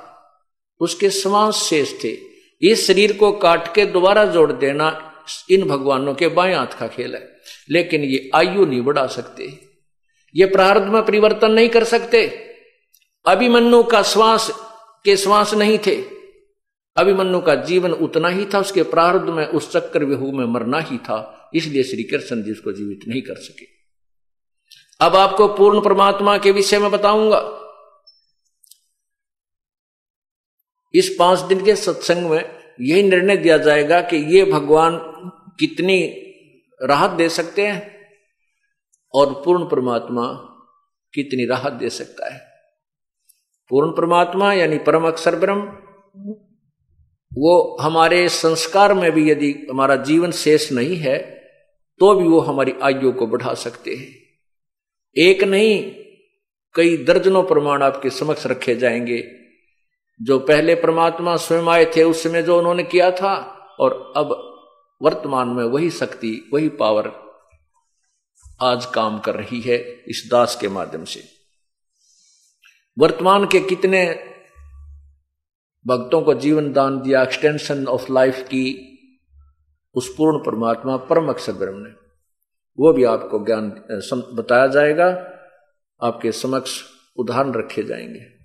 उसके 0.80 1.10
श्वास 1.10 1.56
शेष 1.56 2.04
थे। 2.04 2.18
इस 2.62 2.88
शरीर 2.88 3.18
को 3.18 3.32
काट 3.32 3.76
के 3.76 3.86
दोबारा 3.86 4.26
जोड़ 4.26 4.54
देना 4.54 5.14
इन 5.50 5.68
भगवानों 5.68 6.14
के 6.14 6.28
बाएँ 6.28 6.56
हाथ 6.56 6.80
का 6.80 6.88
खेल 6.88 7.16
है। 7.16 7.38
लेकिन 7.70 8.02
ये 8.02 8.32
आयु 8.36 8.66
नहीं 8.66 8.82
बढ़ा 8.82 9.08
सकते। 9.08 9.70
ये 10.36 10.46
प्रारब्ध 10.46 10.88
में 10.88 11.06
परिवर्तन 11.06 11.52
नहीं 11.52 11.70
कर 11.70 11.84
सकते। 11.84 12.53
अभिमन्यु 13.26 13.84
का 13.84 14.04
श्वास, 14.04 14.52
के 15.06 15.18
श्वास 15.18 15.54
नहीं 15.54 15.80
थे। 15.88 16.02
अभिमन्यु 16.98 17.42
का 17.42 17.56
जीवन 17.56 17.92
उतना 17.92 18.28
ही 18.28 18.46
था, 18.46 18.60
उसके 18.60 18.84
प्रारब्ध 18.84 19.30
में, 19.30 19.48
उस 19.48 19.72
चक्कर 19.72 20.04
विहू 20.04 20.32
में 20.32 20.46
मरना 20.46 20.80
ही 20.80 20.98
था, 20.98 21.52
इसलिए 21.56 21.84
श्री 21.84 22.04
कृष्ण 22.04 22.44
जी 22.44 22.52
उसको 22.52 22.72
जीवित 22.72 23.00
नहीं 23.08 23.22
कर 23.22 23.36
सके। 23.36 23.66
अब 25.06 25.16
आपको 25.16 25.48
पूर्ण 25.48 25.82
परमात्मा 25.82 26.38
के 26.38 26.52
विषय 26.52 26.80
में 26.80 26.92
बताऊँगा। 26.92 27.60
इस 30.94 31.16
पाँच 31.20 31.40
दिन 31.40 31.66
के 31.66 31.76
सत्संग 31.76 32.30
में 32.30 32.60
यही 32.82 33.04
निर्णय 33.04 33.38
दिया 33.38 33.58
जाएगा 33.58 34.02
कि 34.02 34.18
ये 34.18 34.46
भगवान 34.46 34.98
कितनी 35.60 36.04
राहत 36.82 37.12
दे 37.12 37.30
सकते 37.30 37.68
हैं 37.68 38.08
और 39.14 39.42
पूर्ण 39.46 39.66
परमात्मा 39.66 40.28
कितनी 41.14 41.46
राहत 41.46 41.74
दे 41.74 41.90
सकता 41.90 42.34
है। 42.34 42.53
पूर्ण 43.74 43.92
परमात्मा 43.92 44.54
यानी 44.54 44.78
परम 44.78 45.08
अक्षर 45.08 45.36
ब्रह्म, 45.36 45.62
वो 47.34 47.78
हमारे 47.82 48.30
संस्कार 48.30 48.94
में 48.94 49.12
भी 49.12 49.32
यदि 49.32 49.68
हमारा 49.70 49.96
जीवन 49.96 50.32
शेष 50.32 50.72
नहीं 50.72 50.96
है 50.96 51.18
तो 52.00 52.16
भी 52.16 52.28
वो 52.28 52.40
हमारी 52.40 52.76
आयु 52.84 53.12
को 53.12 53.28
बढ़ा 53.28 53.54
सकते 53.54 53.96
हैं। 53.96 54.16
एक 55.18 55.44
नहीं, 55.44 55.92
कई 56.76 56.98
दर्जनों 56.98 57.44
प्रमाण 57.44 57.84
आपके 57.84 58.10
समक्ष 58.10 58.48
रखे 58.48 58.76
जाएँगे। 58.76 59.32
जो 60.22 60.40
पहले 60.40 60.76
परमात्मा 60.76 61.36
स्वयं 61.36 61.64
आए 61.64 61.86
थे, 61.86 62.04
उस 62.04 62.24
समय 62.24 62.44
जो 62.44 62.60
उन्होंने 62.60 62.84
किया 62.84 63.12
था, 63.12 63.36
और 63.80 64.14
अब 64.18 64.56
वर्तमान 65.02 65.48
में 65.48 65.64
वही 65.64 65.90
शक्ति, 65.90 66.50
वही 66.54 66.70
पावर 66.70 67.12
आज 68.62 68.86
काम 68.86 69.20
कर 69.20 69.36
रही 69.36 69.62
है 69.62 70.04
इस 70.08 70.28
दास 70.32 70.58
के 70.62 70.68
माध्यम 70.68 71.06
से। 71.06 71.33
वर्तमान 72.98 73.46
के 73.46 73.60
कितने 73.60 74.30
भक्तों 75.88 76.22
को 76.22 76.34
जीवन 76.34 76.74
दान 76.74 77.02
दिया 77.02 77.24
एक्सटेंशन 77.24 77.88
ऑफ़ 77.88 78.12
लाइफ 78.12 78.40
की, 78.40 78.90
उस 79.96 80.16
पूर्ण 80.18 80.46
परमात्मा, 80.46 80.98
परम 80.98 81.30
अक्षर 81.30 81.54
ब्रह्म 81.54 81.78
ने। 81.78 81.90
वो 82.80 82.94
भी 82.94 83.04
आपको 83.04 83.46
ज्ञान 83.46 83.70
बताया 84.36 84.68
जाएगा। 84.68 85.10
आपके 86.04 86.32
समक्ष 86.32 86.84
उदाहरण 87.18 87.54
रखे 87.54 87.84
जाएँगे। 87.84 88.44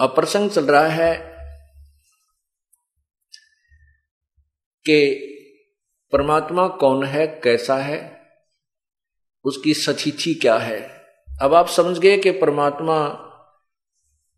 अब 0.00 0.14
प्रसंग 0.14 0.50
चल 0.50 0.64
रहा 0.64 0.88
है 0.88 1.34
कि 4.84 5.30
परमात्मा 6.14 6.68
कौन 6.68 7.04
है, 7.04 7.26
कैसा 7.26 7.76
है, 7.76 8.22
उसकी 9.44 9.74
सचिथि 9.74 10.34
क्या 10.34 10.58
है? 10.58 11.04
अब 11.42 11.54
आप 11.54 11.66
समझ 11.66 11.98
गए 11.98 12.16
कि 12.16 12.30
परमात्मा 12.30 13.08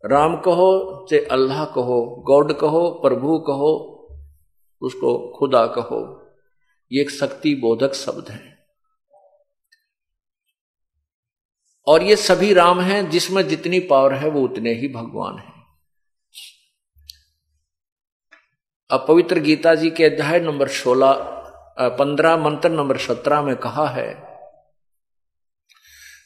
राम 0.05 0.37
कहो, 0.37 1.05
चाहे 1.09 1.25
अल्लाह 1.25 1.65
कहो, 1.65 2.23
गॉड 2.27 2.59
कहो, 2.59 2.89
प्रभु 2.89 3.39
कहो, 3.39 3.93
उसको 4.81 5.37
खुदा 5.39 5.67
कहो। 5.67 6.29
ये 6.91 7.01
एक 7.01 7.09
शक्ति 7.09 7.55
बोधक 7.55 7.93
शब्द 7.93 8.29
है। 8.29 8.67
और 11.87 12.03
ये 12.03 12.15
सभी 12.15 12.53
राम 12.53 12.81
हैं, 12.81 13.09
जिसमें 13.09 13.47
जितनी 13.47 13.79
पावर 13.79 14.13
है, 14.13 14.29
वो 14.29 14.41
उतने 14.41 14.73
ही 14.73 14.87
भगवान 14.87 15.37
हैं। 15.37 15.63
अब 18.91 19.05
पवित्र 19.07 19.39
गीता 19.39 19.75
जी 19.75 19.89
के 19.89 20.03
अध्याय 20.03 20.39
नंबर 20.39 20.67
सोलह 20.67 21.36
पंद्रह 21.79 22.37
मंत्र 22.37 22.69
नंबर 22.69 22.97
सत्रह 22.97 23.41
में 23.41 23.55
कहा 23.55 23.87
है 23.87 24.27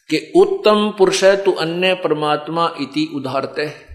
कि 0.09 0.31
उत्तम 0.35 0.93
पुरुष 0.97 1.23
है, 1.23 1.43
तू 1.43 1.51
अन्य 1.51 1.93
परमात्मा 1.93 2.73
इति 2.81 3.11
उदारते 3.15 3.91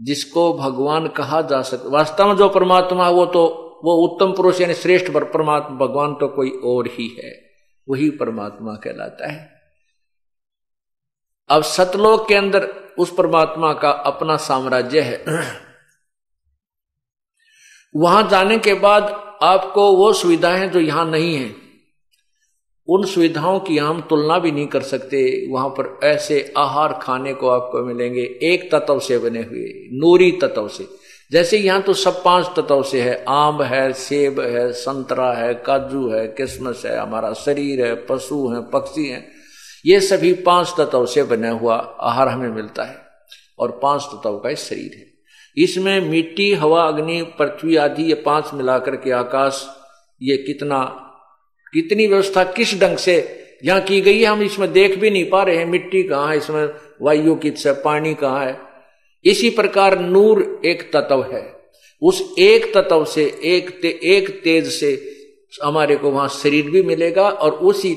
जिसको 0.00 0.52
भगवान 0.58 1.08
कहा 1.08 1.42
जा 1.42 1.62
सकता 1.62 1.88
वास्तव 1.88 2.28
में 2.28 2.36
जो 2.36 2.48
परमात्मा 2.48 3.08
वो 3.08 3.26
तो 3.26 3.66
वो 3.84 3.94
उत्तम 3.94 4.32
पुरुष 4.32 4.60
यानी 4.60 4.74
श्रेष्ठ 4.74 5.10
परमात्मा, 5.10 5.76
भगवान 5.76 6.14
तो 6.14 6.28
कोई 6.28 6.50
और 6.50 6.86
ही 6.86 7.08
है। 7.08 7.50
वही 7.88 8.10
परमात्मा 8.10 8.74
कहलाता 8.74 9.32
है। 9.32 9.60
अब 11.48 11.62
सतलोक 11.62 12.28
के 12.28 12.34
अंदर 12.34 12.66
उस 12.98 13.14
परमात्मा 13.14 13.72
का 13.72 13.90
अपना 13.90 14.36
साम्राज्य 14.36 15.00
है। 15.00 15.24
वहाँ 17.96 18.28
जाने 18.28 18.58
के 18.58 18.74
बाद 18.74 19.29
आपको 19.40 19.90
वो 19.92 20.12
सुविधाएँ 20.12 20.68
जो 20.68 20.80
यहाँ 20.80 21.04
नहीं 21.10 21.34
है, 21.34 21.54
उन 22.88 23.04
सुविधाओं 23.06 23.58
की 23.60 23.76
हम 23.78 24.00
तुलना 24.00 24.38
भी 24.38 24.50
नहीं 24.52 24.66
कर 24.66 24.82
सकते। 24.82 25.20
वहाँ 25.50 25.68
पर 25.70 25.98
ऐसे 26.04 26.52
आहार 26.58 26.92
खाने 27.02 27.34
को 27.34 27.48
आपको 27.48 27.84
मिलेंगे, 27.84 28.22
एक 28.42 28.70
तत्व 28.74 28.98
से 28.98 29.18
बने 29.18 29.42
हुए, 29.42 29.72
नूरी 29.92 30.30
तत्व 30.32 30.68
से। 30.68 30.88
जैसे 31.32 31.58
यहाँ 31.58 31.82
तो 31.82 31.92
सब 31.94 32.22
पाँच 32.22 32.46
तत्व 32.56 32.82
से 32.82 33.00
है, 33.02 33.24
आम 33.28 33.62
है, 33.62 33.92
सेब 33.92 34.40
है, 34.40 34.70
संतरा 34.72 35.32
है, 35.32 35.52
काजू 35.66 36.08
है, 36.08 36.26
किस्मस 36.28 36.82
है, 36.86 36.96
हमारा 36.98 37.32
शरीर 37.34 37.84
है, 37.86 37.94
पशु 38.06 38.46
है, 38.48 38.60
पक्षी 38.70 39.06
है। 39.08 39.24
ये 39.86 40.00
सभी 40.00 40.32
पाँच 40.42 40.74
तत्व 40.78 41.06
से 41.06 41.22
बना 41.24 41.50
हुआ 41.50 41.76
आहार 42.00 42.28
हमें 42.28 42.48
मिलता 42.48 42.84
है, 42.84 42.96
और 43.58 43.78
पाँच 43.82 44.02
तत्व 44.04 44.36
का 44.36 44.54
शरीर 44.54 44.96
है। 44.96 45.09
इसमें 45.56 46.00
मिट्टी 46.00 46.52
हवा 46.52 46.84
अग्नि 46.84 47.22
पृथ्वी 47.22 47.76
आदि 47.76 48.02
ये 48.02 48.14
पाँच 48.14 48.50
मिलाकर 48.54 48.96
के 48.96 49.10
आकाश 49.10 49.66
ये 50.22 50.36
कितना 50.36 51.06
कितनी 51.72 52.06
व्यवस्था 52.06 52.44
किस 52.44 52.80
ढंग 52.80 52.96
से 52.96 53.36
यहाँ 53.64 53.80
की 53.80 54.00
गई 54.00 54.18
है 54.18 54.24
हम 54.24 54.42
इसमें 54.42 54.72
देख 54.72 54.98
भी 54.98 55.10
नहीं 55.10 55.30
पा 55.30 55.42
रहे 55.42 55.56
हैं 55.56 55.66
मिट्टी 55.66 56.02
कहाँ 56.02 56.28
है 56.28 56.36
इसमें 56.36 56.68
वायु 57.02 57.34
कित 57.34 57.56
से 57.56 57.72
पानी 57.72 58.14
कहाँ 58.14 58.44
है। 58.46 58.58
इसी 59.24 59.50
प्रकार 59.50 59.98
नूर 59.98 60.62
एक 60.64 60.82
तत्व 60.96 61.22
है। 61.22 61.60
उस 62.02 62.34
एक 62.38 62.74
तत्व 62.74 63.04
से 63.04 63.40
एक 63.44 63.82
ते, 63.82 64.00
एक 64.02 64.40
तेज 64.44 64.66
से 64.66 65.16
हमारे 65.64 65.96
को 65.96 66.10
वहाँ 66.10 66.28
शरीर 66.28 66.70
भी 66.70 66.82
मिलेगा 66.82 67.28
और 67.28 67.52
उसी 67.52 67.96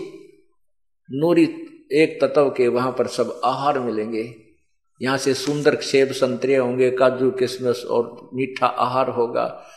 नूरी 1.11 1.43
एक 1.91 2.19
तत्व 2.21 2.49
के 2.49 2.67
वहाँ 2.67 2.91
पर 2.91 3.07
सब 3.07 3.41
आहार 3.45 3.79
मिलेंगे। 3.79 4.42
यहाँ 5.01 5.17
से 5.17 5.33
सुंदर 5.33 5.81
सेब 5.81 6.11
संतरे 6.11 6.55
होंगे, 6.55 6.91
काजू, 6.91 7.31
किशमिश 7.31 7.85
और 7.85 8.29
मीठा 8.33 8.67
आहार 8.67 9.09
होगा। 9.09 9.67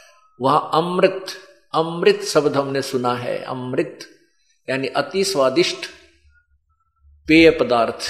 वहाँ 0.40 0.70
अमृत 0.74 1.26
अमृत 1.74 2.22
शब्द 2.22 2.56
हमने 2.56 2.82
सुना 2.82 3.14
है। 3.14 3.42
अमृत, 3.42 3.98
यानी 4.70 4.88
अति 4.88 5.24
स्वादिष्ट 5.24 5.86
पेय 7.28 7.50
पदार्थ। 7.50 8.00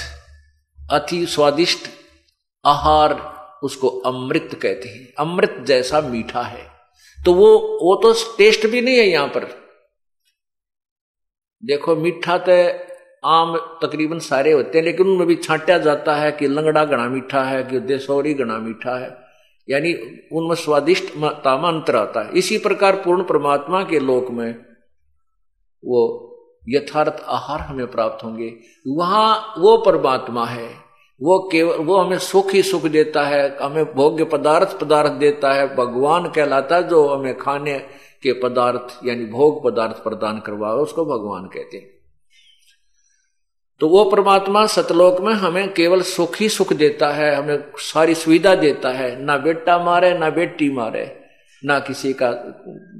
अति 0.91 1.25
स्वादिष्ट 1.25 1.87
आहार 2.65 3.37
उसको 3.63 3.87
अमृत 3.87 4.59
कहते 4.61 4.89
हैं। 4.89 5.13
अमृत 5.19 5.63
जैसा 5.67 6.01
मीठा 6.01 6.41
है। 6.41 6.71
तो 7.25 7.33
वो 7.33 7.57
वो 7.57 7.95
तो 7.95 8.37
टेस्ट 8.37 8.67
भी 8.67 8.81
नहीं 8.81 8.97
है 8.97 9.05
यहाँ 9.05 9.27
पर। 9.27 9.67
देखो, 11.65 11.95
मीठा 11.95 12.37
तो 12.37 12.86
आम 13.27 13.55
तकरीबन 13.81 14.19
सारे 14.19 14.51
होते 14.51 14.77
हैं, 14.77 14.85
लेकिन 14.85 15.07
उनमें 15.07 15.27
भी 15.27 15.35
छांटा 15.35 15.77
जाता 15.77 16.15
है 16.15 16.31
कि 16.31 16.47
लंगड़ा 16.47 16.85
गणा 16.85 17.07
मीठा 17.09 17.43
है, 17.43 17.63
कि 17.63 17.79
देसौरी 17.79 18.33
गणा 18.33 18.57
मीठा 18.57 18.97
है। 18.99 19.17
यानी 19.69 19.93
उनमें 20.33 20.55
स्वादिष्ट 20.55 21.05
तामा 21.43 21.67
अंतर 21.67 21.95
आता 21.95 22.21
है। 22.21 22.31
इसी 22.31 22.57
प्रकार 22.57 22.95
पूर्ण 22.95 23.23
परमात्मा 23.23 23.83
के 23.83 23.99
लोक 23.99 24.31
में 24.31 24.51
वो 25.83 26.03
यथार्थ 26.69 27.23
आहार 27.27 27.59
हमें 27.59 27.87
प्राप्त 27.91 28.23
होंगे। 28.23 28.53
वहाँ 28.87 29.53
वो 29.57 29.77
परमात्मा 29.77 30.45
है। 30.45 30.69
वो 31.21 31.49
केवल, 31.51 31.77
वो 31.77 31.97
हमें 31.97 32.17
सुख 32.17 32.51
ही 32.53 32.63
सुख 32.63 32.83
देता 32.83 33.23
है, 33.23 33.57
हमें 33.57 33.93
भोग्य 33.93 34.23
पदार्थ 34.23 34.79
पदार्थ 34.79 35.11
देता 35.11 35.53
है। 35.53 35.75
भगवान 35.75 36.29
कहलाता 36.29 36.75
है 36.75 36.87
जो 36.87 37.07
हमें 37.07 37.37
खाने 37.37 37.79
के 38.23 38.33
पदार्थ, 38.33 39.05
यानी 39.05 39.25
भोग 39.25 39.63
पदार्थ 39.65 40.03
प्रदान 40.03 40.39
करवा 40.39 40.73
उसको 40.73 41.05
भगवान 41.05 41.45
कहते 41.45 41.77
हैं। 41.77 41.96
तो 43.79 43.87
वो 43.89 44.03
परमात्मा 44.05 44.65
सतलोक 44.65 45.21
में 45.21 45.33
हमें 45.33 45.73
केवल 45.73 46.01
सुख 46.01 46.37
ही 46.39 46.49
सुख 46.49 46.73
देता 46.73 47.09
है, 47.09 47.35
हमें 47.35 47.63
सारी 47.77 48.15
सुविधा 48.15 48.55
देता 48.55 48.89
है। 48.89 49.23
ना 49.23 49.37
बेटा 49.37 49.83
मारे, 49.83 50.17
ना 50.17 50.29
बेटी 50.29 50.69
मारे। 50.69 51.19
ना 51.65 51.79
किसी 51.79 52.13
का 52.13 52.31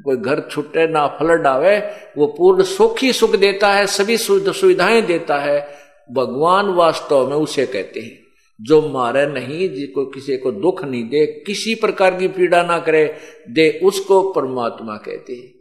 कोई 0.05 0.17
घर 0.17 0.39
छुटे, 0.51 0.87
ना 0.87 1.07
फल 1.07 1.37
डावे 1.37 1.77
वो 2.17 2.27
पूर्ण 2.27 2.63
सुख 2.63 2.99
ही 2.99 3.13
सुख 3.13 3.35
देता 3.35 3.73
है, 3.73 3.87
सभी 3.87 4.17
सुविधाएँ 4.17 5.01
देता 5.01 5.37
है। 5.37 5.67
भगवान 6.11 6.65
वास्तव 6.65 7.29
में 7.29 7.35
उसे 7.35 7.65
कहते 7.65 7.99
हैं, 7.99 8.19
जो 8.61 8.89
मारे 8.89 9.25
नहीं 9.27 9.69
जिसको 9.69 10.05
किसी 10.05 10.37
को 10.37 10.51
दुख 10.51 10.83
नहीं 10.83 11.03
दे, 11.03 11.25
किसी 11.25 11.75
प्रकार 11.75 12.15
की 12.15 12.27
पीड़ा 12.27 12.63
ना 12.63 12.79
करे, 12.79 13.15
दे 13.49 13.79
उसको 13.83 14.33
परमात्मा 14.33 14.95
कहते 14.97 15.33
हैं। 15.33 15.53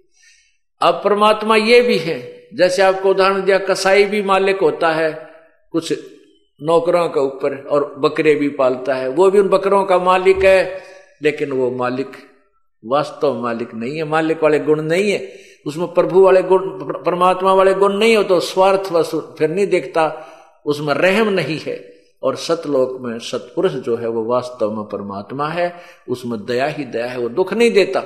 अब 0.80 1.00
परमात्मा 1.04 1.56
ये 1.56 1.80
भी 1.80 1.98
है 1.98 2.35
जैसे 2.54 2.82
आपको 2.82 3.10
उदाहरण 3.10 3.42
दिया, 3.42 3.58
कसाई 3.58 4.04
भी 4.04 4.22
मालिक 4.22 4.60
होता 4.60 4.92
है, 4.92 5.30
कुछ 5.72 5.92
नौकरों 6.62 7.08
के 7.08 7.20
ऊपर 7.20 7.66
और 7.70 7.94
बकरे 7.98 8.34
भी 8.34 8.48
पालता 8.48 8.94
है। 8.94 9.08
वो 9.08 9.30
भी 9.30 9.40
उन 9.40 9.48
बकरों 9.48 9.84
का 9.84 9.98
मालिक 9.98 10.44
है, 10.44 10.82
लेकिन 11.22 11.52
वो 11.52 11.70
मालिक, 11.70 12.10
वास्तव 12.84 13.42
मालिक 13.42 13.74
नहीं 13.74 13.96
है। 13.96 14.04
मालिक 14.04 14.42
वाले 14.42 14.58
गुण 14.58 14.82
नहीं 14.82 15.10
है। 15.10 15.32
उसमें 15.66 15.88
प्रभु 15.88 16.20
वाले 16.20 16.42
गुण, 16.42 16.60
परमात्मा 17.02 17.52
वाले 17.52 17.74
गुण 17.74 17.92
नहीं 17.92 18.16
हो 18.16 18.22
तो 18.22 18.40
स्वार्थ 18.40 18.92
वस्तु 18.92 19.20
फिर 19.20 19.50
नहीं 19.50 19.66
देखता, 19.66 20.26
उसमें 20.66 20.94
रहम 20.94 21.28
नहीं 21.28 21.58
है। 21.58 21.96
और 22.22 22.36
सतलोक 22.36 22.98
में 23.00 23.18
सतपुरुष 23.18 23.72
जो 23.72 23.96
है, 23.96 24.08
वो 24.08 24.24
वास्तव 24.24 24.70
में 24.70 24.84
परमात्मा 24.84 25.48
है, 25.48 25.76
उसमें 26.08 26.46
दया 26.46 26.66
ही 26.66 26.84
दया 26.84 27.06
है, 27.06 27.18
वो 27.18 27.28
दुख 27.28 27.52
नहीं 27.52 27.70
देता। 27.70 28.02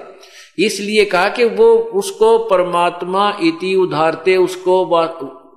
इसलिए 0.60 1.04
कहा 1.04 1.28
कि 1.28 1.44
वो 1.44 1.74
उसको 1.74 2.38
परमात्मा 2.38 3.38
इति 3.42 3.74
उधारते 3.74 4.36
उसको 4.36 4.84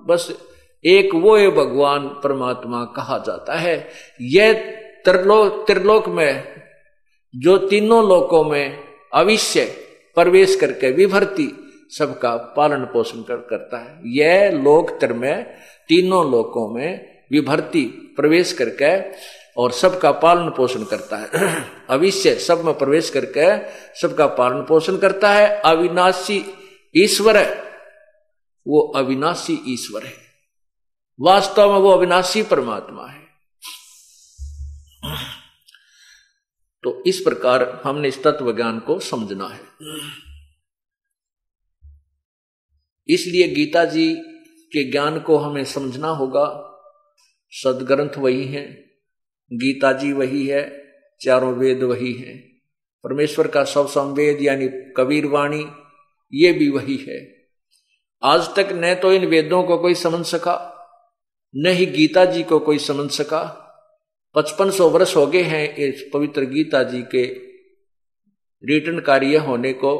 बस 0.06 0.28
एक 0.84 1.14
वो 1.14 1.36
है 1.36 1.50
भगवान 1.50 2.08
परमात्मा 2.24 2.84
कहा 2.96 3.18
जाता 3.18 3.54
है। 3.54 3.88
यह 4.20 4.52
त्रिलोक 5.04 5.64
त्रिलोक 5.66 6.08
में 6.08 6.44
जो 7.34 7.56
तीनों 7.58 8.08
लोकों 8.08 8.44
में 8.44 8.78
अविश्य 9.14 9.64
प्रवेश 10.14 10.56
करके 10.56 10.90
विभर्ती 10.90 11.48
सबका 11.90 12.36
पालन 12.56 12.84
पोषण 12.84 13.18
कर, 13.18 13.36
करता 13.36 13.78
है। 13.78 14.00
यह 14.06 14.50
लोक 14.50 14.90
त्र 14.90 15.12
में 15.12 15.44
तीनों 15.88 16.30
लोकों 16.30 16.68
में 16.68 17.06
विभर्ती 17.30 17.84
प्रवेश 18.16 18.52
करके 18.52 18.98
और 19.56 19.72
सबका 19.72 20.12
पालन 20.12 20.50
पोषण 20.50 20.84
करता 20.84 21.16
है। 21.16 21.28
अविश्य 21.90 22.38
सब 22.38 22.64
में 22.64 22.78
प्रवेश 22.78 23.10
करके 23.10 23.70
सबका 24.00 24.26
पालन 24.26 24.62
पोषण 24.62 24.98
करता 24.98 25.32
है। 25.32 25.60
अविनाशी 25.60 26.44
ईश्वर 26.96 27.36
है। 27.36 27.64
वो 28.66 28.80
अविनाशी 28.80 29.60
ईश्वर 29.68 30.06
है। 30.06 30.14
वास्तव 31.20 31.72
में 31.72 31.78
वो 31.78 31.90
अविनाशी 31.90 32.42
परमात्मा 32.42 33.06
है। 33.06 33.24
तो 36.82 37.02
इस 37.06 37.20
प्रकार 37.20 37.80
हमने 37.84 38.08
इस 38.08 38.22
तत्व 38.22 38.56
ज्ञान 38.56 38.80
को 38.80 39.00
समझना 39.00 39.48
है। 39.48 39.60
इसलिए 43.08 43.54
गीता 43.54 43.84
जी 43.84 44.14
के 44.66 44.90
ज्ञान 44.90 45.20
को 45.20 45.38
हमें 45.38 45.64
समझना 45.64 46.08
होगा। 46.08 46.70
सदग्रंथ 47.50 48.18
वही 48.18 48.44
है। 48.44 48.83
गीता 49.54 49.92
जी 49.92 50.12
वही 50.12 50.46
है, 50.46 50.84
चारों 51.20 51.54
वेद 51.54 51.82
वही 51.82 52.12
हैं। 52.12 52.54
परमेश्वर 53.04 53.46
का 53.46 53.64
सब 53.64 53.86
संवेद 53.86 54.42
यानी 54.42 54.68
कबीर 54.96 55.26
वाणी, 55.26 55.66
ये 56.32 56.52
भी 56.52 56.70
वही 56.70 56.96
है। 56.96 57.34
आज 58.22 58.48
तक 58.56 58.68
न 58.72 58.94
तो 58.94 59.12
इन 59.12 59.26
वेदों 59.26 59.62
को 59.62 59.78
कोई 59.78 59.94
समझ 59.94 60.26
सका, 60.26 60.70
न 61.56 61.66
ही 61.66 61.86
गीता 61.86 62.24
जी 62.24 62.42
को 62.42 62.58
कोई 62.58 62.78
समझ 62.78 63.10
सका। 63.10 63.60
पचपन 64.34 64.70
सौ 64.70 64.88
वर्ष 64.88 65.16
हो 65.16 65.26
गए 65.26 65.42
हैं 65.42 65.76
इस 65.76 66.10
पवित्र 66.14 66.44
गीता 66.44 66.82
जी 66.82 67.02
के 67.02 67.24
रिटर्न 68.64 69.00
कार्य 69.00 69.36
होने 69.36 69.72
को। 69.72 69.92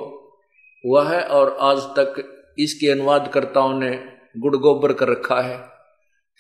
हुआ 0.85 1.09
है 1.09 1.21
और 1.23 1.57
आज 1.61 1.79
तक 1.79 2.25
इसके 2.59 2.91
अनुवादकर्ताओं 2.91 3.81
ने 3.81 3.91
गुड़ 4.39 4.57
गोबर 4.57 4.93
कर 4.93 5.09
रखा 5.09 5.41
है। 5.41 5.74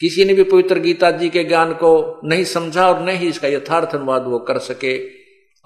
किसी 0.00 0.24
ने 0.24 0.34
भी 0.34 0.42
पवित्र 0.44 0.78
गीता 0.78 1.10
जी 1.10 1.28
के 1.28 1.44
ज्ञान 1.44 1.72
को 1.72 2.20
नहीं 2.24 2.44
समझा 2.44 2.88
और 2.88 3.02
नहीं 3.02 3.28
इसका 3.28 3.48
यथार्थ 3.48 3.94
अनुवाद 3.94 4.22
वो 4.22 4.38
कर 4.38 4.58
सके, 4.58 4.96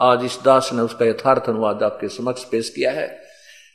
आज 0.01 0.25
इस 0.25 0.39
दास 0.45 0.71
ने 0.73 0.83
उसका 0.83 1.07
यथार्थ 1.07 1.49
अनुवाद 1.49 1.83
आपके 1.83 2.09
समक्ष 2.09 2.45
पेश 2.45 2.69
किया 2.71 2.91
है 2.93 3.07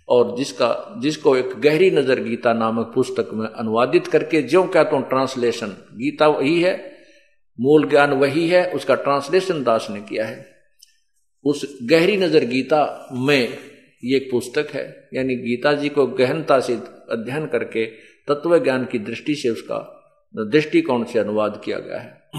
और 0.07 0.35
जिसका, 0.37 0.99
जिसको 1.01 1.35
एक 1.37 1.49
गहरी 1.59 1.89
नज़र 1.91 2.19
गीता 2.19 2.53
नामक 2.53 2.91
पुस्तक 2.95 3.29
में 3.33 3.47
अनुवादित 3.47 4.07
करके 4.07 4.41
जो 4.43 4.63
कहता 4.63 4.89
तो 4.91 4.99
ट्रांसलेशन, 4.99 5.67
गीता 5.93 6.27
वही 6.27 6.61
है, 6.61 6.75
मूल 7.59 7.87
ज्ञान 7.89 8.13
वही 8.13 8.47
है, 8.47 8.65
उसका 8.71 8.95
ट्रांसलेशन 8.95 9.63
दास 9.63 9.87
ने 9.89 9.99
किया 10.01 10.25
है। 10.25 10.45
उस 11.45 11.65
गहरी 11.83 12.17
नज़र 12.17 12.45
गीता 12.45 13.09
में 13.13 13.57
ये 14.03 14.15
एक 14.17 14.29
पुस्तक 14.31 14.67
है, 14.73 15.09
यानी 15.13 15.35
गीता 15.35 15.73
जी 15.73 15.89
को 15.89 16.05
गहनता 16.07 16.59
से 16.59 16.73
अध्ययन 17.09 17.45
करके 17.47 17.85
तत्व 18.27 18.57
ज्ञान 18.63 18.85
की 18.85 18.99
दृष्टि 18.99 19.35
से 19.35 19.49
उसका 19.49 19.92
दृष्टिकोण 20.35 21.03
से 21.03 21.19
अनुवाद 21.19 21.61
किया 21.65 21.79
गया 21.79 21.99
है। 21.99 22.29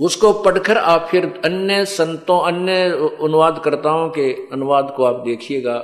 उसको 0.00 0.32
पढ़कर 0.32 0.78
आप 0.78 1.08
फिर 1.10 1.40
अन्य 1.44 1.84
संतों, 1.84 2.46
अन्य 2.46 2.90
अनुवादकर्ताओं 3.22 4.08
के 4.08 4.32
अनुवाद 4.52 4.94
को 4.96 5.04
आप 5.04 5.24
देखिएगा। 5.26 5.76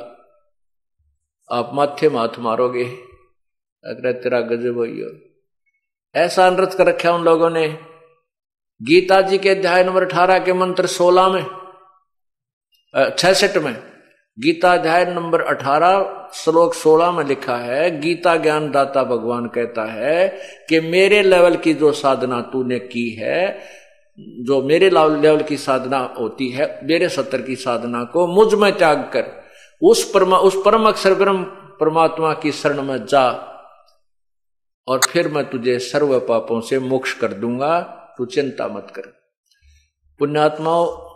आप 1.53 1.70
माथे 1.74 2.09
माथ 2.09 2.38
मारोगे। 2.38 2.84
अगर 3.84 4.12
तेरा 4.12 4.40
गजब 4.40 4.76
हो 4.76 4.86
ऐसा 6.20 6.46
अनुरत 6.46 6.74
कर 6.78 6.86
रखा 6.86 7.12
उन 7.12 7.24
लोगों 7.24 7.51
ने। 7.51 7.68
गीता 8.82 9.20
जी 9.20 9.38
के 9.38 9.48
अध्याय 9.48 9.84
नंबर 9.84 10.05
अठारह 10.05 10.38
के 10.38 10.53
मंत्र 10.53 10.86
सोलह 10.86 11.28
में 11.28 11.46
छसठ 13.18 13.57
में। 13.57 13.89
गीता 14.39 14.72
अध्याय 14.72 15.05
नंबर 15.05 15.41
अठारह, 15.41 16.28
श्लोक 16.35 16.74
सोलह 16.74 17.11
में 17.11 17.24
लिखा 17.24 17.57
है, 17.57 18.01
गीता 18.01 18.37
ज्ञान 18.37 18.70
दाता 18.70 19.03
भगवान 19.05 19.47
कहता 19.47 19.85
है 19.85 20.28
कि 20.68 20.81
मेरे 20.81 21.22
लेवल 21.22 21.57
की 21.57 21.74
जो 21.74 21.93
साधना 21.93 22.41
तूने 22.41 22.78
की 22.78 23.09
है, 23.11 23.59
जो 24.18 24.62
मेरे 24.62 24.91
लेवल 24.91 25.43
की 25.43 25.57
साधना 25.57 25.99
होती 26.18 26.49
है, 26.49 26.81
मेरे 26.85 27.09
सत्तर 27.09 27.43
की 27.43 27.57
साधना 27.57 28.05
को 28.05 28.26
मुझमें 28.26 28.72
त्याग 28.78 29.11
कर, 29.12 29.45
उस 29.83 30.11
परमा 30.11 30.39
उस 30.39 30.62
परम 30.64 30.89
अक्षर 30.89 31.14
ब्रह्म 31.14 31.45
परमात्मा 31.81 32.33
की 32.33 32.53
शरण 32.53 32.83
में 32.83 33.07
जा 33.07 33.28
और 34.89 35.01
फिर 35.09 35.28
मैं 35.28 35.51
तुझे 35.51 35.78
सर्व 35.78 36.18
पापों 36.20 36.61
से 36.61 36.78
मोक्ष 36.78 37.12
कर 37.12 37.33
दूँगा, 37.33 37.81
तू 38.18 38.24
चिंता 38.24 38.68
मत 38.68 38.93
कर। 38.97 39.12
पुण्यात्माओं 40.20 41.09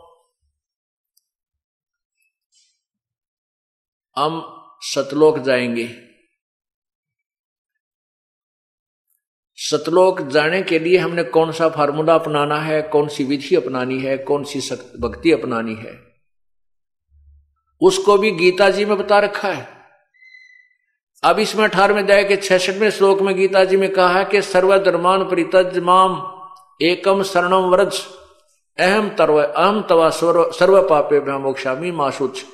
हम 4.16 4.42
सतलोक 4.80 5.38
जाएँगे। 5.38 5.88
सतलोक 9.58 10.20
जाने 10.20 10.62
के 10.62 10.78
लिए 10.78 10.98
हमने 10.98 11.22
कौन 11.24 11.52
सा 11.52 11.68
फार्मूला 11.68 12.14
अपनाना 12.14 12.58
है, 12.60 12.82
कौन 12.82 13.08
सी 13.08 13.24
विधि 13.24 13.56
अपनानी 13.56 14.00
है, 14.00 14.16
कौन 14.18 14.44
सी 14.44 14.60
भक्ति 15.00 15.32
अपनानी 15.32 15.74
है? 15.74 15.92
उसको 17.80 18.18
भी 18.18 18.30
गीता 18.30 18.70
जी 18.70 18.84
में 18.84 18.96
बता 18.98 19.18
रखा 19.18 19.52
है। 19.52 19.68
अब 21.22 21.38
इसमें 21.38 21.64
अठारहवें 21.64 22.02
अध्याय 22.02 22.24
के 22.24 22.36
छसठवें 22.36 22.90
श्लोक 22.90 23.20
में 23.20 23.36
गीता 23.36 23.64
जी 23.64 23.76
में 23.76 23.92
कहा 23.92 24.18
है 24.18 24.24
कि 24.24 24.42
सर्वधर्मान 24.42 25.24
परितज 25.24 25.78
माम 25.78 26.16
एकम 26.82 27.22
शरणम 27.22 27.70
व्रज। 27.70 28.00
अहम 28.78 29.08
तरव 29.16 29.42
अहम 29.42 29.82
तवा 29.82 30.10
सर्व 30.10 30.88
पापे 30.88 31.20
मोक्षामी 31.38 31.90
माशुच 31.90 32.44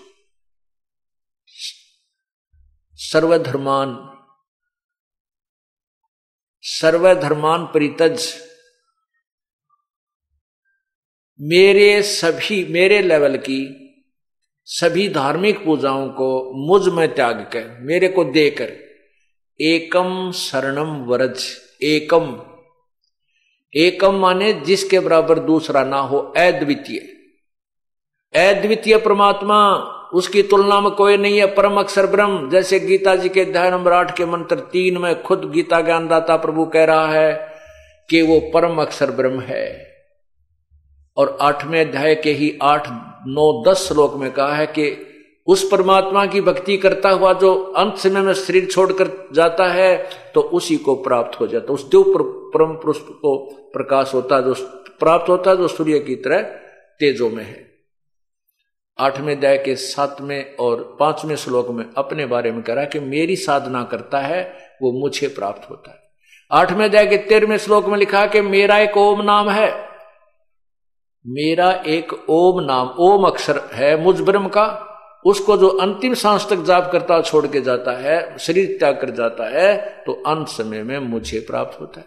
सर्वधर्मान 3.03 3.91
सर्वधर्मान 6.63 7.67
परितज, 7.67 8.35
मेरे 11.41 12.03
सभी, 12.03 12.65
मेरे 12.65 13.03
लेवल 13.03 13.37
की 13.37 13.61
सभी 14.65 15.09
धार्मिक 15.09 15.65
पूजाओं 15.65 16.09
को 16.09 16.53
मुझमें 16.69 17.15
त्याग 17.15 17.41
कर, 17.53 17.79
मेरे 17.81 18.09
को 18.09 18.25
देकर, 18.25 18.73
एकम 19.61 20.33
शरणम 20.33 21.05
वरज, 21.05 21.45
एकम 21.83 22.43
एकम 23.77 24.15
माने 24.15 24.53
जिसके 24.53 25.01
बराबर 25.01 25.39
दूसरा 25.39 25.85
ना 25.85 26.01
हो, 26.01 26.19
अद्वितीय। 26.19 26.99
अद्वितीय 28.35 28.97
परमात्मा 28.97 29.97
उसकी 30.15 30.43
तुलना 30.43 30.81
में 30.81 30.91
कोई 30.91 31.17
नहीं 31.17 31.39
है, 31.39 31.47
परम 31.47 31.79
अक्षर 31.79 32.07
ब्रह्म। 32.07 32.51
जैसे 32.51 32.81
गीता 32.81 33.15
जी 33.17 33.29
के 33.29 33.41
अध्याय 33.41 33.71
नंबर 33.71 33.93
आठ 33.93 34.17
के 34.17 34.25
मंत्र 34.25 34.57
तीन 34.57 34.99
में 34.99 35.23
खुद 35.23 35.51
गीता 35.55 35.81
ज्ञानदाता 35.81 36.37
प्रभु 36.37 36.65
कह 36.65 36.85
रहा 36.85 37.07
है 37.07 37.53
कि 38.11 38.23
वो 38.23 38.41
परम 38.55 38.83
अक्षर 38.83 39.11
ब्रह्म 39.11 39.41
है। 39.41 39.91
और 41.17 41.39
आठवें 41.41 41.81
अध्याय 41.81 42.15
के 42.15 42.33
ही 42.33 42.59
आठ, 42.63 42.89
नौ, 43.27 43.63
दस 43.69 43.89
श्लोक 43.89 44.15
में 44.17 44.31
कहा 44.33 44.55
है 44.55 44.67
कि 44.67 45.07
उस 45.47 45.69
परमात्मा 45.69 46.27
की 46.27 46.41
भक्ति 46.41 46.77
करता 46.77 47.11
हुआ 47.11 47.33
जो 47.33 47.55
अंत 47.55 47.97
समय 47.97 48.21
में 48.21 48.35
शरीर 48.35 48.67
छोड़कर 48.67 49.29
जाता 49.33 49.67
है 49.67 50.11
तो 50.35 50.41
उसी 50.41 50.77
को 50.77 50.95
प्राप्त 50.95 51.41
हो 51.41 51.47
जाता 51.47 51.73
उस 51.73 51.89
देव 51.89 52.05
परम 52.55 52.73
पुरुष 52.75 52.99
को 52.99 53.37
प्रकाश 53.73 54.15
होता 54.15 54.41
जो 54.41 54.55
प्राप्त 55.01 55.29
होता 55.29 55.55
जो 55.55 55.69
सूर्य 55.69 55.99
की 55.99 56.15
तरह 56.15 56.43
तेजो 57.01 57.31
में 57.31 57.45
है। 57.45 57.70
आठवें 59.01 59.37
अध्याय 59.37 59.57
के 59.59 59.75
सातवें 59.77 60.57
और 60.57 60.97
पाँचवें 61.01 61.37
श्लोक 61.37 61.69
में 61.69 61.85
अपने 61.97 62.27
बारे 62.27 62.51
में 62.53 62.63
करा 62.63 62.85
कि 62.85 63.01
मेरी 63.01 63.37
साधना 63.37 63.83
करता 63.83 64.19
है, 64.19 64.43
वो 64.83 64.93
मुझे 64.93 65.29
प्राप्त 65.29 65.71
होता 65.71 65.91
है। 65.91 65.99
आठवें 66.51 66.85
अध्याय 66.85 67.07
के 67.07 67.17
तेरहवें 67.19 67.57
श्लोक 67.59 67.87
में 67.87 67.97
लिखा 67.99 68.27
कि 68.27 68.41
मेरा 68.41 68.79
एक 68.79 68.97
ओम 68.97 69.23
नाम 69.23 69.51
है। 69.51 69.71
मेरा 71.25 71.71
एक 71.87 72.13
ओम 72.29 72.61
नाम, 72.65 72.95
ओम 72.99 73.25
अक्षर 73.25 73.63
है 73.73 73.97
मुझ 74.03 74.21
ब्रह्म 74.21 74.49
का। 74.49 74.87
उसको 75.27 75.57
जो 75.57 75.69
अंतिम 75.69 76.15
सांस 76.15 76.49
तक 76.51 76.63
जाप 76.65 76.91
करता, 76.93 77.21
छोड़ 77.23 77.47
के 77.47 77.61
जाता 77.61 77.99
है, 77.99 78.39
शरीर 78.39 78.77
त्याग 78.79 79.01
कर 79.01 79.11
जाता 79.11 79.49
है 79.51 79.77
तो 80.07 80.23
अंत 80.27 80.49
समय 80.49 80.83
में 80.83 80.99
मुझे 80.99 81.41
प्राप्त 81.41 81.81
होता 81.81 82.01
है। 82.01 82.07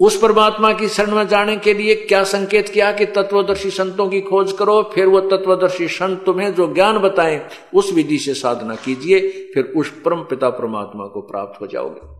उस 0.00 0.20
परमात्मा 0.20 0.72
की 0.72 0.88
शरण 0.88 1.10
में 1.10 1.28
जाने 1.28 1.56
के 1.56 1.74
लिए 1.74 1.94
क्या 1.94 2.24
संकेत 2.24 2.68
किया 2.68 2.92
कि 2.92 3.06
तत्वदर्शी 3.06 3.70
संतों 3.70 4.08
की 4.08 4.20
खोज 4.20 4.52
करो, 4.52 4.90
फिर 4.94 5.06
वो 5.06 5.20
तत्वदर्शी 5.20 5.88
संत 5.88 6.24
तुम्हें 6.24 6.54
जो 6.54 6.74
ज्ञान 6.74 6.98
बताएँ, 6.98 7.48
उस 7.74 7.92
विधि 7.92 8.18
से 8.18 8.34
साधना 8.34 8.74
कीजिए, 8.74 9.20
फिर 9.54 9.64
उस 9.64 10.02
परम 10.04 10.20
पिता 10.22 10.50
परमात्मा 10.50 11.06
को 11.06 11.20
प्राप्त 11.20 11.60
हो 11.60 11.66
जाओगे। 11.66 12.16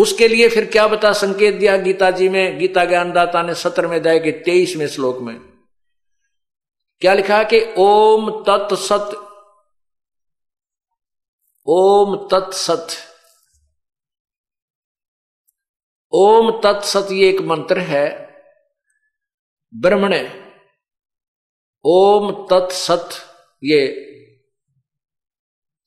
उसके 0.00 0.28
लिए 0.28 0.48
फिर 0.48 0.64
क्या 0.64 0.88
बता 0.88 1.12
संकेत 1.12 1.54
दिया 1.54 1.76
गीता 1.76 2.10
जी 2.10 2.28
में? 2.28 2.58
गीता 2.58 2.84
ज्ञानदाता 2.84 3.42
ने 3.42 3.54
सत्र 3.54 3.86
में 3.86 3.96
अध्याय 3.96 4.18
के 4.18 4.30
तेईसवें 4.30 4.88
श्लोक 4.88 5.18
में। 5.18 5.40
क्या 7.00 7.14
लिखा 7.14 7.42
कि 7.42 7.74
ओम 7.78 8.30
तत्सत 8.30 9.24
ओम 11.66 12.28
तत्सत। 12.30 12.86
ओम 16.12 16.60
तत्सत 16.64 17.08
ये 17.12 17.28
एक 17.28 17.40
मंत्र 17.40 17.78
है। 17.78 18.34
ब्रह्मण, 19.74 20.28
ओम 21.84 22.46
तत्सत 22.50 23.08
ये 23.64 23.86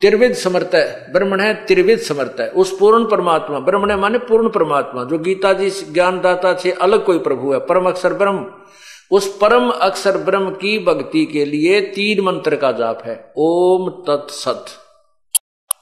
त्रिविद 0.02 0.34
समर्थ 0.34 0.76
है। 0.76 1.14
ब्रह्मण 1.14 1.42
है 1.42 1.66
त्रिविद 1.66 2.00
समर्थ 2.00 2.40
है। 2.40 2.50
उस 2.50 2.80
पूर्ण 2.80 3.10
परमात्मा, 3.10 3.60
ब्रह्मण 3.60 3.94
माने 3.94 4.18
पूर्ण 4.18 4.50
परमात्मा, 4.50 5.04
जो 5.04 5.20
गीता 5.20 5.54
जी, 5.54 5.70
ज्ञानदाता 5.70 6.58
से 6.58 6.72
अलग 6.72 7.06
कोई 7.06 7.20
प्रभु 7.20 7.54
है। 7.54 7.60
परम 7.60 7.86
अक्षर 7.86 8.14
ब्रह्म। 8.14 8.64
उस 9.12 9.38
परम 9.38 9.70
अक्षर 9.70 10.18
ब्रह्म 10.18 10.50
की 10.50 10.80
भक्ति 10.80 11.26
के 11.26 11.46
लिए 11.46 11.82
तीन 11.82 12.22
मंत्र 12.22 12.56
का 12.56 12.72
जाप 12.72 13.04
है। 13.04 13.34
ओम 13.38 13.90
तत्सत 13.90 14.66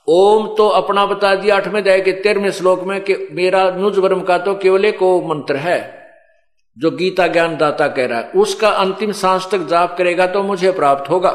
ओम 0.10 0.48
तो 0.56 0.68
अपना 0.68 1.06
बता 1.06 1.34
दिया 1.36 1.56
आठवें 1.56 1.84
दया 1.84 1.98
के 2.00 2.12
तेरहवें 2.22 2.52
श्लोक 2.52 2.84
में 2.84 3.00
कि 3.02 3.16
मेरा 3.32 3.70
नुज 3.72 4.00
ब्रह्म 4.00 4.22
का 4.22 4.38
तो 4.38 4.54
केवल 4.56 4.86
एक 4.86 5.02
ओम 5.04 5.30
मंत्र 5.30 5.56
है, 5.58 5.80
जो 6.78 6.92
गीता 6.92 7.28
ज्ञान 7.28 7.58
दाता 7.58 7.88
कह 7.88 8.06
रहा 8.08 8.20
है। 8.20 8.32
उसका 8.36 8.70
अंतिम 8.78 9.12
सांस 9.12 9.48
तक 9.52 9.68
जाप 9.68 9.98
करेगा 9.98 10.28
तो 10.28 10.44
मुझे 10.44 10.72
प्राप्त 10.72 11.10
होगा। 11.10 11.32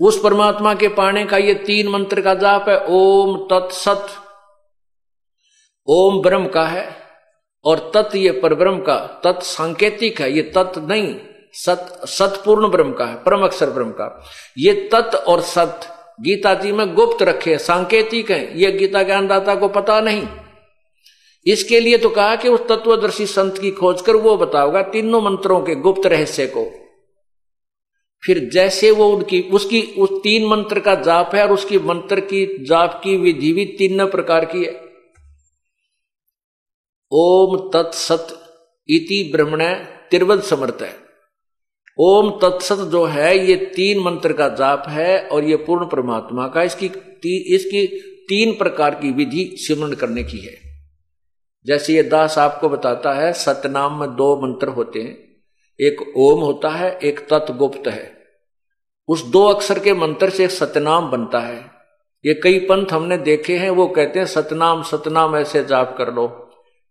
उस 0.00 0.20
परमात्मा 0.22 0.74
के 0.74 0.88
पाने 0.90 1.24
का 1.24 1.36
ये 1.36 1.54
तीन 1.66 1.88
मंत्र 1.88 2.20
का 2.20 2.34
जाप 2.34 2.68
है, 2.68 2.78
ओम 2.80 3.36
तत् 3.42 3.68
तत्सत। 3.68 4.08
ओम 5.88 6.20
ब्रह्म 6.22 6.48
का 6.48 6.64
है 6.66 6.84
और 7.64 7.90
तत् 7.94 8.16
ये 8.16 8.30
पर 8.32 8.54
ब्रह्म 8.54 8.80
का, 8.80 8.96
तत् 9.24 9.42
सांकेतिक 9.44 10.20
है, 10.20 10.32
ये 10.32 10.42
तत् 10.56 10.78
नहीं, 10.78 11.14
सत, 11.54 12.00
सतपूर्ण 12.08 12.68
ब्रह्म 12.68 12.92
का 12.92 13.04
है, 13.04 13.14
परम 13.16 13.44
अक्षर 13.44 13.70
ब्रह्म 13.70 13.90
का। 13.90 14.24
ये 14.58 14.72
तत् 14.92 15.14
और 15.14 15.40
सत 15.48 15.88
गीता 16.22 16.54
जी 16.54 16.72
में 16.72 16.94
गुप्त 16.94 17.22
रखे 17.22 17.58
सांकेतिक 17.58 18.30
है। 18.30 18.60
ये 18.60 18.72
गीता 18.72 19.02
ज्ञानदाता 19.02 19.54
को 19.54 19.68
पता 19.68 20.00
नहीं। 20.00 20.28
इसके 21.46 21.80
लिए 21.80 21.98
तो 21.98 22.08
कहा 22.08 22.36
कि 22.36 22.48
उस 22.48 22.60
तत्वदर्शी 22.60 23.26
संत 23.26 23.58
की 23.58 23.70
खोज 23.70 24.02
कर 24.02 24.16
वो 24.16 24.36
बताओगा 24.36 24.82
तीनों 24.82 25.22
मंत्रों 25.22 25.60
के 25.60 25.74
गुप्त 25.74 26.06
रहस्य 26.06 26.46
को। 26.46 26.72
फिर 28.26 28.50
जैसे 28.52 28.90
वो 28.90 29.08
उनकी, 29.08 29.42
उसकी, 29.42 29.82
उस 29.82 30.22
तीन 30.22 30.46
मंत्र 30.46 30.80
का 30.80 30.94
जाप 30.94 31.34
है 31.34 31.42
और 31.42 31.52
उसकी 31.52 31.78
मंत्र 31.78 32.20
की, 32.20 32.64
जाप 32.64 33.00
की 33.04 33.16
विधि 33.16 33.52
भी 33.52 33.64
तीन 33.64 34.06
प्रकार 34.06 34.44
की 34.44 34.64
है। 34.64 34.82
ओम 37.12 37.70
तत्सत 37.70 38.38
इति 38.88 39.30
ब्रह्मण 39.32 39.64
तिरवद 40.10 40.42
समर्थ 40.42 40.78
है। 40.82 41.01
ओम 42.02 42.30
तत्सत 42.42 42.78
जो 42.92 43.04
है 43.04 43.46
ये 43.46 43.56
तीन 43.74 44.02
मंत्र 44.02 44.32
का 44.32 44.48
जाप 44.48 44.84
है 44.88 45.28
और 45.28 45.44
ये 45.44 45.56
पूर्ण 45.56 45.86
परमात्मा 45.86 46.46
का 46.48 46.62
इसकी 46.62 46.88
ती, 46.88 47.36
इसकी 47.54 47.86
तीन 48.28 48.52
प्रकार 48.52 48.94
की 48.94 49.10
विधि 49.10 49.44
सिमरण 49.58 49.92
करने 49.92 50.22
की 50.22 50.38
है। 50.38 50.54
जैसे 51.66 51.94
ये 51.94 52.02
दास 52.02 52.38
आपको 52.38 52.68
बताता 52.68 53.12
है 53.12 53.32
सतनाम 53.32 54.00
में 54.00 54.08
दो 54.16 54.34
मंत्र 54.36 54.68
होते 54.68 55.00
हैं। 55.00 55.16
एक 55.80 56.00
ओम 56.16 56.40
होता 56.40 56.68
है 56.68 56.98
एक 57.02 57.20
तत्गुप्त 57.30 57.88
है। 57.88 58.12
उस 59.08 59.24
दो 59.24 59.46
अक्षर 59.46 59.78
के 59.78 59.92
मंत्र 59.94 60.30
से 60.30 60.44
एक 60.44 60.50
सतनाम 60.50 61.10
बनता 61.10 61.38
है। 61.38 61.58
ये 62.24 62.34
कई 62.34 62.58
पंथ 62.58 62.92
हमने 62.92 63.18
देखे 63.18 63.56
हैं 63.56 63.70
वो 63.70 63.86
कहते 63.86 64.18
हैं 64.18 64.26
सतनाम 64.26 64.82
सतनाम 64.82 65.36
ऐसे 65.36 65.64
जाप 65.64 65.94
कर 65.98 66.12
लो। 66.14 66.26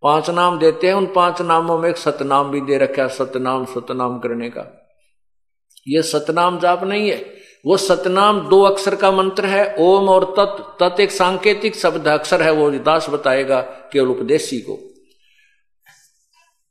पाँच 0.03 0.29
नाम 0.29 0.59
देते 0.59 0.87
हैं 0.87 0.93
उन 0.93 1.05
पाँच 1.05 1.41
नामों 1.41 1.77
में 1.77 1.89
एक 1.89 1.97
सतनाम 1.97 2.51
भी 2.51 2.61
दे 2.61 2.77
रखा 2.77 3.01
है 3.01 3.09
सतनाम 3.09 3.65
सतनाम 3.65 4.19
करने 4.19 4.49
का। 4.49 4.80
ये 5.87 6.01
सतनाम 6.01 6.59
जाप 6.59 6.83
नहीं 6.83 7.09
है। 7.09 7.41
वो 7.65 7.77
सतनाम 7.77 8.49
दो 8.49 8.61
अक्षर 8.61 8.95
का 8.95 9.11
मंत्र 9.11 9.45
है, 9.45 9.75
ओम 9.79 10.09
और 10.09 10.35
तत्। 10.39 10.79
तत् 10.79 10.99
एक 10.99 11.11
सांकेतिक 11.11 11.75
शब्द 11.75 12.07
अक्षर 12.07 12.41
है, 12.41 12.51
वो 12.51 12.71
दास 12.71 13.09
बताएगा 13.09 13.61
केवल 13.61 14.07
उपदेशी 14.07 14.57
को। 14.57 14.79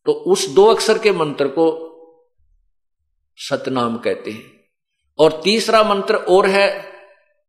तो 0.07 0.13
उस 0.13 0.49
दो 0.49 0.67
अक्षर 0.67 0.99
के 0.99 1.13
मंत्र 1.13 1.49
को 1.49 1.87
सतनाम 3.37 3.99
कहते 3.99 4.31
हैं। 4.31 4.43
और 5.19 5.41
तीसरा 5.45 5.83
मंत्र 5.83 6.15
और 6.15 6.47
है, 6.47 6.85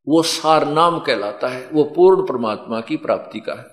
वो 0.07 0.23
सार 0.23 0.67
नाम 0.67 0.99
कहलाता 0.99 1.47
है, 1.47 1.69
वो 1.73 1.83
पूर्ण 1.83 2.27
परमात्मा 2.27 2.81
की 2.81 2.97
प्राप्ति 2.97 3.39
का 3.39 3.53
है। 3.53 3.70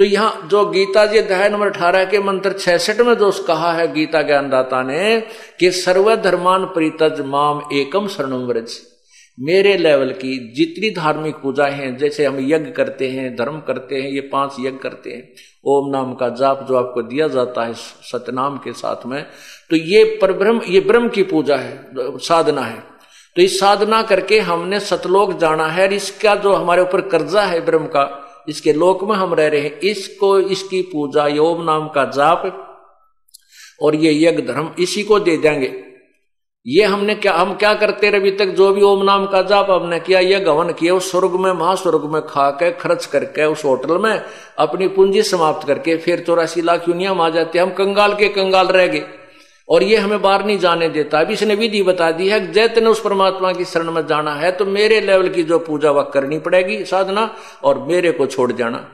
तो 0.00 0.04
यहाँ 0.04 0.48
जो 0.50 0.64
गीता 0.66 1.04
जी 1.06 1.18
अध्याय 1.18 1.48
नंबर 1.48 1.66
अठारह 1.66 2.04
के 2.04 2.18
मंत्र 2.18 2.52
छसठ 2.52 3.00
में 3.00 3.12
जो 3.14 3.30
कहा 3.46 3.72
है 3.72 3.86
गीता 3.92 4.20
ज्ञानदाता 4.22 4.82
ने, 4.82 5.20
कि 5.60 5.70
सर्वधर्मान 5.70 6.64
परितज 6.66 7.20
माम 7.26 7.60
एकम 7.72 8.06
शरणम 8.08 8.46
व्रज। 8.46 8.76
मेरे 9.38 9.76
लेवल 9.76 10.12
की 10.12 10.38
जितनी 10.54 10.90
धार्मिक 10.90 11.34
पूजाएँ 11.34 11.72
हैं, 11.72 11.96
जैसे 11.96 12.24
हम 12.26 12.38
यज्ञ 12.42 12.70
करते 12.70 13.08
हैं, 13.08 13.34
धर्म 13.36 13.58
करते 13.60 14.00
हैं, 14.00 14.10
ये 14.10 14.20
पाँच 14.32 14.56
यज्ञ 14.60 14.78
करते 14.78 15.10
हैं, 15.10 15.28
ओम 15.66 15.90
नाम 15.90 16.14
का 16.14 16.28
जाप 16.36 16.64
जो 16.68 16.76
आपको 16.76 17.02
दिया 17.02 17.28
जाता 17.28 17.64
है 17.64 17.74
सतनाम 17.74 18.56
के 18.58 18.72
साथ 18.72 19.06
में 19.06 19.22
तो 19.70 19.76
ये 19.76 20.04
परब्रह्म, 20.22 20.62
ये 20.68 20.80
ब्रह्म 20.80 21.08
की 21.08 21.22
पूजा 21.24 21.56
है, 21.56 21.78
साधना 22.20 22.62
है। 22.62 22.82
तो 23.36 23.42
इस 23.42 23.60
साधना 23.60 24.02
करके 24.04 24.40
हमने 24.40 24.80
सतलोक 24.80 25.38
जाना 25.38 25.66
है, 25.68 25.86
और 25.86 25.92
इसका 25.92 26.34
जो 26.36 26.54
हमारे 26.54 26.82
ऊपर 26.82 27.00
कर्जा 27.08 27.42
है 27.42 27.64
ब्रह्म 27.66 27.86
का 27.86 28.26
इसके 28.50 28.72
लोक 28.72 29.04
में 29.04 29.16
हम 29.16 29.34
रह 29.34 29.48
रहे 29.48 29.60
हैं। 29.60 29.78
इसको 29.80 30.38
इसकी 30.40 30.82
पूजा 30.82 31.26
योम 31.26 31.62
नाम 31.64 31.88
का 31.88 32.04
जाप 32.04 32.66
और 33.82 33.94
ये 33.94 34.12
यज्ञ 34.24 34.42
धर्म 34.42 34.70
इसी 34.78 35.02
को 35.02 35.20
दे 35.20 35.36
देंगे। 35.36 35.72
ये 36.66 36.84
हमने 36.84 37.14
क्या, 37.14 37.32
हम 37.32 37.54
क्या 37.54 37.72
करते 37.74 38.10
रहे 38.10 38.20
अभी 38.20 38.30
तक? 38.30 38.46
जो 38.46 38.72
भी 38.72 38.82
ओम 38.82 39.04
नाम 39.04 39.26
का 39.26 39.40
जाप 39.42 39.70
हमने 39.70 40.00
किया 40.00 40.20
यह 40.20 40.38
गवन 40.38 40.72
किया, 40.72 40.94
उस 40.94 41.10
स्वर्ग 41.10 41.30
में, 41.30 41.52
महास्वर्ग 41.52 42.04
में 42.04 42.20
खा 42.22 42.50
के, 42.50 42.70
खर्च 42.70 43.06
करके, 43.06 43.44
उस 43.44 43.64
होटल 43.64 43.98
में 43.98 44.22
अपनी 44.58 44.88
पूंजी 44.88 45.22
समाप्त 45.22 45.66
करके 45.66 45.96
फिर 45.96 46.20
चौरासी 46.20 46.62
लाख 46.62 46.88
यूनियम 46.88 47.20
आ 47.20 47.28
जाते 47.28 47.58
हम 47.58 47.70
कंगाल 47.70 48.14
के 48.14 48.28
कंगाल 48.28 48.66
रह 48.66 48.86
गए। 48.86 49.04
और 49.70 49.82
ये 49.82 49.96
हमें 49.96 50.20
बाहर 50.22 50.44
नहीं 50.44 50.58
जाने 50.58 50.88
देता। 50.88 51.20
अभी 51.20 51.32
इसने 51.32 51.54
विधि 51.54 51.82
बता 51.82 52.10
दी 52.12 52.28
है, 52.28 52.52
जैतने 52.52 52.86
उस 52.86 53.00
परमात्मा 53.00 53.52
की 53.52 53.64
शरण 53.64 53.90
में 53.90 54.06
जाना 54.06 54.34
है 54.34 54.50
तो 54.52 54.64
मेरे 54.66 55.00
लेवल 55.00 55.28
की 55.28 55.42
जो 55.42 55.58
पूजा 55.58 55.90
वह 55.90 56.10
करनी 56.14 56.38
पड़ेगी 56.38 56.84
साधना, 56.84 57.34
और 57.64 57.78
मेरे 57.88 58.12
को 58.12 58.26
छोड़ 58.26 58.52
जाना। 58.52 58.86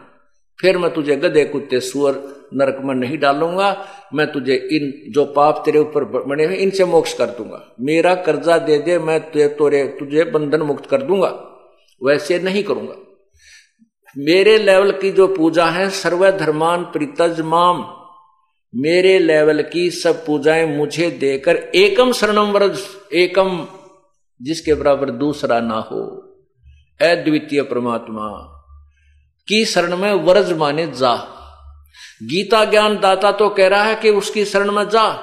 फिर 0.59 0.79
मैं 0.79 0.93
तुझे 0.95 1.17
गधे, 1.17 1.45
कुत्ते, 1.45 1.81
सुअर, 1.81 2.15
नरक 2.55 2.79
में 2.85 2.95
नहीं 2.95 3.19
डालूँगा। 3.19 3.71
मैं 4.15 4.27
तुझे 4.33 4.55
इन, 4.55 4.93
जो 5.13 5.25
पाप 5.27 5.63
तेरे 5.65 5.79
ऊपर 5.79 6.05
बने 6.05 6.45
हुए 6.45 6.57
इनसे 6.57 6.85
मोक्ष 6.85 7.13
कर 7.13 7.27
दूँगा। 7.29 7.61
मेरा 7.81 8.15
कर्जा 8.15 8.59
दे 8.59 8.79
दे, 8.79 8.99
मैं 8.99 9.21
तुझे 9.23 9.49
तुझे 9.99 10.25
बंधन 10.25 10.63
मुक्त 10.63 10.87
कर 10.87 11.03
दूँगा। 11.03 11.29
वैसे 12.01 12.39
नहीं 12.39 12.63
करूँगा। 12.63 12.95
मेरे 14.17 14.59
लेवल 14.59 14.91
की 14.93 15.11
जो 15.11 15.27
पूजा 15.29 15.65
है, 15.67 15.89
सर्वधर्मान 15.91 16.85
प्रीतज 16.85 17.41
माम। 17.41 17.85
मेरे 18.77 19.19
लेवल 19.19 19.63
की 19.63 19.91
सब 19.91 20.27
पूजाएँ 20.27 20.77
मुझे 20.77 21.11
देकर 21.11 21.57
एकम 21.57 22.13
शरणम 22.13 22.53
व्रज, 22.53 22.81
एकम, 23.13 23.67
जिसके 24.43 24.75
बराबर 24.75 25.11
दूसरा 25.11 25.61
ना 25.61 25.75
हो। 25.75 26.01
अद्वितीय 27.03 27.63
परमात्मा, 27.63 28.29
की 29.49 29.65
शरण 29.65 29.97
में 29.97 30.13
व्रज 30.13 30.53
माने 30.53 30.87
जा। 30.87 31.15
गीता 32.23 32.65
ज्ञान 32.65 33.01
दाता 33.01 33.33
तो 33.33 33.49
कह 33.49 33.69
रहा 33.69 33.83
है 33.83 33.95
कि 33.95 34.11
उसकी 34.11 34.45
शरण 34.45 34.71
में 34.71 34.89
जा। 34.89 35.23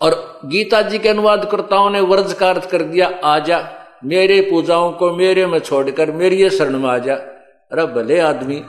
और 0.00 0.40
गीता 0.44 0.82
जी 0.82 0.98
के 0.98 1.08
अनुवादकर्ताओं 1.08 1.90
ने 1.90 2.00
व्रज 2.00 2.32
का 2.32 2.50
अर्थ 2.50 2.70
कर 2.70 2.82
दिया 2.82 3.20
आजा 3.24 3.72
मेरे 4.04 4.40
पूजाओं 4.40 4.92
को 4.92 5.16
मेरे 5.16 5.46
में 5.46 5.58
छोड़कर 5.58 6.10
मेरी 6.10 6.50
शरण 6.50 6.78
में 6.78 6.90
आ 6.90 6.98
जा। 6.98 7.14
अरे 7.72 7.86
भले 7.86 8.20
आदमी 8.20 8.64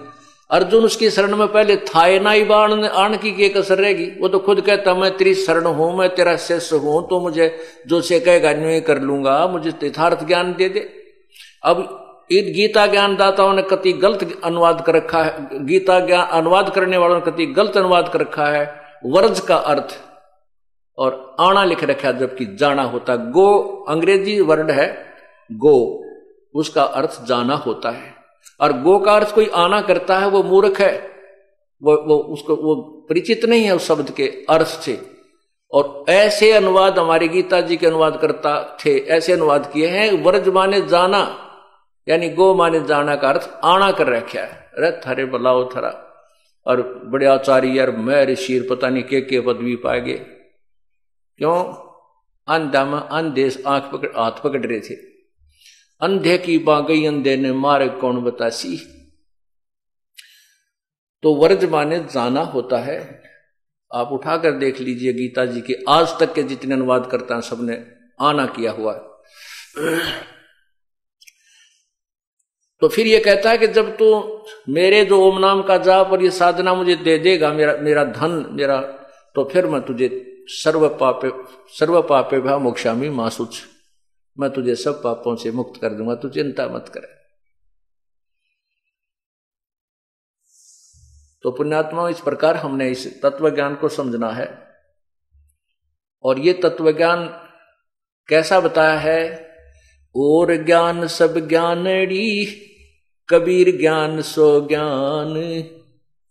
अर्जुन 0.50 0.84
उसकी 0.86 1.10
शरण 1.10 1.36
में 1.36 1.48
पहले 1.48 1.76
था 1.78 2.06
ना 2.20 2.32
ही 2.32 2.44
बाण 2.44 2.84
आण 2.84 3.18
की 3.18 3.32
के 3.32 3.50
कसर 3.50 3.78
रहेगी? 3.78 4.06
वो 4.20 4.28
तो 4.28 4.40
खुद 4.40 4.62
कहता, 4.62 4.94
मैं 4.94 5.18
तेरी 5.18 5.34
शरण 5.34 5.66
हूँ, 5.66 5.98
मैं 5.98 6.10
तेरा 6.16 6.36
शिष्य 6.38 6.76
हूँ 6.76 7.08
तो 7.10 7.20
मुझे 7.20 7.48
जो 7.88 8.02
से 8.02 8.20
कहेगा, 8.20 8.54
न्यू 8.54 8.82
कर 8.82 9.02
लूँगा, 9.02 9.48
मुझे 9.48 9.74
यथार्थ 9.84 10.26
ज्ञान 10.28 10.54
दे 10.54 10.70
दे। 10.70 10.80
अब 11.64 12.28
इन 12.32 12.54
गीता 12.54 12.86
ज्ञान 12.88 13.16
दाताओं 13.16 13.54
ने 13.54 13.62
कति 13.62 13.92
गलत 13.94 14.42
अनुवाद 14.44 14.84
कर 14.86 14.96
रखा 14.96 15.24
है। 15.24 15.66
गीता 15.66 16.00
ज्ञान 16.00 16.28
अनुवाद 16.28 16.70
करने 16.70 16.98
वालों 16.98 17.16
ने 17.16 17.32
कति 17.32 17.46
गलत 17.46 17.78
अनुवाद 17.78 18.10
कर 18.10 18.20
रखा 18.20 18.46
है। 18.46 18.66
वर्ज 19.06 19.40
का 19.40 19.56
अर्थ 19.56 19.98
और 20.98 21.36
आना 21.40 21.64
लिख 21.64 21.84
रखा 21.84 22.08
है, 22.08 22.18
जबकि 22.18 22.46
जाना 22.56 22.84
होता 22.84 23.16
गो, 23.16 23.86
अंग्रेज़ी 23.90 24.40
वर्ड 24.42 24.72
है 24.72 24.88
गो। 25.52 25.78
उसका 26.56 26.84
अर्थ 26.84 27.24
जाना 27.26 27.56
होता 27.56 27.90
है। 27.90 28.15
और 28.60 28.74
गो 28.74 29.00
का 29.00 29.16
अर्थ 29.16 29.36
कोई 29.36 29.50
आना 29.56 29.82
करता 29.82 30.20
है, 30.20 30.30
वो 30.30 30.44
मूर्ख 30.44 30.82
है। 30.82 31.12
वो 31.84 31.96
वो 31.98 32.16
उसको, 32.16 32.56
वो 32.56 32.76
परिचित 33.10 33.46
नहीं 33.46 33.64
है 33.64 33.76
उस 33.76 33.88
शब्द 33.88 34.12
के 34.12 34.28
अर्थ 34.50 34.68
से। 34.68 35.12
और 35.72 36.06
ऐसे 36.10 36.52
अनुवाद 36.52 37.00
हमारी 37.00 37.28
गीता 37.28 37.62
जी 37.62 37.78
के 37.78 37.88
अनुवाद 37.88 38.20
करता 38.22 38.78
थे, 38.86 38.98
ऐसे 38.98 39.34
अनुवाद 39.34 39.72
किए 39.74 39.88
हैं, 39.88 40.24
वर्ज 40.24 40.50
माने 40.50 40.82
जाना, 40.82 41.52
यानी 42.10 42.30
गो 42.30 42.56
माने 42.56 42.80
जाना 42.80 43.16
का 43.16 43.30
अर्थ 43.30 43.50
आना 43.64 43.92
कर 43.92 44.08
रखा 44.08 44.40
है। 44.40 44.72
अरे 44.78 44.92
थरे 44.92 45.26
बलाओ 45.26 45.70
थरा। 45.76 46.02
और 46.68 47.02
बड़े 47.06 47.26
आचार्य 47.26 47.68
यार, 47.68 47.92
मैं 47.92 48.26
ऋषि 48.26 48.60
पता 48.60 48.90
नहीं 48.90 49.04
के 49.04 49.22
के 49.22 49.40
पदवी 49.40 49.76
पाए 49.76 50.02
गए 50.02 50.26
क्यों? 51.38 51.64
अंधा 52.48 52.86
में 52.86 53.00
अंधेश, 53.00 53.64
आँख 53.68 53.84
पकड़, 53.94 54.10
हाथ 54.18 54.32
पकड़ 54.32 54.66
रहे 54.66 54.80
थे। 54.80 55.15
अंधे 56.02 56.38
की 56.38 56.58
बागई 56.58 57.06
अंधे 57.06 57.36
ने 57.38 57.52
मारे, 57.52 57.88
कौन 57.90 58.22
बतासी? 58.22 58.78
तो 61.24 61.34
वर्ज 61.34 61.66
माने 61.66 62.00
जाना 62.12 62.42
होता 62.42 62.78
है। 62.78 63.00
आप 63.92 64.10
उठाकर 64.12 64.52
देख 64.52 64.80
लीजिए 64.80 65.14
गीता 65.14 65.46
जी 65.46 65.62
के, 65.62 65.74
आज 65.90 66.20
तक 66.20 66.34
के 66.34 66.44
जितने 66.44 66.76
अनुवाद 66.76 67.10
करता 67.12 67.36
हैं, 67.36 67.42
सबने 67.42 67.86
आना 68.20 68.46
किया 68.46 68.72
हुआ 68.72 68.94
है। 68.94 69.02
तो 72.82 72.88
फिर 72.88 73.08
ये 73.08 73.20
कहता 73.20 73.50
है 73.50 73.58
कि 73.58 73.68
जब 73.68 73.96
तू 73.98 74.08
मेरे 74.70 75.04
जो 75.06 75.20
ओम 75.22 75.40
नाम 75.40 75.62
का 75.64 75.78
जाप 75.78 76.12
और 76.12 76.24
ये 76.24 76.32
साधना 76.32 76.74
मुझे 76.74 76.96
दे 76.96 77.18
देगा, 77.18 77.54
मेरा 77.54 77.76
मेरा 77.78 78.04
धन, 78.04 78.46
मेरा 78.52 78.80
तो 79.36 79.44
फिर 79.44 79.66
मैं 79.68 79.82
तुझे 79.82 80.10
सर्व 80.48 80.88
पापे 80.90 81.32
सर्व 81.80 82.02
पापे 82.02 82.40
भा 82.40 82.58
मोक्षामी 82.58 83.10
मासुच 83.10 83.62
मैं 84.40 84.50
तुझे 84.50 84.76
सब 84.76 85.04
पापों 85.04 85.36
से 85.36 85.52
मुक्त 85.52 85.82
कर 85.82 85.90
दूँगा, 85.90 86.16
तू 86.16 86.30
चिंता 86.30 86.68
मत 86.68 86.90
करे। 86.90 87.16
तो 91.44 91.52
पुण्यात्मा, 91.52 92.10
इस 92.10 92.20
प्रकार 92.20 92.56
हमने 92.56 92.90
इस 92.90 93.22
तत्व 93.22 93.50
ज्ञान 93.50 93.76
को 93.76 93.90
समझना 93.90 94.30
है। 94.30 94.68
और 96.24 96.40
ये 96.40 96.54
तत्व 96.54 96.92
ज्ञान 96.92 97.28
कैसा 98.28 98.60
बताया 98.60 99.00
है? 99.00 99.50
और 100.16 100.66
ज्ञान 100.66 101.08
सब 101.08 101.48
ज्ञानड़ी, 101.48 102.46
कबीर 103.30 103.78
ज्ञान 103.78 104.22
सो 104.22 104.68
ज्ञान। 104.68 105.64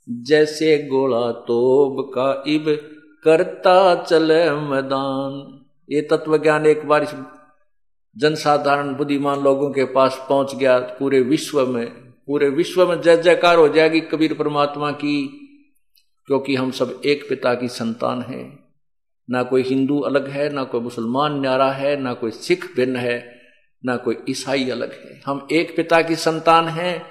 जैसे 0.08 0.78
गोला 0.78 1.32
तोब 1.32 2.12
का 2.14 2.44
इब 2.46 2.90
करता 3.24 4.02
चले 4.02 4.50
मैदान। 4.50 5.64
ये 5.90 6.02
तत्व 6.02 6.38
ज्ञान 6.38 6.66
एक 6.66 6.86
बार 6.86 7.04
जनसाधारण 8.18 8.94
बुद्धिमान 8.94 9.40
लोगों 9.40 9.70
के 9.70 9.84
पास 9.84 10.26
पहुँच 10.28 10.54
गया, 10.54 10.78
पूरे 10.78 11.20
विश्व 11.20 11.66
में, 11.66 11.86
पूरे 12.26 12.48
विश्व 12.48 12.88
में 12.88 13.02
जय 13.02 13.16
जयकार 13.16 13.56
हो 13.56 13.68
जाएगी 13.68 14.00
कबीर 14.00 14.34
परमात्मा 14.34 14.90
की, 14.90 15.40
क्योंकि 16.26 16.54
हम 16.54 16.70
सब 16.70 17.00
एक 17.04 17.28
पिता 17.28 17.54
की 17.54 17.68
संतान 17.68 18.22
हैं। 18.22 18.64
ना 19.30 19.42
कोई 19.42 19.62
हिंदू 19.62 20.00
अलग 20.00 20.28
है, 20.28 20.52
ना 20.52 20.64
कोई 20.64 20.80
मुसलमान 20.80 21.40
न्यारा 21.40 21.70
है, 21.72 22.00
ना 22.00 22.14
कोई 22.14 22.30
सिख 22.30 22.76
भिन्न 22.76 22.96
है, 22.96 23.40
ना 23.84 23.96
कोई 23.96 24.16
ईसाई 24.28 24.70
अलग 24.70 24.92
है। 24.92 25.22
हम 25.26 25.48
एक 25.52 25.76
पिता 25.76 26.02
की 26.02 26.16
संतान 26.16 26.68
हैं। 26.68 27.06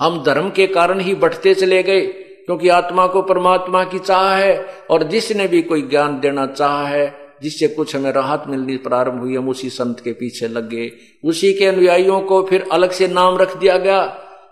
हम 0.00 0.22
धर्म 0.22 0.50
के 0.50 0.66
कारण 0.66 1.00
ही 1.00 1.14
बढ़ते 1.14 1.54
चले 1.54 1.82
गए, 1.82 2.06
क्योंकि 2.46 2.68
आत्मा 2.68 3.06
को 3.06 3.22
परमात्मा 3.22 3.84
की 3.84 3.98
चाह 3.98 4.34
है, 4.34 4.66
और 4.90 5.02
जिसने 5.02 5.48
भी 5.48 5.62
कोई 5.62 5.82
ज्ञान 5.82 6.20
देना 6.20 6.46
चाह 6.46 6.86
है 6.86 7.23
जिससे 7.42 7.68
कुछ 7.68 7.96
हमें 7.96 8.12
राहत 8.12 8.44
मिलनी 8.48 8.76
प्रारंभ 8.76 9.20
हुई, 9.20 9.36
हम 9.36 9.48
उसी 9.48 9.70
संत 9.70 10.00
के 10.00 10.12
पीछे 10.12 10.48
लग। 10.48 10.68
गए 10.68 10.90
उसी 11.24 11.52
के 11.52 11.64
अनुयायियों 11.64 12.20
को 12.20 12.42
फिर 12.42 12.64
अलग 12.72 12.90
से 12.90 13.08
नाम 13.08 13.38
रख 13.38 13.56
दिया 13.56 13.78
गया। 13.78 14.06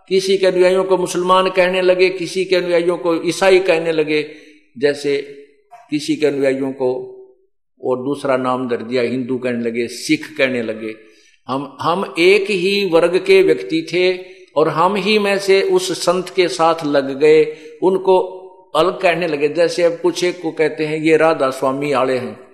किसी 0.09 0.39
के 0.39 0.47
अनुयायियों 0.47 0.85
को 0.85 0.97
मुसलमान 0.97 1.51
कहने 1.51 1.83
लगे, 1.83 2.09
किसी 2.09 2.45
के 2.45 2.57
अनुयायियों 2.57 2.97
को 2.97 3.29
ईसाई 3.29 3.59
कहने 3.59 3.93
लगे। 3.93 4.31
जैसे 4.79 5.17
किसी 5.91 6.17
के 6.17 6.27
अनुयायियों 6.27 6.73
को 6.73 7.19
और 7.85 7.97
दूसरा 7.97 8.37
नाम 8.37 8.69
दर 8.69 8.77
दिया, 8.77 9.03
हिंदू 9.03 9.39
कहने 9.39 9.65
लगे, 9.65 9.87
सिख 9.87 10.27
कहने 10.39 10.63
लगे। 10.63 10.95
हम 11.49 11.77
हम 11.81 12.15
एक 12.19 12.51
ही 12.51 12.91
वर्ग 12.91 13.19
के 13.19 13.43
व्यक्ति 13.43 13.87
थे 13.93 14.19
और 14.57 14.69
हम 14.69 14.95
ही 14.95 15.19
में 15.19 15.39
से 15.39 15.63
उस 15.63 16.03
संत 16.03 16.29
के 16.29 16.49
साथ 16.49 16.75
लग 16.87 17.19
गए। 17.21 17.57
उनको 17.83 18.43
अलग 18.77 19.01
कहने 19.01 19.27
लगे। 19.27 19.49
जैसे 19.49 19.83
अब 19.83 19.93
कुछ 19.93 20.25
एक 20.25 20.43
को 20.43 20.51
कहते 20.51 20.85
हैं, 20.85 20.99
ये 20.99 21.17
राधा 21.17 21.51
स्वामी 21.51 21.93
आले 21.93 22.19
हैं। 22.19 22.52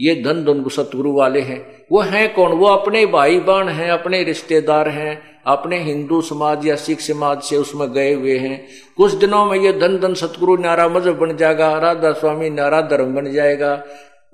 ये 0.00 0.14
धन 0.14 0.44
धन 0.44 0.68
सतगुरु 0.68 1.12
वाले 1.12 1.40
हैं। 1.40 1.84
वो 1.92 2.00
हैं 2.00 2.34
कौन? 2.34 2.52
वो 2.52 2.66
अपने 2.66 3.06
भाई 3.06 3.38
बहन 3.40 3.68
हैं, 3.68 3.90
अपने 3.90 4.22
रिश्तेदार 4.22 4.88
हैं, 4.88 5.22
अपने 5.46 5.82
हिंदू 5.82 6.20
समाज 6.20 6.66
या 6.66 6.76
सिख 6.76 7.00
समाज 7.00 7.42
से 7.42 7.56
उसमें 7.56 7.92
गए 7.92 8.12
हुए 8.12 8.38
हैं। 8.38 8.66
कुछ 8.96 9.12
दिनों 9.12 9.46
में 9.46 9.58
ये 9.58 9.72
धन 9.72 9.98
धन 9.98 10.14
सतगुरु 10.14 10.56
नारा 10.56 10.88
मज़हब 10.88 11.18
बन 11.18 11.36
जाएगा 11.36 11.78
राधा 11.78 12.12
स्वामी 12.12 12.50
नारा 12.50 12.80
धर्म 12.80 13.14
बन 13.14 13.32
जाएगा। 13.32 13.84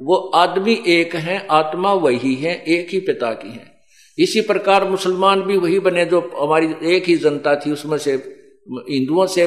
वो 0.02 0.16
आदमी 0.16 0.82
एक 0.86 1.16
है, 1.16 1.46
आत्मा 1.50 1.92
वही 1.92 2.34
है, 2.34 2.64
एक 2.68 2.88
ही 2.90 3.00
पिता 3.00 3.30
की 3.32 3.48
है। 3.48 3.74
इसी 4.18 4.40
प्रकार 4.40 4.88
मुसलमान 4.88 5.42
भी 5.42 5.56
वही 5.56 5.78
बने 5.78 6.04
जो 6.04 6.32
हमारी 6.40 6.74
एक 6.82 7.04
ही 7.04 7.16
जनता 7.16 7.56
थी, 7.56 7.72
उसमें 7.72 7.98
से 7.98 8.33
हिंदुओं 8.68 9.26
से, 9.26 9.44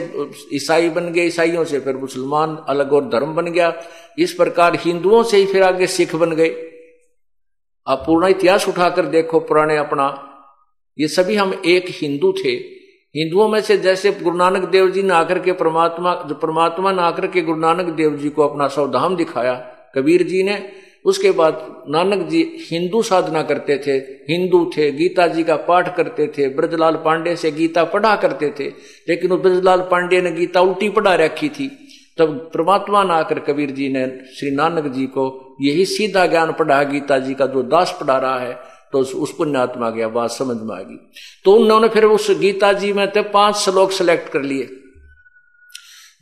ईसाई 0.54 0.90
बन 0.90 1.12
गए, 1.14 1.22
ईसाइयों 1.22 1.64
से, 1.64 1.80
फिर 1.80 1.98
मुसलमान 1.98 2.56
अलग 2.68 2.94
और 2.94 3.10
धर्म 3.10 3.34
बन 3.34 3.46
गया। 3.46 3.74
इस 4.20 4.34
प्रकार 4.34 4.76
हिंदुओं 4.76 5.24
से 5.24 5.38
ही 5.38 5.46
फिर 5.46 5.64
आगे 5.64 5.88
सिख 5.88 6.16
बन 6.16 6.32
गए। 6.32 6.50
आप 7.88 8.04
पूर्ण 8.06 8.28
इतिहास 8.28 8.68
उठाकर 8.70 9.06
देखो, 9.06 9.40
पुराने 9.40 9.78
अपना। 9.78 10.24
ये 11.00 11.08
सभी 11.08 11.36
हम 11.36 11.62
एक 11.66 11.86
हिंदू 11.90 12.34
थे। 12.34 12.52
हिंदुओं 13.16 13.48
में 13.50 13.62
से 13.62 13.78
जैसे 13.78 14.12
गुरु 14.12 14.38
नानक 14.38 14.68
देव 14.70 14.90
जी 14.90 15.04
ने 15.04 15.14
आकर 15.14 15.40
के 15.40 15.52
परमात्मा 15.52 16.14
परमात्मा 16.14 16.92
ने 16.92 17.02
आकर 17.02 17.28
के 17.28 17.42
गुरु 17.42 17.58
नानक 17.58 17.86
देव 17.86 18.16
जी 18.18 18.30
को 18.30 18.48
अपना 18.48 18.68
सौधाम 18.68 19.16
दिखाया, 19.16 19.54
कबीर 19.96 20.24
जी 20.24 20.44
ने 20.44 20.56
उसके 21.08 21.32
बाद 21.32 21.66
नानक 21.90 22.28
जी 22.30 22.42
हिंदू 22.72 23.02
साधना 23.02 23.42
करते 23.44 23.78
थे, 23.78 23.96
हिंदू 24.30 24.64
थे, 24.78 24.92
गीता 24.92 25.28
जी 25.28 25.44
का 25.44 25.56
पाठ 25.64 25.96
करते 25.98 26.28
थे, 26.28 26.48
ब्रजलाल 26.56 26.96
पांडे 27.06 27.36
से 27.36 27.52
गीता 27.52 27.84
पढ़ा 27.86 28.16
करते 28.16 28.54
थे, 28.60 28.68
लेकिन 29.10 29.32
वो 29.32 29.38
ब्रजलाल 29.38 29.82
पांडे 29.92 30.22
ने 30.22 30.32
गीता 30.32 30.62
उल्टी 30.62 30.90
पढ़ा 30.90 31.16
रखी 31.16 31.50
थी। 31.50 31.68
तब 32.18 32.38
परमात्मा 32.54 33.04
ने 33.04 33.14
आकर 33.14 33.40
कबीर 33.40 33.72
जी 33.72 33.90
ने 33.90 34.08
श्री 34.36 34.52
नानक 34.52 34.88
जी 34.94 35.06
को 35.08 35.26
यही 35.62 35.86
सीधा 35.88 36.26
ज्ञान 36.26 36.52
पढ़ा, 36.54 36.82
गीता 36.84 37.20
जी 37.20 37.34
का 37.34 37.46
जो 37.46 37.64
दास 37.66 37.98
पढ़ा 38.02 38.18
रहा 38.18 38.40
है 38.40 38.54
तो 38.94 39.00
उस 39.00 39.34
पुण्यात्मा 39.38 39.90
गया 39.90 40.08
बात 40.10 40.32
समझ 40.32 40.58
में 40.60 40.76
आ 40.76 40.82
गई 40.82 40.98
तो 41.46 41.54
उन्होंने 41.54 41.88
फिर 41.88 42.06
उस 42.06 42.30
गीता 42.40 42.72
जी 42.74 42.92
में 42.94 43.08
थे 43.12 43.22
पाँच 43.30 43.56
श्लोक 43.56 43.92
सेलेक्ट 43.92 44.30
कर 44.30 44.42
लिए। 44.42 44.68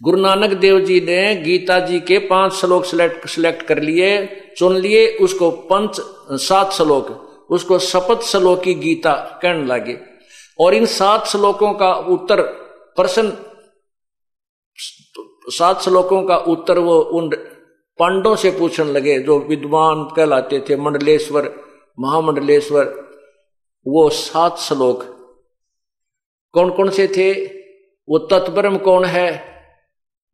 गुरु 0.04 0.22
नानक 0.22 0.50
देव 0.50 0.80
जी 0.80 1.02
ने 1.02 1.36
गीता 1.36 1.80
जी 1.80 2.00
के 2.00 2.18
पाँच 2.20 2.54
श्लोक 2.54 2.86
सिलेक्ट 2.86 3.28
सिलेक्ट 3.28 3.64
कर 3.64 3.82
लिए, 3.82 4.28
चुन 4.58 4.76
लिए, 4.76 5.18
उसको 5.18 5.52
पंच, 5.52 6.02
सात 6.32 6.72
श्लोक, 6.72 7.10
उसको 7.50 7.80
शपथ 7.80 8.22
श्लोक 8.22 8.64
की 8.64 8.74
गीता 8.74 9.40
कहने 9.42 9.66
लगे। 9.66 9.98
और 10.60 10.74
इन 10.74 10.86
सात 10.86 11.28
श्लोकों 11.28 11.74
का 11.74 11.94
उत्तर 11.94 12.42
प्रश्न, 12.96 13.38
सात 15.48 15.82
श्लोकों 15.82 16.24
का 16.24 16.38
उत्तर 16.38 16.80
वो 16.80 17.00
उन 17.00 17.30
पांडों 18.00 18.36
से 18.36 18.52
पूछने 18.52 18.92
लगे, 18.92 19.20
जो 19.20 19.40
विद्वान 19.40 20.04
कहलाते 20.04 20.60
थे, 20.60 20.76
मंडलेश्वर, 20.76 21.56
महामंडलेश्वर, 22.00 22.84
वो 23.88 24.10
सात 24.10 24.58
श्लोक। 24.58 25.04
कौन 26.52 26.72
कौन 26.72 26.90
से 26.90 27.08
थे? 27.08 27.46
वो 28.10 28.18
तत्परम 28.18 28.78
कौन 28.78 29.06
है? 29.06 29.55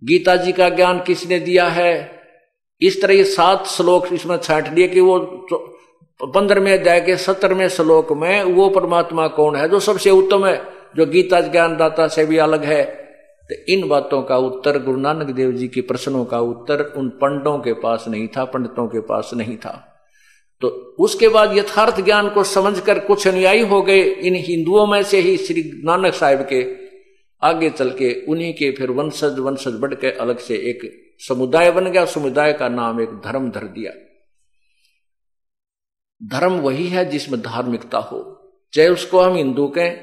गीता 0.03 0.35
जी 0.35 0.51
का 0.51 0.69
ज्ञान 0.69 0.99
किसने 0.99 1.39
दिया 1.39 1.67
है? 1.67 2.21
इस 2.81 3.01
तरह 3.01 3.13
ये 3.13 3.23
सात 3.23 3.67
श्लोक 3.67 4.13
इसमें 4.13 4.37
छाट 4.37 4.73
लिए 4.73 4.87
कि 4.87 4.99
वो 4.99 5.19
पंद्रहवें 6.23 6.79
अध्याय 6.79 7.01
के 7.01 7.17
सत्तरवें 7.17 7.69
श्लोक 7.69 8.13
में 8.13 8.43
वो 8.43 8.69
परमात्मा 8.69 9.27
कौन 9.27 9.55
है? 9.55 9.69
जो 9.69 9.79
सबसे 9.79 10.09
उत्तम 10.09 10.45
है, 10.45 10.63
जो 10.95 11.05
गीता 11.05 11.41
ज्ञानदाता 11.41 12.07
से 12.07 12.25
भी 12.25 12.37
अलग 12.37 12.63
है। 12.63 12.83
तो 13.41 13.73
इन 13.73 13.87
बातों 13.87 14.21
का 14.21 14.37
उत्तर 14.37 14.79
गुरु 14.79 14.97
नानक 14.97 15.25
देव 15.25 15.51
जी 15.51 15.67
के 15.67 15.81
प्रश्नों 15.81 16.25
का 16.25 16.39
उत्तर 16.39 16.93
उन 16.97 17.09
पंडों 17.09 17.57
के 17.57 17.73
पास 17.73 18.05
नहीं 18.07 18.27
था, 18.27 18.45
पंडितों 18.45 18.87
के 18.87 18.99
पास 18.99 19.31
नहीं 19.33 19.57
था। 19.57 19.87
तो 20.61 20.67
उसके 20.99 21.27
बाद 21.27 21.57
यथार्थ 21.57 22.01
ज्ञान 22.01 22.29
को 22.29 22.43
समझकर 22.43 22.99
कुछ 22.99 23.27
अनुयायी 23.27 23.61
हो 23.61 23.81
गए 23.81 24.01
इन 24.01 24.35
हिंदुओं 24.35 24.87
में 24.87 25.03
से 25.03 25.19
ही 25.19 25.37
श्री 25.37 25.81
नानक 25.83 26.13
साहिब 26.13 26.39
के। 26.39 26.80
आगे 27.43 27.69
चल 27.69 27.89
के 27.89 28.25
उन्हीं 28.27 28.53
के 28.53 28.71
फिर 28.71 28.91
वंशज 28.91 29.39
वंशज 29.39 29.73
बढ़ 29.79 29.93
के 29.93 30.11
अलग 30.11 30.37
से 30.37 30.55
एक 30.55 31.07
समुदाय 31.19 31.71
बन 31.71 31.91
गया। 31.91 32.05
समुदाय 32.05 32.53
का 32.53 32.69
नाम 32.69 33.01
एक 33.01 33.09
धर्म 33.09 33.51
धर 33.51 33.63
दिया। 33.63 33.91
धर्म 36.23 36.53
वही 36.53 36.87
है 36.87 37.05
जिसमें 37.05 37.41
धार्मिकता 37.41 37.97
हो। 37.97 38.37
चाहे 38.73 38.89
उसको 38.89 39.19
हम 39.19 39.35
हिंदू 39.35 39.67
कहें, 39.67 39.97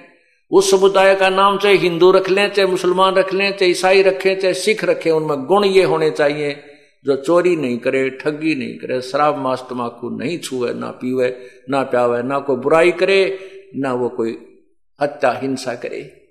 उस 0.51 0.71
समुदाय 0.71 1.15
का 1.15 1.29
नाम 1.29 1.59
चाहे 1.59 1.75
हिंदू 1.75 2.11
रख 2.11 2.31
लें, 2.31 2.53
चाहे 2.53 2.69
मुसलमान 2.69 3.15
रख 3.15 3.35
लें, 3.35 3.57
चाहे 3.57 3.71
ईसाई 3.71 4.03
रखें, 4.03 4.41
चाहे 4.41 4.55
सिख 4.55 4.85
रखें, 4.85 5.11
उनमें 5.11 5.47
गुण 5.47 5.65
ये 5.65 5.85
होने 5.85 6.11
चाहिए, 6.11 6.63
जो 7.05 7.17
चोरी 7.17 7.57
नहीं 7.57 7.79
करे, 7.79 8.11
ठगी 8.11 8.55
नहीं 8.55 8.79
करे, 8.79 9.01
शराब 9.01 9.39
मांस 9.39 9.65
तमाकू 9.71 10.11
नहीं 10.11 10.39
छुए, 10.39 10.73
ना 10.73 10.91
पीवे, 10.91 11.47
ना 11.71 11.83
प्यावे, 11.83 12.23
ना 12.23 12.39
कोई 12.39 12.57
बुराई 12.57 12.93
करे, 12.93 13.39
ना 13.77 13.93
वो 13.93 14.09
कोई 14.09 14.61
हत्या 15.03 15.33
हिंसा 15.33 15.75
करे। 15.75 16.28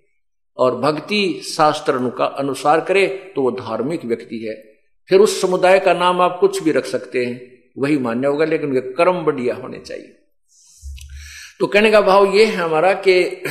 और 0.58 0.76
भक्ति 0.76 1.42
शास्त्र 1.46 2.10
का 2.10 2.26
अनुसार 2.40 2.82
करे 2.82 3.08
तो 3.36 3.42
वो 3.42 3.52
धार्मिक 3.52 4.06
व्यक्ति 4.06 4.38
है। 4.40 4.56
फिर 5.10 5.20
उस 5.20 5.42
समुदाय 5.42 5.80
का 5.80 5.94
नाम 5.94 6.22
आप 6.22 6.38
कुछ 6.40 6.62
भी 6.64 6.72
रख 6.72 6.86
सकते 6.86 7.26
हैं, 7.26 7.40
वही 7.78 7.98
मान्य 7.98 8.28
होगा, 8.28 8.46
लेकिन 8.46 8.70
उनके 8.70 8.94
कर्म 8.94 9.24
बढ़िया 9.26 9.56
होने 9.56 9.80
चाहिए। 9.80 10.14
तो 11.60 11.68
कहने 11.68 11.92
का 11.92 12.02
भाव 12.02 12.34
ये 12.36 12.46
है 12.46 12.56
हमारा 12.56 12.94
कि 13.08 13.44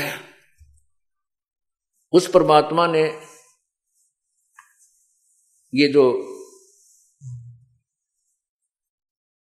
उस 2.12 2.30
परमात्मा 2.30 2.86
ने 2.86 3.02
ये 5.72 5.88
जो 5.92 6.04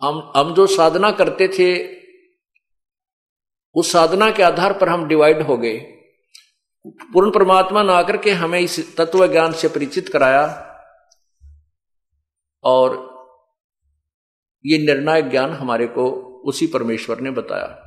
हम 0.03 0.33
हम 0.37 0.55
जो 0.55 0.67
साधना 0.67 1.11
करते 1.11 1.49
थे, 1.49 1.73
उस 3.75 3.93
साधना 3.93 4.31
के 4.31 4.43
आधार 4.43 4.73
पर 4.73 4.89
हम 4.89 5.07
डिवाइड 5.09 5.43
हो 5.43 5.57
गए। 5.57 5.79
पूर्ण 6.87 7.31
परमात्मा 7.31 7.83
ने 7.83 7.93
आकर 7.93 8.17
के 8.17 8.31
हमें 8.31 8.61
इस 8.61 8.97
तत्व 8.97 9.27
ज्ञान 9.27 9.53
से 9.53 9.69
परिचित 9.69 10.09
कराया 10.09 10.45
और 12.65 13.13
ये 14.67 14.79
निर्णायक 14.79 15.29
ज्ञान 15.31 15.53
हमारे 15.53 15.87
को 15.87 16.11
उसी 16.45 16.67
परमेश्वर 16.67 17.21
ने 17.21 17.31
बताया। 17.31 17.79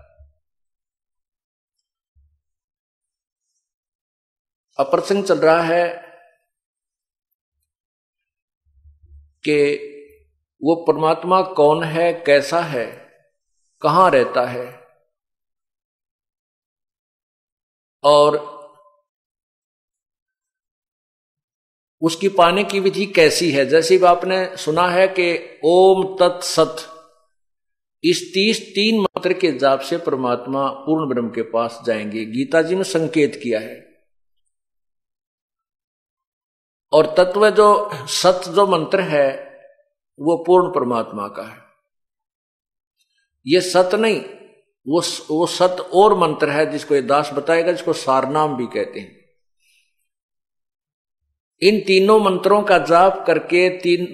अब 4.79 4.91
प्रसंग 4.91 5.23
चल 5.23 5.39
रहा 5.39 5.61
है 5.61 5.87
कि 9.47 9.91
वो 10.63 10.75
परमात्मा 10.75 11.41
कौन 11.41 11.83
है, 11.83 12.13
कैसा 12.13 12.59
है, 12.59 12.85
कहाँ 13.81 14.11
रहता 14.11 14.45
है 14.45 14.87
और 18.03 18.54
उसकी 22.01 22.29
पाने 22.29 22.63
की 22.63 22.79
विधि 22.79 23.05
कैसी 23.05 23.51
है? 23.51 23.65
जैसे 23.65 23.97
भी 23.97 24.05
आपने 24.05 24.57
सुना 24.57 24.87
है 24.87 25.07
कि 25.07 25.59
ओम 25.65 26.17
तत्सत 26.19 26.75
इस 28.03 28.31
तीस, 28.33 28.71
तीन 28.75 29.01
मंत्र 29.01 29.33
के 29.33 29.51
जाप 29.51 29.79
से 29.79 29.97
परमात्मा 29.97 30.69
पूर्ण 30.69 31.09
ब्रह्म 31.09 31.29
के 31.29 31.41
पास 31.41 31.83
जाएँगे। 31.85 32.25
गीता 32.25 32.61
जी 32.61 32.75
में 32.75 32.83
संकेत 32.83 33.39
किया 33.43 33.59
है। 33.59 33.85
और 36.93 37.15
तत्व 37.17 37.49
जो 37.49 37.89
सत 37.93 38.41
जो 38.55 38.67
मंत्र 38.67 39.01
है, 39.01 39.45
वो 40.19 40.43
पूर्ण 40.43 40.73
परमात्मा 40.73 41.27
का 41.27 41.43
है। 41.43 41.57
ये 43.47 43.61
सत 43.61 43.89
नहीं, 43.95 44.21
वो 44.87 45.01
वो 45.31 45.47
सत 45.47 45.89
और 45.93 46.17
मंत्र 46.17 46.49
है 46.49 46.71
जिसको 46.71 46.95
ये 46.95 47.01
दास 47.01 47.31
बताएगा, 47.33 47.71
जिसको 47.71 47.93
सारनाम 47.93 48.57
भी 48.57 48.65
कहते 48.65 48.99
हैं। 48.99 49.24
इन 51.61 51.79
तीनों 51.79 52.19
मंत्रों 52.19 52.61
का 52.61 52.77
जाप 52.77 53.23
करके 53.27 53.69
तीन 53.77 54.07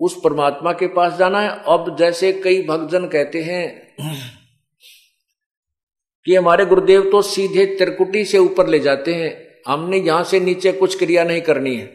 उस 0.00 0.20
परमात्मा 0.24 0.72
के 0.72 0.86
पास 0.86 1.16
जाना 1.18 1.40
है। 1.40 1.48
अब 1.68 1.96
जैसे 1.98 2.32
कई 2.32 2.62
भक्तजन 2.62 3.06
कहते 3.06 3.42
हैं 3.42 3.94
कि 6.26 6.34
हमारे 6.34 6.66
गुरुदेव 6.66 7.10
तो 7.10 7.22
सीधे 7.22 7.66
त्रिकुटी 7.76 8.24
से 8.24 8.38
ऊपर 8.38 8.68
ले 8.68 8.78
जाते 8.78 9.14
हैं। 9.14 9.30
हमने 9.66 9.98
यहाँ 9.98 10.24
से 10.24 10.40
नीचे 10.40 10.72
कुछ 10.72 10.98
क्रिया 10.98 11.24
नहीं 11.24 11.40
करनी 11.40 11.74
है। 11.76 11.86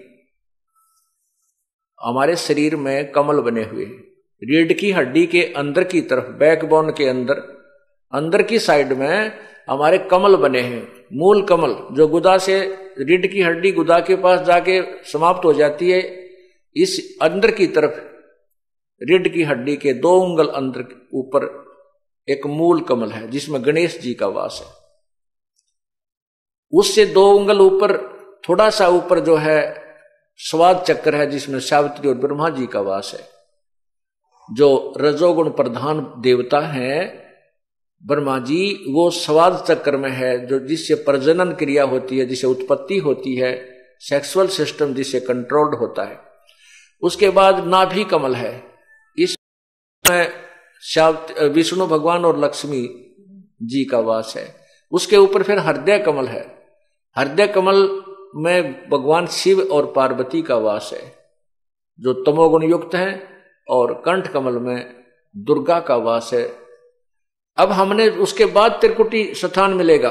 हमारे 2.01 2.35
शरीर 2.35 2.75
में 2.75 3.11
कमल 3.11 3.39
बने 3.41 3.63
हुए 3.63 3.85
रीढ़ 4.41 4.73
की 4.73 4.91
हड्डी 4.91 5.25
के 5.25 5.41
अंदर 5.57 5.83
की 5.83 6.01
तरफ़ 6.01 6.25
बैकबोन 6.39 6.89
के 6.91 7.07
अंदर 7.07 7.35
अंदर 8.13 8.41
की 8.41 8.59
साइड 8.59 8.91
में 8.93 9.31
हमारे 9.69 9.97
कमल 10.11 10.35
बने 10.35 10.61
हैं। 10.61 10.81
मूल 11.13 11.45
कमल 11.45 11.95
जो 11.95 12.07
गुदा 12.07 12.37
से 12.37 12.61
रीढ़ 12.99 13.25
की 13.25 13.41
हड्डी 13.41 13.71
गुदा 13.71 13.99
के 13.99 14.15
पास 14.15 14.39
जाके 14.39 15.03
समाप्त 15.03 15.45
हो 15.45 15.53
जाती 15.53 15.91
है, 15.91 16.29
इस 16.75 17.17
अंदर 17.21 17.51
की 17.51 17.67
तरफ़ 17.67 17.99
रीढ़ 19.03 19.27
की 19.27 19.43
हड्डी 19.43 19.77
के 19.77 19.93
दो 19.93 20.21
उंगल 20.21 20.47
अंदर 20.47 21.07
ऊपर 21.13 21.63
एक 22.29 22.45
मूल 22.45 22.81
कमल 22.81 23.11
है, 23.11 23.27
जिसमें 23.27 23.65
गणेश 23.65 23.99
जी 23.99 24.13
का 24.13 24.27
वास 24.27 24.61
है। 24.65 24.83
उससे 26.73 27.05
दो 27.05 27.31
उंगल 27.31 27.61
ऊपर, 27.61 27.97
थोड़ा 28.49 28.69
सा 28.69 28.87
ऊपर 28.87 29.19
जो 29.19 29.35
है, 29.35 29.83
स्वाद 30.37 30.85
चक्र 30.87 31.15
है, 31.15 31.31
जिसमें 31.31 31.59
सावित्री 31.59 32.09
और 32.09 32.15
ब्रह्मा 32.15 32.49
जी 32.49 32.67
का 32.67 32.81
वास 32.81 33.11
है। 33.19 33.29
जो 34.55 34.93
रजोगुण 34.97 35.49
प्रधान 35.49 36.13
देवता 36.17 36.59
हैं 36.59 37.22
ब्रह्मा 38.05 38.39
जी, 38.39 38.85
वो 38.89 39.09
स्वाद 39.09 39.65
चक्र 39.69 39.97
में 39.97 40.09
है, 40.09 40.45
जो 40.47 40.59
जिससे 40.59 40.95
प्रजनन 40.95 41.51
क्रिया 41.51 41.83
होती 41.83 42.19
है 42.19 42.25
जिसे 42.25 42.47
उत्पत्ति 42.47 42.97
होती 42.97 43.35
है 43.35 43.73
सेक्सुअल 43.99 44.47
सिस्टम 44.47 44.93
जिसे 44.93 45.19
कंट्रोल्ड 45.19 45.79
होता 45.79 46.03
है। 46.03 46.19
उसके 47.01 47.29
बाद 47.29 47.67
नाभि 47.67 48.03
कमल 48.03 48.35
है। 48.35 48.73
में 50.09 50.31
विष्णु 51.43 51.87
भगवान 51.87 52.25
और 52.25 52.39
लक्ष्मी 52.39 52.81
जी 53.63 53.85
का 53.85 53.99
वास 53.99 54.33
है। 54.37 54.55
उसके 54.91 55.17
ऊपर 55.17 55.43
फिर 55.43 55.59
हृदय 55.59 55.99
कमल 55.99 56.25
है। 56.25 56.63
हृदय 57.17 57.47
कमल 57.47 58.01
में 58.35 58.89
भगवान 58.89 59.27
शिव 59.27 59.61
और 59.61 59.93
पार्वती 59.95 60.41
का 60.41 60.55
वास 60.55 60.89
है, 60.93 61.15
जो 61.99 62.13
तमोगुण 62.13 62.63
युक्त 62.63 62.95
है 62.95 63.29
और 63.69 63.93
कंठ 63.93 64.27
कमल 64.27 64.57
में 64.59 65.03
दुर्गा 65.37 65.79
का 65.79 65.95
वास 65.95 66.29
है। 66.33 66.62
अब 67.57 67.71
हमने 67.71 68.09
उसके 68.09 68.45
बाद 68.45 68.71
त्रिकुटी 68.71 69.33
स्थान 69.33 69.73
मिलेगा। 69.73 70.09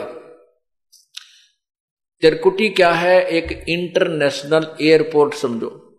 त्रिकुटी 2.20 2.68
क्या 2.68 2.92
है? 2.92 3.22
एक 3.22 3.64
इंटरनेशनल 3.68 4.76
एयरपोर्ट 4.80 5.34
समझो। 5.34 5.98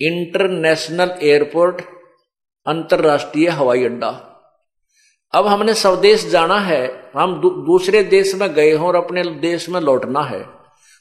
इंटरनेशनल 0.00 1.18
एयरपोर्ट 1.22 1.82
अंतरराष्ट्रीय 2.66 3.48
हवाई 3.48 3.84
अड्डा। 3.84 4.30
अब 5.32 5.46
हमने 5.46 5.74
स्वदेश 5.74 6.26
जाना 6.26 6.58
है। 6.58 7.10
हम 7.16 7.40
दू, 7.40 7.50
दूसरे 7.50 8.04
देश 8.04 8.34
में 8.34 8.54
गए 8.54 8.72
हों 8.72 8.88
और 8.88 8.96
अपने 8.96 9.24
देश 9.24 9.68
में 9.68 9.80
लौटना 9.80 10.22
है। 10.22 10.48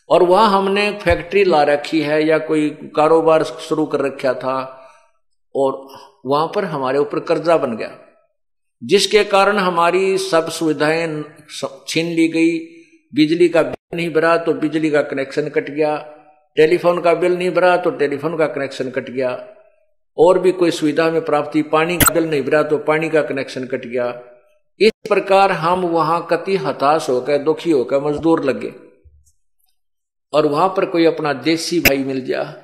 और 0.09 0.23
वहाँ 0.23 0.49
हमने 0.49 0.99
फैक्ट्री 1.03 1.43
ला 1.43 1.63
रखी 1.63 2.01
है 2.01 2.25
या 2.25 2.37
कोई 2.37 2.69
कारोबार 2.69 3.43
शुरू 3.43 3.85
कर 3.85 3.99
रखा 3.99 4.33
था 4.33 4.87
और 5.55 5.87
वहाँ 6.25 6.51
पर 6.55 6.65
हमारे 6.65 6.99
ऊपर 6.99 7.19
कर्जा 7.19 7.57
बन 7.57 7.77
गया। 7.77 8.12
जिसके 8.83 9.23
कारण 9.23 9.57
हमारी 9.57 10.17
सब 10.17 10.49
सुविधाएँ 10.49 11.23
छीन 11.87 12.05
ली 12.05 12.27
गई। 12.27 12.57
बिजली 13.13 13.49
का 13.49 13.61
बिल 13.63 13.97
नहीं 13.97 14.09
भरा 14.09 14.37
तो 14.37 14.53
बिजली 14.53 14.89
का 14.89 15.01
कनेक्शन 15.01 15.49
कट 15.49 15.69
गया। 15.69 15.95
टेलीफोन 16.55 17.01
का 17.01 17.13
बिल 17.13 17.37
नहीं 17.37 17.51
भरा 17.51 17.77
तो 17.77 17.91
टेलीफोन 17.91 18.37
का 18.37 18.47
कनेक्शन 18.47 18.89
कट 18.89 19.09
गया। 19.09 19.47
और 20.17 20.39
भी 20.39 20.51
कोई 20.51 20.71
सुविधा 20.71 21.09
में 21.09 21.21
प्राप्ति, 21.25 21.61
पानी 21.61 21.97
का 21.97 22.13
बिल 22.13 22.29
नहीं 22.29 22.41
भरा 22.43 22.63
तो 22.63 22.77
पानी 22.77 23.09
का 23.09 23.21
कनेक्शन 23.21 23.65
कट 23.65 23.85
गया। 23.85 24.21
इस 24.79 24.91
प्रकार 25.09 25.51
हम 25.51 25.81
वहाँ 25.81 26.27
कति 26.31 26.55
हताश 26.57 27.09
होकर, 27.09 27.37
दुखी 27.37 27.71
होकर 27.71 27.99
मजदूर 27.99 28.43
लगे। 28.43 28.73
और 30.33 30.45
वहाँ 30.45 30.67
पर 30.67 30.85
कोई 30.85 31.05
अपना 31.05 31.33
देसी 31.33 31.79
भाई 31.79 31.97
मिल 31.97 32.25
जा 32.25 32.62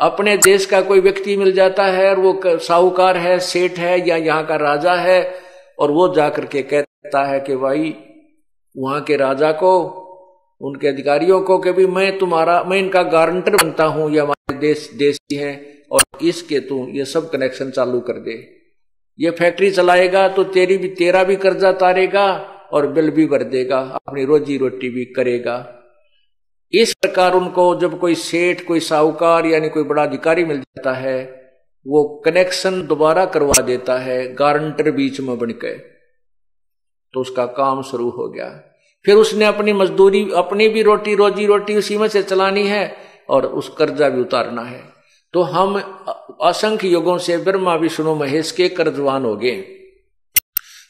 अपने 0.00 0.36
देश 0.36 0.66
का 0.66 0.80
कोई 0.80 1.00
व्यक्ति 1.00 1.36
मिल 1.36 1.52
जाता 1.52 1.84
है 1.84 2.10
और 2.10 2.18
वो 2.18 2.58
साहूकार 2.58 3.16
है, 3.16 3.38
सेठ 3.38 3.78
है 3.78 4.08
या 4.08 4.16
यहाँ 4.16 4.46
का 4.46 4.56
राजा 4.56 4.94
है, 4.94 5.34
और 5.78 5.90
वो 5.90 6.14
जाकर 6.14 6.44
के 6.44 6.62
कहता 6.62 7.24
है 7.24 7.40
कि 7.40 7.56
भाई, 7.56 7.94
वहाँ 8.76 9.00
के 9.00 9.16
राजा 9.16 9.52
को, 9.52 10.04
उनके 10.60 10.88
अधिकारियों 10.88 11.40
को 11.40 11.58
कि 11.58 11.72
भी 11.72 11.86
मैं 11.86 12.18
तुम्हारा, 12.18 12.62
मैं 12.62 12.78
इनका 12.78 13.02
गारंटर 13.02 13.56
बनता 13.56 13.84
हूँ, 13.84 14.10
ये 14.12 14.20
हमारे 14.20 14.58
देश, 14.58 14.90
देशी 14.94 15.36
है, 15.36 15.84
और 15.92 16.02
इसके 16.22 16.60
तू, 16.60 16.86
ये 16.88 17.04
सब 17.04 17.30
कनेक्शन 17.30 17.70
चालू 17.70 18.00
कर 18.00 18.12
दे। 18.12 18.32
ये 19.18 19.30
फैक्ट्री 19.30 19.70
चलाएगा 19.70 20.28
तो 20.28 20.44
तेरी 20.44 20.78
भी, 20.78 20.88
तेरा 20.88 21.24
भी 21.24 21.36
कर्जा 21.36 21.72
तारेगा 21.72 22.26
और 22.72 22.86
बिल 22.86 23.10
भी 23.10 23.26
भर 23.26 23.42
देगा, 23.42 23.78
अपनी 23.78 24.24
रोजी 24.24 24.56
रोटी 24.56 24.88
भी 24.88 25.04
करेगा। 25.04 25.77
इस 26.72 26.94
प्रकार 26.94 27.34
उनको 27.34 27.80
जब 27.80 27.98
कोई 27.98 28.14
सेठ, 28.14 28.64
कोई 28.64 28.80
साहूकार, 28.80 29.46
यानी 29.46 29.68
कोई 29.68 29.82
बड़ा 29.82 30.02
अधिकारी 30.02 30.44
मिल 30.44 30.60
जाता 30.60 30.92
है, 30.92 31.38
वो 31.86 32.22
कनेक्शन 32.24 32.86
दोबारा 32.86 33.24
करवा 33.24 33.60
देता 33.60 33.98
है 33.98 34.34
गारंटर 34.34 34.90
बीच 34.90 35.20
में 35.20 35.38
बन 35.38 35.50
के। 35.50 35.78
तो 37.12 37.20
उसका 37.20 37.46
काम 37.46 37.82
शुरू 37.82 38.10
हो 38.10 38.28
गया। 38.28 38.74
फिर 39.04 39.14
उसने 39.14 39.44
अपनी 39.44 39.72
मजदूरी, 39.72 40.30
अपनी 40.36 40.68
भी 40.68 40.82
रोटी, 40.82 41.14
रोजी 41.14 41.46
रोटी 41.46 41.76
उसी 41.76 41.98
में 41.98 42.08
से 42.08 42.22
चलानी 42.22 42.66
है 42.66 42.96
और 43.28 43.46
उस 43.46 43.68
कर्जा 43.68 44.08
भी 44.08 44.20
उतारना 44.20 44.62
है। 44.62 44.82
तो 45.32 45.42
हम 45.42 45.80
असंख्य 46.42 46.88
युगों 46.88 47.18
से, 47.18 47.38
ब्रह्मा, 47.38 47.74
विष्णु, 47.74 48.14
महेश 48.14 48.52
के 48.52 48.68
कर्जवान 48.68 49.24
हो 49.24 49.36
गए। 49.36 49.64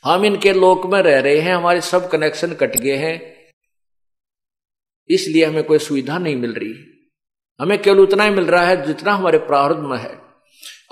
हम 0.05 0.25
इनके 0.25 0.53
लोक 0.53 0.87
में 0.87 1.03
रह 1.03 1.21
रहे 1.21 1.39
हैं, 1.39 1.55
हमारे 1.55 1.81
सब 1.81 2.09
कनेक्शन 2.09 2.53
कट 2.53 2.77
गए 2.77 2.97
हैं। 2.97 3.38
इसलिए 5.11 5.45
हमें 5.45 5.65
कोई 5.65 5.79
सुविधा 5.79 6.19
नहीं 6.19 6.37
मिल 6.37 6.53
रही। 6.53 6.75
हमें 7.61 7.83
केवल 7.83 8.01
उतना 8.01 8.25
ही 8.25 8.31
मिल 8.31 8.45
रहा 8.45 8.67
है 8.67 8.87
जितना 8.87 9.13
हमारे 9.13 9.39
प्रारब्ध 9.39 9.81
में 9.81 9.99
है। 9.99 10.19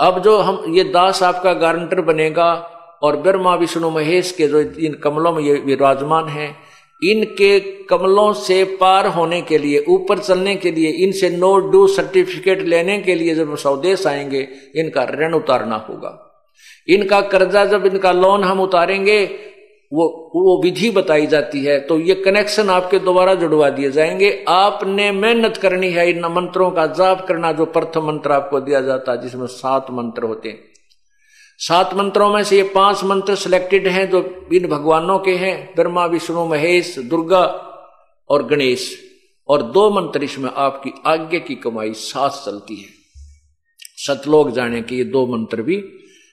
अब 0.00 0.22
जो 0.22 0.38
हम, 0.38 0.74
ये 0.74 0.84
दास 0.84 1.22
आपका 1.22 1.52
गारंटर 1.52 2.00
बनेगा 2.00 2.72
और 3.02 3.16
ब्रह्मा, 3.16 3.54
विष्णु, 3.54 3.90
महेश 3.90 4.32
के 4.32 4.48
जो 4.48 4.60
इन 4.60 4.94
कमलों 4.94 5.32
में 5.32 5.42
ये 5.42 5.54
विराजमान 5.54 6.28
हैं, 6.28 6.56
इनके 7.02 7.60
कमलों 7.60 8.32
से 8.32 8.64
पार 8.64 9.06
होने 9.06 9.42
के 9.42 9.58
लिए, 9.58 9.84
ऊपर 9.88 10.18
चलने 10.18 10.56
के 10.56 10.70
लिए, 10.70 10.90
इनसे 10.90 11.30
नो 11.30 11.58
डू 11.58 11.86
सर्टिफिकेट 11.86 12.62
लेने 12.62 12.98
के 12.98 13.14
लिए 13.14 13.34
जब 13.34 13.56
स्वदेश 13.56 14.06
आएँगे, 14.06 14.48
इनका 14.76 15.04
ऋण 15.04 15.34
उतारना 15.34 15.76
होगा। 15.76 16.22
इनका 16.88 17.20
कर्जा 17.20 17.64
जब 17.64 17.86
इनका 17.86 18.12
लोन 18.12 18.44
हम 18.44 18.60
उतारेंगे 18.60 19.38
वो 19.92 20.32
वो 20.34 20.62
विधि 20.62 20.90
बताई 20.90 21.26
जाती 21.26 21.64
है 21.64 21.80
तो 21.80 22.00
ये 22.00 22.14
कनेक्शन 22.14 22.70
आपके 22.70 22.98
दोबारा 22.98 23.34
जुड़वा 23.34 23.70
दिए 23.70 23.90
जाएँगे। 23.90 24.44
आपने 24.48 25.12
मेहनत 25.12 25.56
करनी 25.56 25.90
है 25.90 26.10
इन 26.10 26.24
मंत्रों 26.24 26.70
का 26.70 26.86
जाप 26.86 27.26
करना, 27.28 27.52
जो 27.52 27.64
प्रथम 27.64 28.06
मंत्र 28.06 28.32
आपको 28.32 28.60
दिया 28.60 28.80
जाता 28.80 29.12
है, 29.12 29.22
जिसमें 29.22 29.46
सात 29.46 29.86
मंत्र 29.90 30.22
होते 30.22 30.48
हैं। 30.48 30.64
सात 31.58 31.94
मंत्रों 31.94 32.30
में 32.30 32.44
से 32.44 32.56
ये 32.56 32.62
पाँच 32.62 33.04
मंत्र 33.04 33.34
सिलेक्टेड 33.34 33.88
हैं, 33.88 34.10
जो 34.10 34.48
इन 34.52 34.66
भगवानों 34.66 35.18
के 35.18 35.36
हैं, 35.36 35.72
ब्रह्मा, 35.76 36.06
विष्णु, 36.06 36.46
महेश, 36.46 36.98
दुर्गा 36.98 37.44
और 38.30 38.46
गणेश। 38.46 39.02
और 39.48 39.62
दो 39.62 39.90
मंत्र 39.90 40.24
इसमें 40.24 40.50
आपकी 40.56 40.92
आज्ञा 41.06 41.40
की 41.40 41.54
कमाई 41.54 41.92
साथ 41.92 42.30
चलती 42.30 42.76
है। 42.76 42.88
सतलोक 43.96 44.50
जाने 44.50 44.82
के 44.82 44.94
ये 44.94 45.04
दो 45.04 45.26
मंत्र 45.26 45.62
भी, 45.62 45.84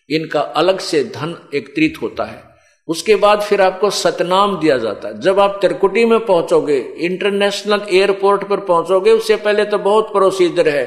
इनका 0.10 0.40
अलग 0.40 0.80
से 0.80 1.04
धन 1.04 1.50
एकत्रित 1.56 1.94
होता 2.02 2.24
है। 2.24 2.53
उसके 2.88 3.16
बाद 3.16 3.42
फिर 3.42 3.62
आपको 3.62 3.90
सतनाम 3.90 4.60
दिया 4.60 4.78
जाता 4.78 5.08
है। 5.08 5.20
जब 5.20 5.40
आप 5.40 5.58
त्रिकुटी 5.62 6.06
में 6.06 6.20
पहुंचोगे 6.20 6.78
इंटरनेशनल 6.78 7.82
एयरपोर्ट 7.92 8.44
पर 8.44 8.60
पहुंचोगे, 8.60 9.12
उससे 9.12 9.36
पहले 9.36 9.66
तो 9.66 9.78
बहुत 9.78 10.12
प्रोसीजर 10.14 10.70
है। 10.70 10.86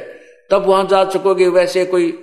तब 0.50 0.66
वहाँ 0.66 0.86
जा 0.86 1.04
चुकोगे, 1.04 1.48
वैसे 1.48 1.84
कोई 1.84 2.18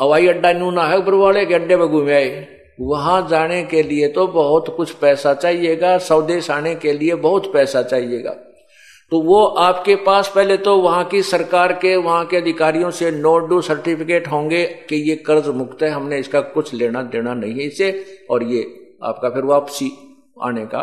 हवाई 0.00 0.26
अड्डा 0.26 0.52
नू 0.52 0.70
ना 0.70 0.84
है 0.84 0.98
वाले 0.98 1.46
के 1.46 1.54
अड्डे 1.54 1.76
में 1.76 1.88
घूमे 1.88 2.14
आए। 2.14 2.46
वहाँ 2.80 3.26
जाने 3.30 3.62
के 3.62 3.82
लिए 3.82 4.08
तो 4.08 4.26
बहुत 4.26 4.74
कुछ 4.76 4.90
पैसा 4.90 5.34
चाहिएगा, 5.34 5.98
स्वदेश 5.98 6.50
आने 6.50 6.74
के 6.74 6.92
लिए 6.92 7.14
बहुत 7.14 7.52
पैसा 7.52 7.82
चाहिएगा। 7.82 8.36
तो 9.12 9.20
वो 9.20 9.44
आपके 9.44 9.94
पास 9.96 10.30
पहले 10.34 10.56
तो 10.56 10.76
वहाँ 10.76 11.04
की 11.04 11.22
सरकार 11.22 11.72
के, 11.72 11.94
वहाँ 11.96 12.24
के 12.26 12.36
अधिकारियों 12.36 12.90
से 12.90 13.10
नोट 13.10 13.48
डू 13.48 13.60
सर्टिफिकेट 13.62 14.26
होंगे 14.28 14.64
कि 14.88 14.96
ये 15.10 15.16
कर्ज 15.16 15.48
मुक्त 15.48 15.82
है, 15.82 15.90
हमने 15.90 16.18
इसका 16.18 16.40
कुछ 16.40 16.72
लेना 16.74 17.02
देना 17.04 17.34
नहीं 17.34 17.52
है 17.52 17.66
इसे, 17.66 17.90
और 18.30 18.42
ये 18.42 18.62
आपका 19.02 19.30
फिर 19.30 19.44
वापसी 19.44 19.90
आने 20.42 20.64
का 20.66 20.82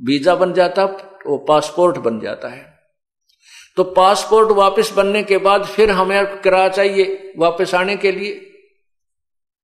वीज़ा 0.00 0.34
बन 0.34 0.52
जाता, 0.52 0.84
वो 1.26 1.38
पासपोर्ट 1.38 1.98
बन 1.98 2.20
जाता 2.20 2.48
है। 2.48 2.68
तो 3.76 3.84
पासपोर्ट 3.84 4.50
वापस 4.50 4.92
बनने 4.92 5.22
के 5.22 5.38
बाद 5.38 5.64
फिर 5.66 5.90
हमें 5.90 6.40
किराया 6.40 6.68
चाहिए? 6.68 7.32
वापस 7.38 7.74
आने 7.74 7.96
के 7.96 8.12
लिए 8.12 8.32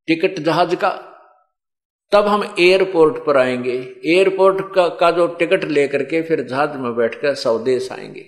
टिकट 0.08 0.38
जहाज़ 0.40 0.74
का 0.74 0.90
तब 2.12 2.26
हम 2.26 2.42
एयरपोर्ट 2.60 3.24
पर 3.24 3.36
आएँगे। 3.36 3.72
एयरपोर्ट 4.06 4.74
का, 4.74 4.86
का 4.88 5.10
जो 5.10 5.26
टिकट 5.28 5.64
लेकर 5.64 6.02
के 6.02 6.22
फिर 6.22 6.42
जहाज़ 6.42 6.76
में 6.78 6.94
बैठकर 6.96 7.34
स्वदेश 7.34 7.88
आएँगे। 7.92 8.24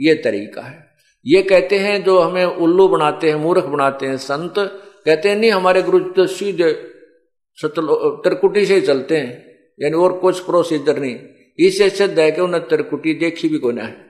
ये 0.00 0.14
तरीका 0.14 0.62
है। 0.62 0.84
ये 1.26 1.42
कहते 1.42 1.78
हैं 1.78 2.02
जो 2.04 2.18
हमें 2.18 2.44
उल्लू 2.44 2.88
बनाते 2.88 3.28
हैं 3.28 3.36
मूर्ख 3.36 3.64
बनाते 3.64 4.06
हैं 4.06 4.16
संत 4.16 4.54
कहते 5.06 5.28
हैं 5.28 5.36
नहीं 5.36 5.50
हमारे 5.50 5.82
गुरु 5.82 5.98
तो 5.98 6.26
सीधे 6.26 6.72
त्रिकुटी 7.58 8.64
से 8.66 8.74
ही 8.74 8.80
चलते 8.80 9.16
हैं। 9.16 9.30
यानी 9.80 9.96
और 9.96 10.12
कुछ 10.18 10.40
प्रोसीजर 10.40 10.98
नहीं। 10.98 11.18
इससे 11.58 11.88
सिद्ध 11.90 12.18
है 12.18 12.30
कि 12.32 12.40
उन्हें 12.40 12.62
त्रिकुटी 12.68 13.14
देखी 13.14 13.48
भी 13.48 13.58
कोई 13.58 13.74
ना 13.74 13.82
है। 13.82 14.05